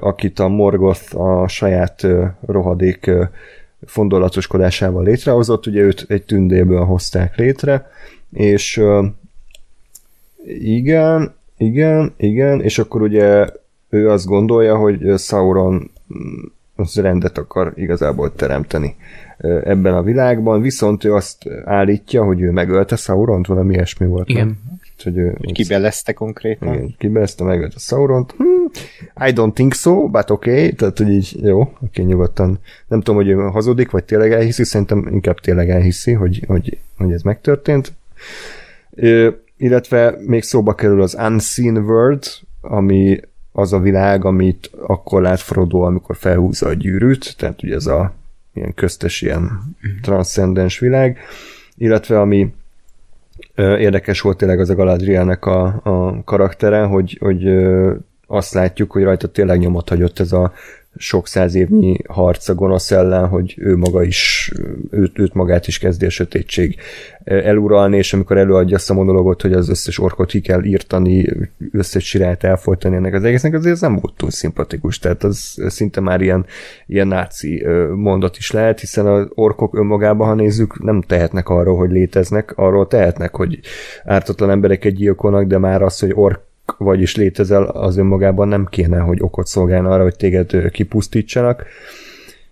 [0.00, 2.06] akit a Morgoth a saját
[2.46, 3.10] rohadék
[3.86, 7.90] fondolatoskodásával létrehozott, ugye őt egy tündéből hozták létre,
[8.32, 8.82] és
[10.46, 13.46] igen, igen, igen, és akkor ugye
[13.88, 16.44] ő azt gondolja, hogy Sauron mm,
[16.76, 18.96] az rendet akar igazából teremteni
[19.64, 24.28] ebben a világban, viszont ő azt állítja, hogy ő megölte Sauront, valami ilyesmi volt.
[24.28, 24.46] Igen.
[24.46, 24.58] Nem?
[25.02, 26.74] Hogy, ő, hogy kibelezte konkrétan.
[26.74, 28.34] Igen, kibelezte, megölte Sauront.
[28.36, 28.70] Hmm,
[29.28, 30.72] I don't think so, but okay.
[30.72, 32.58] Tehát, hogy így jó, oké, okay, nyugodtan.
[32.88, 37.12] Nem tudom, hogy ő hazudik, vagy tényleg elhiszi, szerintem inkább tényleg elhiszi, hogy, hogy, hogy
[37.12, 37.92] ez megtörtént.
[39.56, 42.24] Illetve még szóba kerül az Unseen World,
[42.60, 43.20] ami
[43.52, 48.12] az a világ, amit akkor lát Frodo, amikor felhúzza a gyűrűt, tehát ugye ez a
[48.52, 50.00] ilyen köztes, ilyen mhm.
[50.02, 51.18] transzcendens világ,
[51.76, 52.54] illetve ami
[53.56, 57.48] érdekes volt tényleg az a Galadrielnek a, a karaktere, hogy, hogy
[58.26, 60.52] azt látjuk, hogy rajta tényleg nyomot hagyott ez a
[60.96, 64.52] sok száz évnyi harc a gonosz ellen, hogy ő maga is,
[64.90, 66.76] őt, őt magát is kezdi a sötétség
[67.24, 71.28] eluralni, és amikor előadja azt a monologot, hogy az összes orkot ki kell írtani,
[71.72, 76.00] összes sirát elfolytani ennek az egésznek, azért ez nem volt túl szimpatikus, tehát az szinte
[76.00, 76.46] már ilyen,
[76.86, 81.90] ilyen náci mondat is lehet, hiszen az orkok önmagában, ha nézzük, nem tehetnek arról, hogy
[81.90, 83.60] léteznek, arról tehetnek, hogy
[84.04, 86.46] ártatlan embereket gyilkolnak, de már az, hogy ork
[86.78, 91.64] vagyis létezel, az önmagában nem kéne, hogy okot szolgálna arra, hogy téged kipusztítsanak.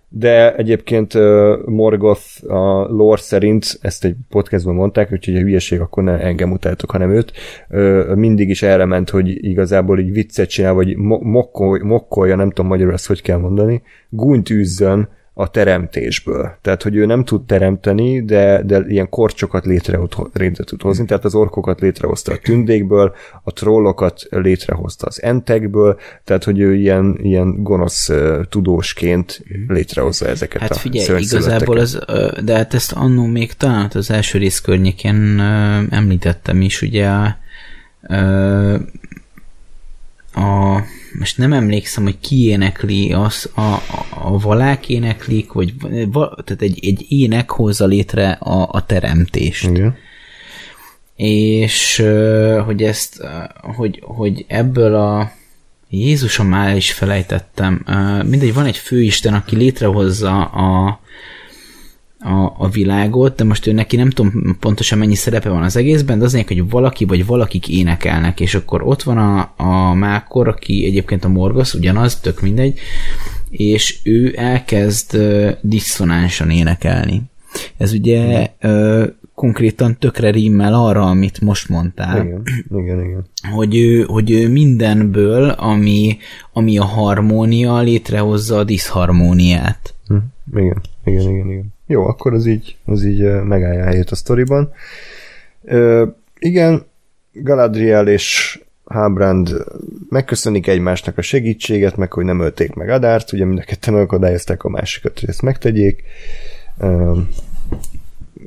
[0.08, 1.14] De egyébként
[1.66, 6.90] Morgoth a lore szerint, ezt egy podcastban mondták, úgyhogy a hülyeség akkor ne engem utáltok,
[6.90, 7.32] hanem őt,
[8.14, 10.96] mindig is erre ment, hogy igazából így viccet csinál, vagy
[11.82, 15.08] mokkolja, nem tudom magyarul ezt hogy kell mondani, gúnyt űzzön
[15.38, 16.56] a teremtésből.
[16.62, 19.98] Tehát, hogy ő nem tud teremteni, de, de ilyen korcsokat létre,
[20.32, 26.44] létre tud hozni, tehát az orkokat létrehozta a tündékből, a trollokat létrehozta az entekből, tehát,
[26.44, 28.10] hogy ő ilyen, ilyen gonosz
[28.48, 31.98] tudósként létrehozza ezeket hát a figyelj, igazából az,
[32.44, 35.40] de hát ezt annó még talán az első rész környékén
[35.90, 37.36] említettem is, ugye a,
[40.36, 40.84] a
[41.18, 45.74] most nem emlékszem, hogy ki énekli, az a, a, a valák éneklik, vagy
[46.44, 49.68] tehát egy, egy ének hozza létre a, a teremtést.
[49.68, 49.96] Igen.
[51.16, 52.04] És
[52.64, 53.22] hogy ezt,
[53.76, 55.32] hogy, hogy ebből a
[55.88, 57.84] Jézusom már is felejtettem.
[58.26, 61.00] Mindegy, van egy főisten, aki létrehozza a,
[62.18, 66.18] a, a világot, de most ő neki nem tudom pontosan mennyi szerepe van az egészben,
[66.18, 70.48] de az lényeg, hogy valaki vagy valakik énekelnek, és akkor ott van a, a Mákor,
[70.48, 72.78] aki egyébként a Morgosz, ugyanaz, tök mindegy,
[73.50, 77.22] és ő elkezd uh, diszonánsan énekelni.
[77.76, 82.26] Ez ugye uh, konkrétan tökre rímmel arra, amit most mondtál.
[82.26, 82.42] Igen,
[82.74, 83.26] igen, igen.
[83.52, 86.18] Hogy ő, hogy ő mindenből, ami,
[86.52, 89.95] ami a harmónia, létrehozza a diszharmóniát.
[90.06, 90.16] Hm,
[90.52, 91.74] igen, igen, igen, igen.
[91.86, 94.72] Jó, akkor az így, az így megállja a helyét a sztoriban.
[95.64, 96.06] Ö,
[96.38, 96.84] igen,
[97.32, 99.64] Galadriel és Hábrand
[100.08, 104.64] megköszönik egymásnak a segítséget, meg hogy nem ölték meg Adárt, ugye mind a ketten akadályozták
[104.64, 106.02] a másikat, hogy ezt megtegyék.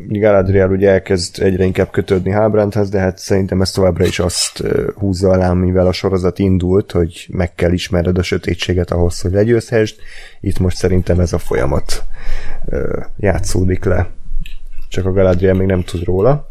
[0.08, 4.64] Galadriel ugye elkezd egyre inkább kötődni Hábrandhez, de hát szerintem ez továbbra is azt
[4.96, 9.96] húzza alá, mivel a sorozat indult, hogy meg kell ismered a sötétséget ahhoz, hogy legyőzhessd.
[10.40, 12.04] Itt most szerintem ez a folyamat
[13.18, 14.08] játszódik le.
[14.90, 16.48] Csak a Galadriel még nem tud róla.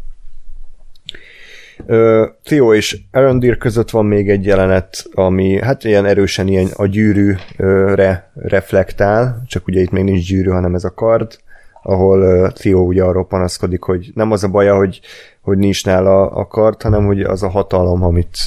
[2.43, 8.31] Theo és Arondir között van még egy jelenet, ami hát ilyen erősen ilyen a gyűrűre
[8.35, 11.37] reflektál, csak ugye itt még nincs gyűrű, hanem ez a kard
[11.83, 14.99] ahol Theo ugye arról panaszkodik, hogy nem az a baja, hogy,
[15.41, 18.37] hogy nincs nála a kard, hanem hogy az a hatalom, amit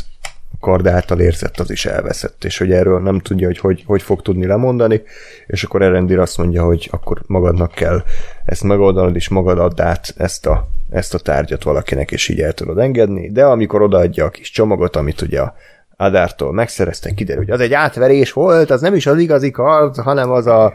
[0.52, 4.02] a kard által érzett, az is elveszett, és hogy erről nem tudja, hogy hogy, hogy
[4.02, 5.02] fog tudni lemondani,
[5.46, 8.02] és akkor Erendir azt mondja, hogy akkor magadnak kell
[8.44, 12.52] ezt megoldanod, és magad add át ezt a, ezt a tárgyat valakinek, és így el
[12.52, 15.54] tudod engedni, de amikor odaadja a kis csomagot, amit ugye a
[16.02, 20.30] Adártól megszereztek, kiderül, hogy az egy átverés volt, az nem is az igazi kard, hanem
[20.30, 20.72] az a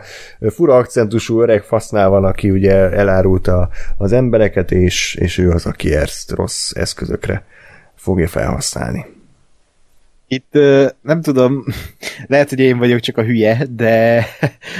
[0.49, 5.95] fura akcentusú öreg fasznál van, aki ugye elárulta az embereket, és, és ő az, aki
[5.95, 7.45] ezt rossz eszközökre
[7.95, 9.05] fogja felhasználni.
[10.27, 10.57] Itt
[11.01, 11.63] nem tudom,
[12.27, 14.25] lehet, hogy én vagyok csak a hülye, de,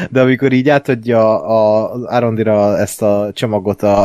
[0.10, 4.03] de amikor így átadja a, Arondira ezt a csomagot a,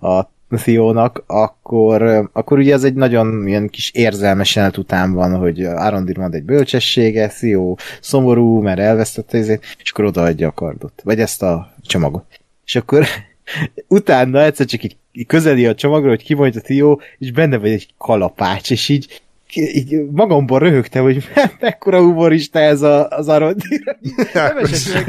[0.00, 5.62] a Theónak, akkor, akkor ugye ez egy nagyon ilyen kis érzelmes jelenet után van, hogy
[5.64, 11.20] Arondir mond egy bölcsessége, Theo szomorú, mert elvesztette ezért, és akkor odaadja a kardot, vagy
[11.20, 12.24] ezt a csomagot.
[12.64, 13.06] És akkor
[13.88, 14.96] utána egyszer csak így
[15.26, 19.22] közeli a csomagra, hogy kimondja Theo, és benne vagy egy kalapács, és így
[19.56, 21.28] így magamban röhögtem, hogy
[21.60, 23.96] mekkora humorista ez a, az Arondir.
[24.34, 25.08] Nem esett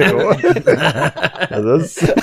[1.50, 2.14] Ez az.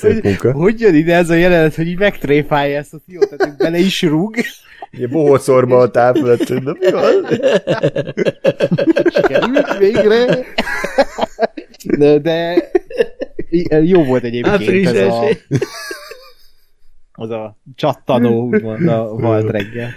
[0.00, 3.78] hogy, hogy jön ide ez a jelenet, hogy így megtréfálja ezt a fiót, tehát bele
[3.78, 4.36] is rúg.
[4.92, 7.26] Ugye bohócorba a tápület, de mi van?
[9.14, 10.44] Sikerült végre.
[11.98, 12.70] De, de
[13.82, 15.28] jó volt egyébként ez a
[17.14, 19.90] az a csattanó, úgymond a Walt reggel.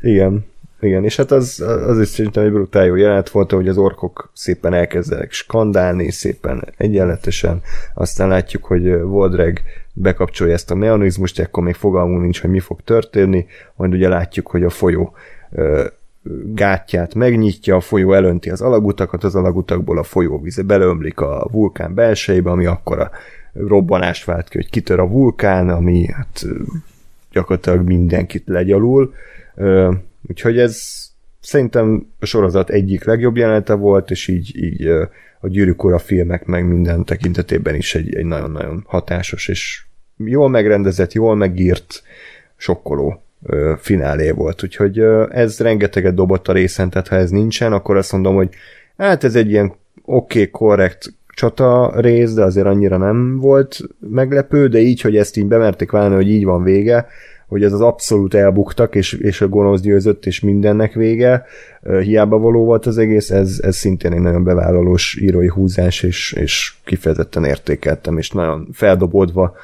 [0.00, 0.50] Igen.
[0.82, 4.30] Igen, és hát az, az is szerintem egy brutál jó jelenet volt, hogy az orkok
[4.34, 7.62] szépen elkezdenek skandálni, szépen egyenletesen,
[7.94, 12.80] aztán látjuk, hogy Voldreg bekapcsolja ezt a mechanizmust, akkor még fogalmunk nincs, hogy mi fog
[12.84, 13.46] történni,
[13.76, 15.14] majd ugye látjuk, hogy a folyó
[16.44, 22.50] gátját megnyitja, a folyó elönti az alagutakat, az alagutakból a folyóvíze beleömlik a vulkán belsejébe,
[22.50, 23.10] ami akkor a
[23.52, 26.46] robbanást vált ki, hogy kitör a vulkán, ami hát
[27.32, 29.14] gyakorlatilag mindenkit legyalul.
[30.28, 30.82] Úgyhogy ez
[31.40, 34.86] szerintem a sorozat egyik legjobb jelenete volt, és így, így
[35.40, 39.84] a gyűrűk ura filmek meg minden tekintetében is egy, egy nagyon-nagyon hatásos és
[40.16, 42.02] jól megrendezett, jól megírt,
[42.56, 43.22] sokkoló
[43.78, 44.62] finálé volt.
[44.62, 44.98] Úgyhogy
[45.30, 48.48] ez rengeteget dobott a részen, tehát ha ez nincsen, akkor azt mondom, hogy
[48.96, 49.66] hát ez egy ilyen
[50.04, 55.36] oké, okay, korrekt csata rész, de azért annyira nem volt meglepő, de így, hogy ezt
[55.36, 57.06] így bemerték válni, hogy így van vége,
[57.52, 61.44] hogy ez az abszolút elbuktak, és, és a gonosz győzött, és mindennek vége,
[62.02, 66.74] hiába való volt az egész, ez, ez szintén egy nagyon bevállalós írói húzás, és, és
[66.84, 69.54] kifejezetten értékeltem, és nagyon feldobódva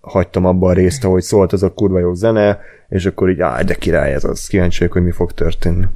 [0.00, 3.64] hagytam abban a részt, ahogy szólt az a kurva jó zene, és akkor így, áj,
[3.64, 5.86] de király ez az, kíváncsi hogy mi fog történni.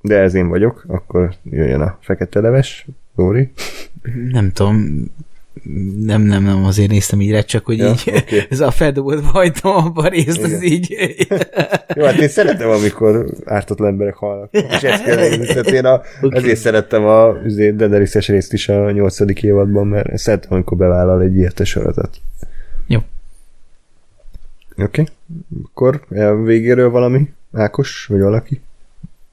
[0.00, 3.52] De ez én vagyok, akkor jöjjön a fekete leves, Lóri.
[4.30, 5.04] Nem tudom,
[6.04, 8.46] nem, nem, nem, azért néztem így csak hogy ja, így okay.
[8.50, 10.52] ez a feldobott hagytam abban a részt, Igen.
[10.52, 10.96] az így...
[11.96, 14.48] Jó, hát én szeretem, amikor ártatlan emberek halnak.
[14.52, 15.16] És ezt kell
[15.46, 16.38] Tehát én a, okay.
[16.38, 17.32] ezért szerettem a
[17.74, 22.16] Daenerys-es részt is a nyolcadik évadban, mert szeretem, amikor bevállal egy ilyet a sorozat.
[22.86, 22.98] Jó.
[24.76, 24.82] Oké.
[24.82, 25.06] Okay.
[25.64, 26.00] Akkor
[26.44, 27.28] végéről valami?
[27.52, 28.60] Ákos, vagy valaki?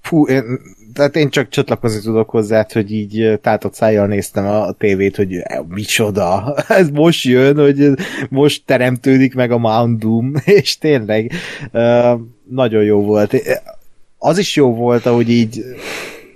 [0.02, 0.60] Fú, én
[0.96, 6.56] tehát én csak csatlakozni tudok hozzá, hogy így tátott szájjal néztem a tévét, hogy micsoda,
[6.68, 7.90] ez most jön, hogy
[8.30, 11.32] most teremtődik meg a Mount Doom, és tényleg
[12.50, 13.36] nagyon jó volt.
[14.18, 15.64] Az is jó volt, ahogy így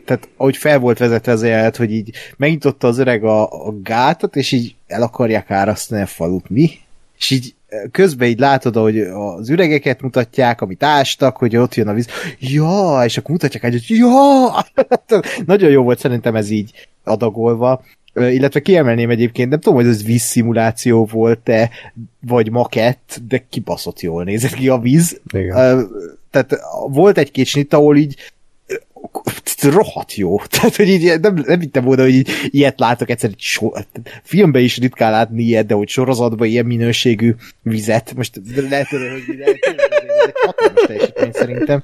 [0.05, 4.35] tehát ahogy fel volt vezetve az jelet, hogy így megnyitotta az öreg a, a gátat,
[4.35, 6.49] és így el akarják árasztani a falut.
[6.49, 6.69] Mi?
[7.17, 7.53] És így
[7.91, 12.07] közben így látod, hogy az üregeket mutatják, amit ástak, hogy ott jön a víz.
[12.39, 14.65] Ja, és akkor mutatják egy, hogy ja!
[15.45, 16.71] Nagyon jó volt szerintem ez így
[17.03, 17.83] adagolva.
[18.13, 21.69] Illetve kiemelném egyébként, nem tudom, hogy ez vízszimuláció volt-e,
[22.19, 25.21] vagy makett, de kibaszott jól nézett ki a víz.
[25.33, 25.87] Igen.
[26.31, 28.15] Tehát volt egy-két snit, ahol így
[29.61, 30.39] rohadt jó.
[30.49, 33.71] Tehát, hogy így nem, nem hittem volna, hogy így, ilyet látok egyszer, egy so,
[34.23, 38.13] filmben is ritkán látni ilyet, de hogy sorozatban ilyen minőségű vizet.
[38.15, 39.01] Most lehet, hogy
[40.19, 41.83] ez egy hatalmas teljesítmény szerintem.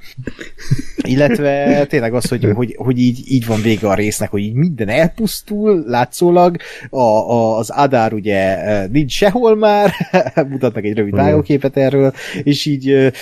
[0.98, 4.90] Illetve tényleg az, hogy, hogy, hogy így, így van vége a résznek, hogy így minden
[4.90, 6.58] elpusztul, látszólag,
[6.90, 8.58] a, a, az Adár ugye
[8.88, 9.92] nincs sehol már,
[10.50, 12.14] mutatnak egy rövid vágóképet erről,
[12.44, 13.14] és így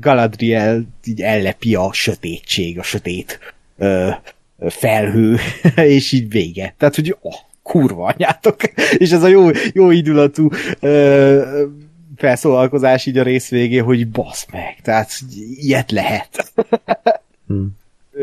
[0.00, 3.38] Galadriel így ellepi a sötétség, a sötét
[4.68, 5.36] felhő,
[5.76, 6.74] és így vége.
[6.78, 8.56] Tehát, hogy oh, kurva anyátok.
[9.02, 10.48] és ez a jó, jó indulatú
[10.80, 11.62] ö,
[12.16, 15.10] felszólalkozás így a rész végé, hogy basz meg, tehát
[15.56, 16.52] ilyet lehet.
[17.46, 17.76] hmm.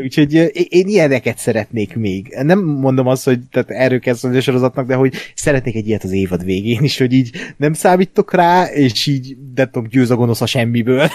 [0.03, 0.33] Úgyhogy
[0.69, 2.37] én ilyeneket szeretnék még.
[2.41, 6.11] Nem mondom azt, hogy tehát erről szólni a sorozatnak, de hogy szeretnék egy ilyet az
[6.11, 10.41] évad végén is, hogy így nem számítok rá, és így nem tudom, győz a gonosz
[10.41, 11.07] a semmiből.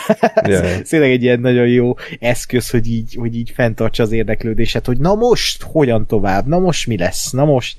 [0.47, 0.81] Yeah.
[0.81, 5.15] Tényleg egy ilyen nagyon jó eszköz, hogy így, hogy így fenntartsa az érdeklődéset, hogy na
[5.15, 7.79] most hogyan tovább, na most mi lesz, na most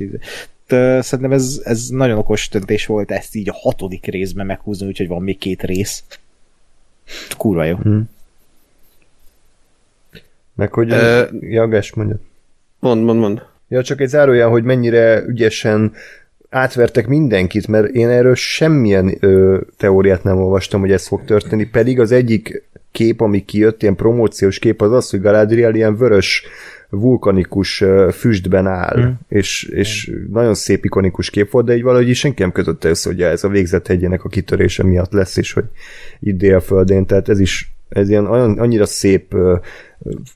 [0.99, 5.21] szerintem ez, ez nagyon okos döntés volt ezt így a hatodik részben meghúzni, úgyhogy van
[5.21, 6.03] még két rész.
[7.37, 7.75] Kurva jó.
[7.75, 8.09] Hmm.
[10.55, 10.91] Meg hogy...
[10.91, 12.19] Uh, ja, Ges, mondja.
[12.79, 13.41] Mond, mond, mond.
[13.67, 15.93] Ja, csak egy zárójel, hogy mennyire ügyesen
[16.49, 21.99] átvertek mindenkit, mert én erről semmilyen ö, teóriát nem olvastam, hogy ez fog történni, pedig
[21.99, 26.43] az egyik kép, ami kijött, ilyen promóciós kép, az az, hogy Galadriel ilyen vörös
[26.89, 29.11] vulkanikus füstben áll, mm.
[29.27, 30.31] és, és mm.
[30.31, 33.49] nagyon szép ikonikus kép volt, de így valahogy senki nem kötötte össze, hogy ez a
[33.49, 35.65] végzett hegyének a kitörése miatt lesz, és hogy
[36.19, 39.35] itt délföldén, tehát ez is ez ilyen olyan, annyira szép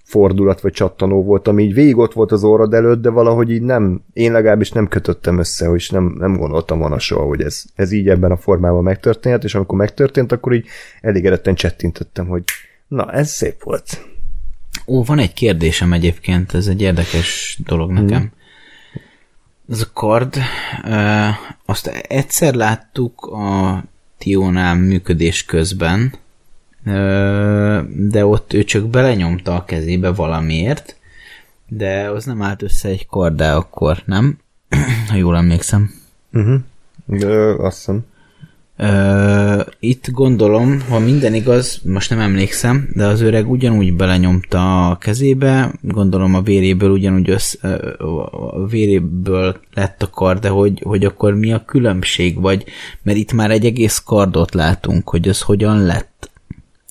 [0.03, 3.61] fordulat vagy csattanó volt, ami így végig ott volt az orrad előtt, de valahogy így
[3.61, 7.91] nem, én legalábbis nem kötöttem össze, és nem, nem gondoltam volna soha, hogy ez, ez
[7.91, 10.67] így ebben a formában megtörténhet, és amikor megtörtént, akkor így
[11.01, 12.43] elégedetten csettintettem, hogy
[12.87, 14.05] na, ez szép volt.
[14.85, 18.19] Ó, van egy kérdésem egyébként, ez egy érdekes dolog nekem.
[18.19, 18.31] Hmm.
[19.69, 20.37] Ez a kard,
[21.65, 23.83] azt egyszer láttuk a
[24.17, 26.13] Tionál működés közben,
[27.95, 30.95] de ott ő csak belenyomta a kezébe valamiért,
[31.67, 34.37] de az nem állt össze egy kardá akkor, nem?
[35.09, 35.93] ha jól emlékszem.
[36.33, 36.59] Uh-huh.
[37.05, 38.05] De, azt hiszem.
[38.83, 44.97] Uh, itt gondolom, ha minden igaz, most nem emlékszem, de az öreg ugyanúgy belenyomta a
[44.97, 47.75] kezébe, gondolom a véréből ugyanúgy össze,
[48.31, 52.65] a véréből lett a kard, de hogy, hogy akkor mi a különbség, vagy
[53.01, 56.31] mert itt már egy egész kardot látunk, hogy az hogyan lett.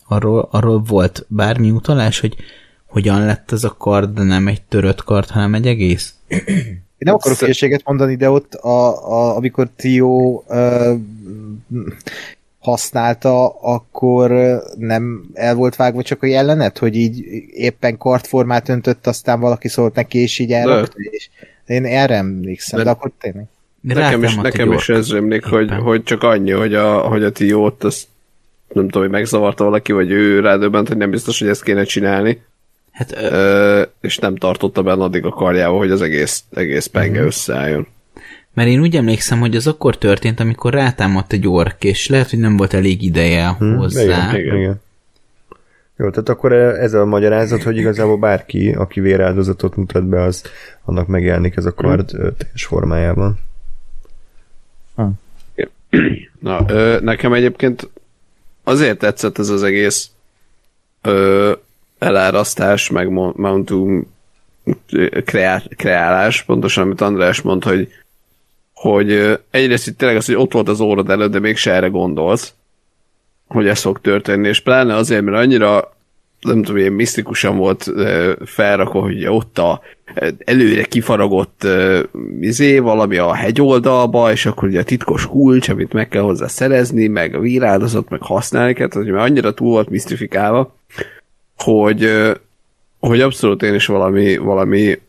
[0.09, 2.37] Arról, arról volt bármi utalás, hogy
[2.87, 6.15] hogyan lett ez a kard, de nem egy törött kard, hanem egy egész?
[7.01, 10.99] Én nem akarok hülyeséget mondani, de ott, a, a, amikor Tio uh,
[12.59, 14.31] használta, akkor
[14.79, 19.95] nem el volt vágva csak a jelenet, hogy így éppen kartformát öntött, aztán valaki szólt
[19.95, 21.29] neki, és így elrakta, és
[21.67, 23.45] én erre emlékszem, de, de akkor tényleg.
[23.81, 27.85] Nekem is, nekem is ez rémlik, hogy, hogy csak annyi, hogy a, hogy a Tiót
[27.85, 28.07] azt
[28.73, 32.43] nem tudom, hogy megzavarta valaki, vagy ő rádöbbent, hogy nem biztos, hogy ezt kéne csinálni.
[32.91, 33.83] Hát, ö...
[34.01, 37.27] és nem tartotta benne addig a karjába, hogy az egész, egész penge uh-huh.
[37.27, 37.87] összeálljon.
[38.55, 42.39] Mert én úgy emlékszem, hogy az akkor történt, amikor rátámadt egy ork, és lehet, hogy
[42.39, 44.03] nem volt elég ideje hmm, hozzá.
[44.03, 44.57] Igen, igen.
[44.57, 44.81] igen.
[45.97, 50.43] Jó, tehát akkor ez a magyarázat, hogy igazából bárki, aki véráldozatot mutat be, az
[50.85, 52.37] annak megjelenik ez a kard hmm.
[52.37, 53.39] teljes formájában.
[54.95, 55.21] Hmm.
[56.39, 57.89] Na, ö, nekem egyébként
[58.65, 60.11] azért tetszett ez az egész
[61.03, 61.53] ö,
[62.01, 64.15] elárasztás, meg Mountum
[65.77, 67.89] kreálás, pontosan amit András mond, hogy,
[68.75, 72.55] hogy egyrészt itt tényleg az, hogy ott volt az órad előtt, de mégse erre gondolsz,
[73.47, 75.99] hogy ez fog történni, és pláne azért, mert annyira
[76.41, 77.91] nem tudom, ilyen misztikusan volt
[78.45, 79.81] felrakva, hogy ott a
[80.45, 81.67] előre kifaragott
[82.41, 87.07] izé, valami a hegyoldalba, és akkor ugye a titkos kulcs, amit meg kell hozzá szerezni,
[87.07, 90.75] meg a víráldozat, meg használni kell, tehát mert annyira túl volt misztifikálva,
[91.63, 92.11] hogy,
[92.99, 95.01] hogy abszolút én is valami, valami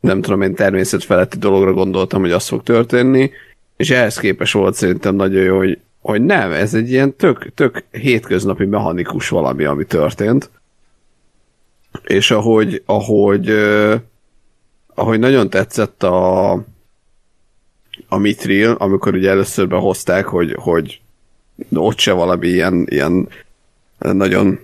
[0.00, 3.30] nem tudom én természetfeletti dologra gondoltam, hogy az fog történni,
[3.76, 7.84] és ehhez képes volt szerintem nagyon jó, hogy, hogy nem, ez egy ilyen tök, tök
[7.90, 10.50] hétköznapi mechanikus valami, ami történt.
[12.04, 13.50] És ahogy, ahogy,
[14.94, 16.52] ahogy nagyon tetszett a,
[18.08, 21.00] a Mitril, amikor ugye először behozták, hogy, hogy
[21.72, 23.28] ott se valami ilyen, ilyen
[23.98, 24.58] nagyon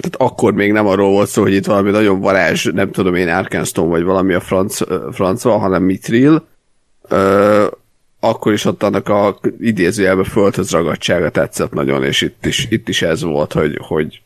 [0.00, 3.28] tehát akkor még nem arról volt szó, hogy itt valami nagyon varázs, nem tudom én,
[3.28, 4.78] Arkanston vagy valami a franc,
[5.12, 6.46] francba, hanem Mitril.
[7.08, 7.66] Ö,
[8.20, 13.02] akkor is ott annak a idézőjelben földhöz ragadtsága tetszett nagyon, és itt is, itt is
[13.02, 14.22] ez volt, hogy, hogy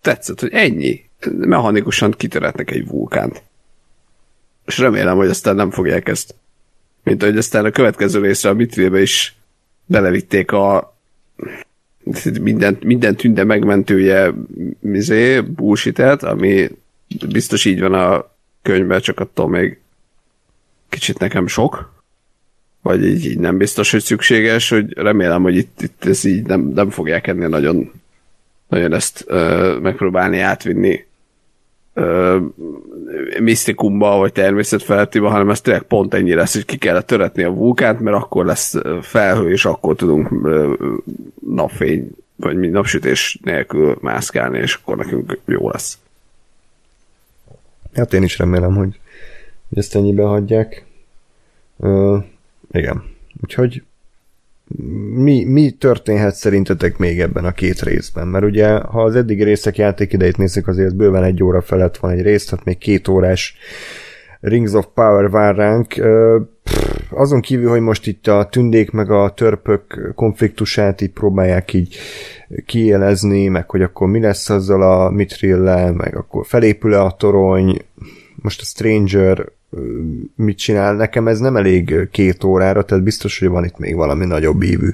[0.00, 1.04] tetszett, hogy ennyi.
[1.38, 3.42] Mechanikusan kitöretnek egy vulkánt.
[4.66, 6.34] És remélem, hogy aztán nem fogják ezt.
[7.02, 9.36] Mint hogy aztán a következő részre a Mitrilbe is
[9.86, 10.96] belevitték a
[12.40, 14.34] minden, minden tünde megmentője
[14.80, 16.70] mizé, bullshit ami
[17.28, 18.30] biztos így van a
[18.62, 19.78] könyvben, csak attól még
[20.88, 21.96] kicsit nekem sok.
[22.82, 26.60] Vagy így, így nem biztos, hogy szükséges, hogy remélem, hogy itt, itt ez így nem,
[26.60, 27.92] nem fogják ennél nagyon,
[28.68, 31.07] nagyon ezt ö, megpróbálni átvinni
[33.40, 38.00] misztikumba, vagy természetfelettibe, hanem ez tényleg pont ennyi lesz, hogy ki kellett töretni a vulkánt,
[38.00, 40.30] mert akkor lesz felhő, és akkor tudunk
[41.46, 45.98] napfény, vagy napsütés nélkül mászkálni, és akkor nekünk jó lesz.
[47.94, 49.00] Hát én is remélem, hogy,
[49.68, 50.84] hogy ezt ennyibe hagyják.
[51.76, 52.24] Uh,
[52.72, 53.02] igen.
[53.42, 53.82] Úgyhogy
[55.14, 58.28] mi, mi történhet szerintetek még ebben a két részben?
[58.28, 62.22] Mert ugye, ha az eddigi részek játékidejét nézzük, azért bőven egy óra felett van egy
[62.22, 63.56] rész, tehát még két órás
[64.40, 65.94] Rings of Power vár ránk.
[67.10, 71.96] Azon kívül, hogy most itt a tündék meg a törpök konfliktusát így próbálják így
[72.66, 77.76] kiélezni, meg hogy akkor mi lesz azzal a mitrillel, meg akkor felépül-e a torony,
[78.34, 79.52] most a Stranger
[80.34, 80.94] mit csinál.
[80.94, 84.88] Nekem ez nem elég két órára, tehát biztos, hogy van itt még valami nagyobb ívű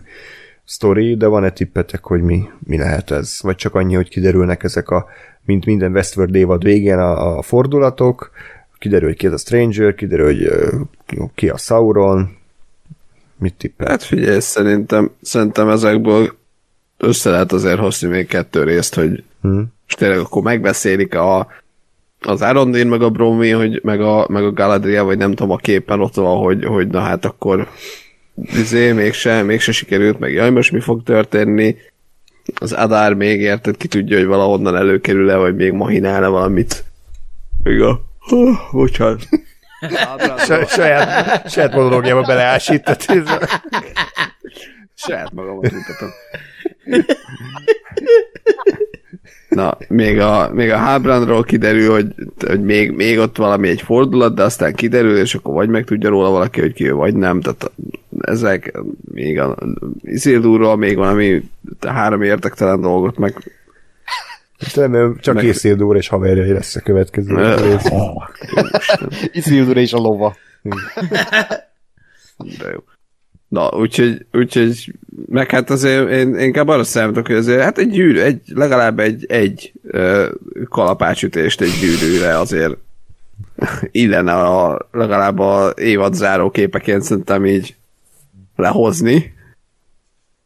[0.64, 3.38] sztori, de van-e tippetek, hogy mi, mi lehet ez?
[3.42, 5.06] Vagy csak annyi, hogy kiderülnek ezek a,
[5.44, 8.30] mint minden Westworld évad végén a, a fordulatok,
[8.78, 10.50] kiderül, hogy ki ez a Stranger, kiderül, hogy
[11.34, 12.36] ki a Sauron,
[13.38, 13.88] mit tippel?
[13.88, 16.34] Hát figyelj, szerintem, szerintem ezekből
[16.98, 19.72] össze lehet azért hozni még kettő részt, hogy hmm.
[19.86, 21.48] és tényleg akkor megbeszélik a
[22.24, 25.56] az Arondin, meg a Bromé, hogy meg a, meg a Galadriel, vagy nem tudom, a
[25.56, 27.68] képen ott van, hogy, hogy na hát akkor
[28.34, 31.76] izé, mégse, mégse sikerült, meg jaj, most mi fog történni.
[32.60, 36.84] az Adár még érted, ki tudja, hogy valahonnan előkerül-e, vagy még mahinál-e valamit.
[37.64, 38.00] Igen.
[38.72, 39.28] Bocsánat.
[40.68, 43.06] saját, saját monológiába beleásított.
[44.94, 46.08] saját magamat mutatom.
[49.48, 52.14] Na, még a, még a Hábrandról kiderül, hogy,
[52.46, 56.08] hogy még, még ott valami egy fordulat, de aztán kiderül, és akkor vagy meg tudja
[56.08, 57.40] róla valaki, hogy ki ő, vagy nem.
[57.40, 57.70] Tehát
[58.20, 58.78] ezek,
[59.12, 59.56] még a
[60.02, 61.42] Isildurról még valami
[61.80, 63.34] három értektelen dolgot meg
[64.74, 65.44] nem, csak meg...
[65.44, 67.90] Isildur és haverjai lesz a következő rész.
[69.32, 70.36] Isildur és a lova.
[72.58, 72.78] De jó.
[73.54, 74.94] Na, úgyhogy, úgyhogy
[75.26, 78.98] meg hát azért én, én inkább arra számítok, hogy azért, hát egy gyűrű, egy, legalább
[78.98, 80.26] egy, egy uh,
[80.68, 82.76] kalapácsütést egy gyűrűre azért
[83.90, 87.76] illene a, legalább a évad záró képeként szerintem így
[88.56, 89.34] lehozni.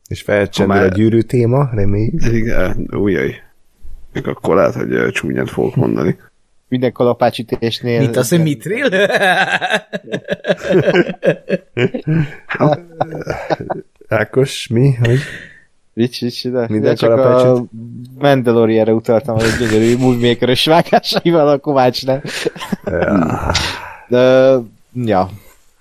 [0.09, 0.85] És felcsendül már...
[0.85, 2.25] a gyűrű téma, reméljük.
[2.33, 3.43] Igen, újjaj.
[4.13, 6.17] Még akkor lehet, hogy csúnyán fogok mondani
[6.69, 8.01] minden kalapácsítésnél...
[8.01, 8.89] Mit az, hogy mitril?
[14.09, 14.95] Ákos, mi?
[14.95, 15.19] Hogy?
[15.93, 17.65] Vicc, vicc, de, minden de csak a
[18.19, 22.21] Mandalorianre utaltam, hogy gyönyörű movie vágásaival a Kovács nem.
[22.85, 23.53] Ja.
[24.09, 24.55] De,
[24.95, 25.31] ja.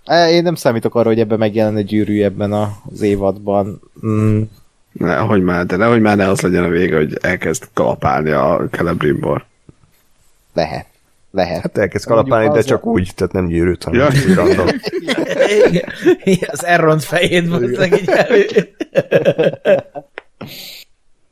[0.05, 3.81] E, én nem számítok arra, hogy ebben megjelen egy gyűrű ebben az évadban.
[4.05, 4.41] Mm.
[4.91, 8.67] Ne, hogy már, de nehogy már ne az legyen a vége, hogy elkezd kalapálni a
[8.71, 9.45] Celebrimbor.
[10.57, 10.85] Lehet.
[11.31, 11.61] Lehet.
[11.61, 14.07] Hát elkezd kalapálni, de csak úgy, tehát nem gyűrűt, hanem ja.
[14.27, 14.67] úgy random.
[16.51, 18.09] az Erront fejét valószínűleg így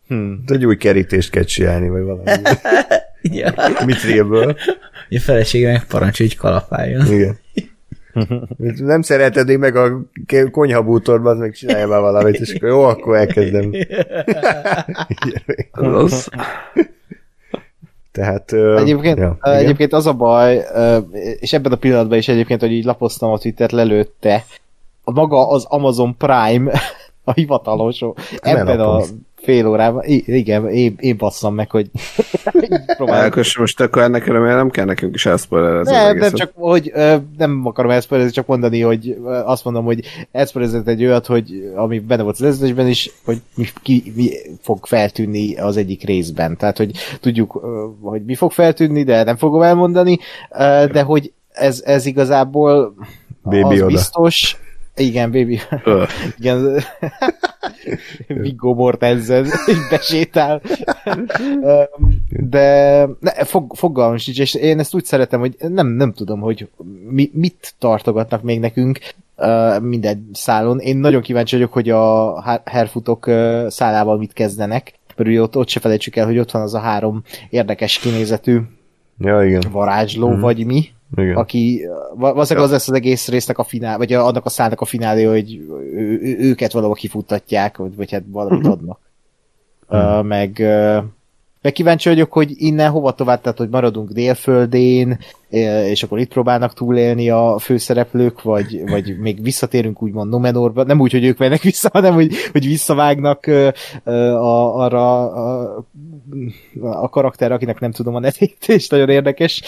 [0.07, 0.43] Hmm.
[0.45, 2.31] De egy új kerítést kell csinálni, vagy valami.
[3.21, 3.53] ja.
[3.85, 4.55] Mitréből.
[5.09, 7.11] A felesége meg parancsolja, hogy kalapáljon.
[7.11, 7.37] Igen.
[8.77, 10.01] Nem szereted meg a
[10.51, 13.71] konyhabútorban, meg csinálja már valamit, és akkor jó, akkor elkezdem.
[18.15, 20.65] Tehát, egyébként, ja, egyébként az a baj,
[21.39, 24.45] és ebben a pillanatban is egyébként, hogy így lapoztam a Twittert, lelőtte,
[25.03, 26.71] a maga az Amazon Prime,
[27.23, 28.01] a hivatalos,
[28.41, 29.01] ebben a
[29.45, 31.89] fél órában, igen, én, én basszam meg, hogy
[33.05, 36.93] Elkös, most akkor ennek remélem nem kell nekünk is elszpoilerezni nem, nem, csak, hogy
[37.37, 42.23] nem akarom elszpoilerezni, csak mondani, hogy azt mondom, hogy elszpoilerezett egy olyat, hogy ami benne
[42.23, 44.29] volt az ezdesben is, hogy mi, ki, mi
[44.61, 46.57] fog feltűnni az egyik részben.
[46.57, 47.51] Tehát, hogy tudjuk,
[48.01, 50.17] hogy mi fog feltűnni, de nem fogom elmondani,
[50.91, 52.95] de hogy ez, ez igazából
[53.43, 53.85] Baby az oda.
[53.85, 54.57] biztos,
[54.95, 55.59] igen, baby.
[56.37, 56.79] Igen.
[58.27, 60.61] Viggo Mortensen így besétál.
[62.29, 66.69] De ne, fog, fogalmam sincs, és én ezt úgy szeretem, hogy nem, nem tudom, hogy
[67.09, 68.99] mi, mit tartogatnak még nekünk
[69.37, 70.79] uh, minden szálon.
[70.79, 74.93] Én nagyon kíváncsi vagyok, hogy a herfutok uh, szálával mit kezdenek.
[75.15, 78.59] Mert ott, ott se felejtsük el, hogy ott van az a három érdekes kinézetű
[79.17, 79.63] ja, igen.
[79.71, 80.39] varázsló, mm.
[80.39, 81.35] vagy mi igen.
[81.35, 82.63] aki valószínűleg ja.
[82.63, 85.55] az lesz az egész résznek a finál, vagy annak a szállnak a finálé, hogy
[85.93, 88.73] ő, ő, őket valahol kifuttatják, vagy, vagy hát valamit uh-huh.
[88.73, 88.99] adnak.
[89.87, 90.19] Uh-huh.
[90.19, 91.03] Uh, meg, uh,
[91.65, 95.17] meg kíváncsi vagyok, hogy innen hova tovább, tehát hogy maradunk délföldén,
[95.89, 101.11] és akkor itt próbálnak túlélni a főszereplők, vagy, vagy még visszatérünk úgymond Nomenorba, nem úgy,
[101.11, 103.45] hogy ők mennek vissza, hanem hogy, hogy visszavágnak
[104.05, 105.85] a, arra a,
[106.81, 109.61] a karakter, akinek nem tudom a nevét, és nagyon érdekes.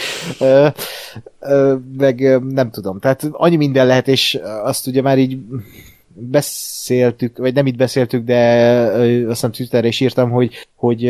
[1.98, 5.38] Meg nem tudom, tehát annyi minden lehet, és azt ugye már így
[6.20, 8.42] beszéltük, vagy nem itt beszéltük, de
[9.18, 11.10] azt hiszem Twitterre is írtam, hogy, hogy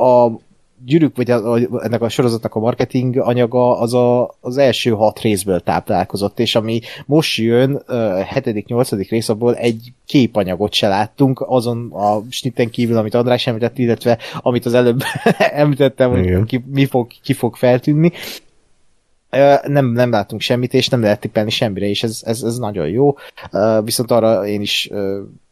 [0.00, 0.38] a
[0.84, 5.20] gyűrűk, vagy a, a, ennek a sorozatnak a marketing anyaga az a, az első hat
[5.20, 7.82] részből táplálkozott, és ami most jön,
[8.26, 13.78] hetedik, nyolcadik rész, abból egy képanyagot se láttunk, azon a snitten kívül, amit András említett,
[13.78, 15.02] illetve amit az előbb
[15.38, 18.12] említettem, hogy ki, mi fog, ki fog feltűnni.
[19.66, 23.14] Nem, nem látunk semmit, és nem lehet tippelni semmire, és ez, ez, ez nagyon jó.
[23.84, 24.90] Viszont arra én is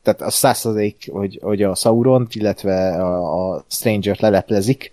[0.02, 4.92] tehát a százszerzék, hogy, hogy a Sauron, illetve a, a Stranger-t leleplezik,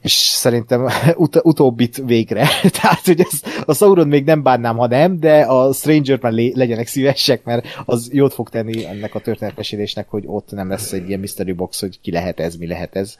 [0.00, 2.48] és szerintem ut- utóbbit végre.
[2.80, 6.56] Tehát, hogy ez, a Sauron még nem bánnám, ha nem, de a Stranger már lé-
[6.56, 11.08] legyenek szívesek, mert az jót fog tenni ennek a történetmesélésnek, hogy ott nem lesz egy
[11.08, 13.18] ilyen mystery box, hogy ki lehet ez, mi lehet ez.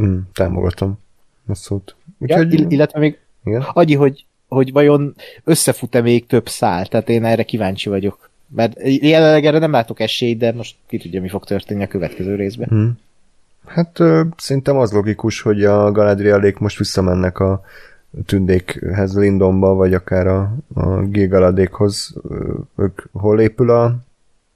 [0.00, 0.98] Mm, támogatom
[1.46, 1.94] a szót.
[2.18, 2.52] Úgyhogy...
[2.52, 3.64] Ja, illetve még igen?
[3.72, 5.14] annyi, hogy, hogy vajon
[5.44, 8.30] összefut-e még több szál, tehát én erre kíváncsi vagyok.
[8.54, 12.34] Mert jelenleg erre nem látok esélyt, de most ki tudja, mi fog történni a következő
[12.34, 12.68] részben.
[12.74, 12.88] Mm.
[13.66, 17.64] Hát ö, szerintem az logikus, hogy a Galadrialék most visszamennek a
[18.26, 22.14] tündékhez Lindonba, vagy akár a, a Gilgaladékhoz.
[22.76, 23.96] Ők hol épül a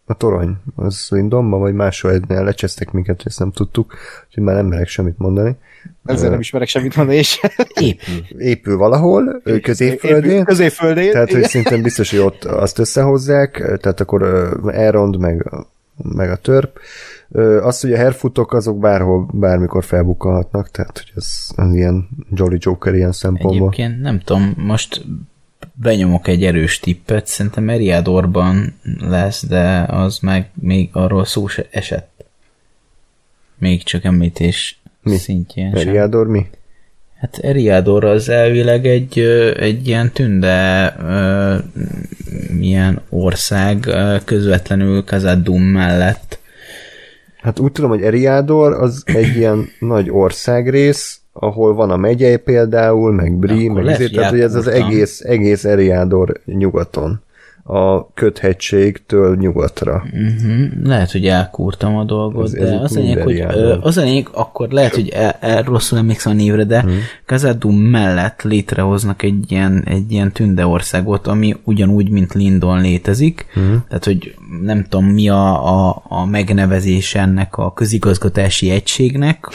[0.08, 3.94] a torony, az Lindonban, vagy máshol egynél lecsesztek minket, ezt nem tudtuk,
[4.26, 5.56] úgyhogy már nem merek semmit mondani.
[6.04, 7.40] Ezzel nem ismerek semmit mondani, és
[7.74, 8.40] épül.
[8.40, 10.30] Épül valahol, középföldén.
[10.30, 11.12] Épül, középföldén.
[11.12, 14.22] Tehát, hogy szintén biztos, hogy ott azt összehozzák, tehát akkor
[14.72, 15.50] Elrond, meg,
[15.96, 16.78] meg a törp.
[17.60, 22.94] Azt, hogy a herfutok azok bárhol, bármikor felbukkalhatnak, tehát hogy ez, ez ilyen Jolly Joker
[22.94, 23.68] ilyen szempontból.
[23.68, 25.04] Egyébként nem tudom, most
[25.80, 32.24] benyomok egy erős tippet, szerintem Eriadorban lesz, de az meg még arról szó se esett.
[33.58, 35.16] Még csak említés mi?
[35.16, 36.32] szintjén Eriador sem.
[36.32, 36.46] mi?
[37.20, 39.18] Hát Eriador az elvileg egy,
[39.56, 40.96] egy ilyen tünde
[42.50, 43.88] milyen ország
[44.24, 46.38] közvetlenül Kazadum mellett.
[47.36, 53.12] Hát úgy tudom, hogy Eriador az egy ilyen nagy országrész, ahol van a megyei például,
[53.12, 57.20] meg Bri, meg ezért, tehát hogy ez az egész, egész Eriador nyugaton
[57.70, 60.02] a köthegységtől nyugatra.
[60.12, 60.66] Uh-huh.
[60.84, 63.40] Lehet, hogy elkúrtam a dolgot, ez, ez de az lényeg, hogy
[63.80, 66.92] az lényeg, akkor lehet, hogy el, el rosszul emlékszem a névre, de uh-huh.
[67.26, 73.76] Kazadum mellett létrehoznak egy ilyen, egy ilyen tündeországot, ami ugyanúgy, mint Lindon létezik, uh-huh.
[73.88, 79.48] tehát, hogy nem tudom, mi a, a, a megnevezés ennek a közigazgatási egységnek,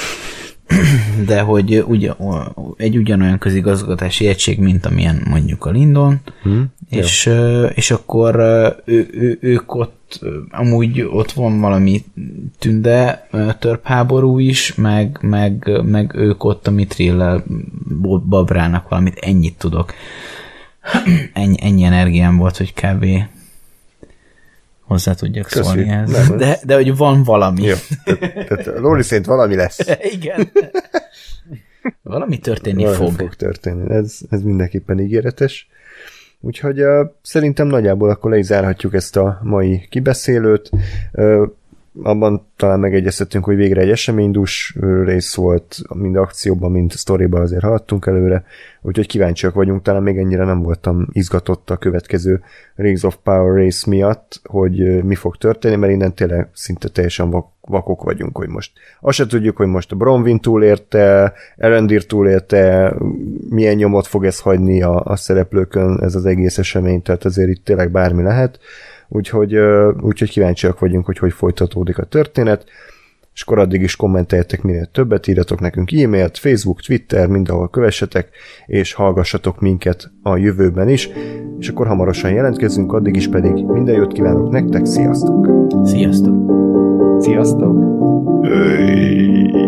[1.26, 2.11] de hogy ugy,
[2.77, 7.64] egy ugyanolyan közigazgatási egység, mint amilyen mondjuk a Lindon, hmm, és, jó.
[7.64, 8.35] és akkor
[8.85, 10.19] ő, ő, ők ott,
[10.49, 12.03] amúgy ott van valami
[12.60, 13.27] tünde
[13.60, 17.44] törpháború is, meg, meg, meg ők ott a Mitrillel
[18.30, 19.94] babrának valamit, ennyit tudok.
[21.34, 23.06] Ennyi, ennyi energiám volt, hogy kb
[24.94, 25.64] hozzá tudjak Köszi.
[25.64, 26.30] szólni ehhez.
[26.38, 27.61] De, de hogy van valami.
[27.61, 27.76] Jó.
[28.03, 29.80] Tehát, tehát Lóri szerint valami lesz.
[30.15, 30.52] Igen.
[32.02, 33.15] Valami történni valami fog.
[33.20, 33.94] fog történni.
[33.94, 35.68] Ez, ez mindenképpen ígéretes.
[36.40, 40.70] Úgyhogy uh, szerintem nagyjából akkor le is zárhatjuk ezt a mai kibeszélőt.
[41.14, 41.48] Uh,
[42.02, 48.06] abban talán megegyezhetünk, hogy végre egy eseménydús rész volt, mind akcióban, mind sztoriban azért haladtunk
[48.06, 48.45] előre,
[48.82, 52.41] úgyhogy kíváncsiak vagyunk, talán még ennyire nem voltam izgatott a következő
[52.76, 57.52] Rings of Power race miatt, hogy mi fog történni, mert innen tényleg szinte teljesen vak-
[57.61, 58.72] vakok vagyunk, hogy most
[59.02, 62.94] azt se tudjuk, hogy most a Bronwyn túlélte, Erendir túlélte,
[63.49, 67.65] milyen nyomot fog ez hagyni a, a szereplőkön ez az egész esemény, tehát azért itt
[67.65, 68.60] tényleg bármi lehet
[69.14, 69.57] úgyhogy,
[70.02, 72.65] úgyhogy kíváncsiak vagyunk, hogy hogy folytatódik a történet,
[73.34, 78.30] és akkor addig is kommenteljetek minél többet, írjatok nekünk e-mailt, Facebook, Twitter, mindenhol kövessetek,
[78.65, 81.10] és hallgassatok minket a jövőben is,
[81.60, 85.48] és akkor hamarosan jelentkezünk, addig is pedig minden jót kívánok nektek, sziasztok!
[85.84, 86.52] Sziasztok!
[87.19, 87.91] Sziasztok!
[88.44, 89.62] Hey.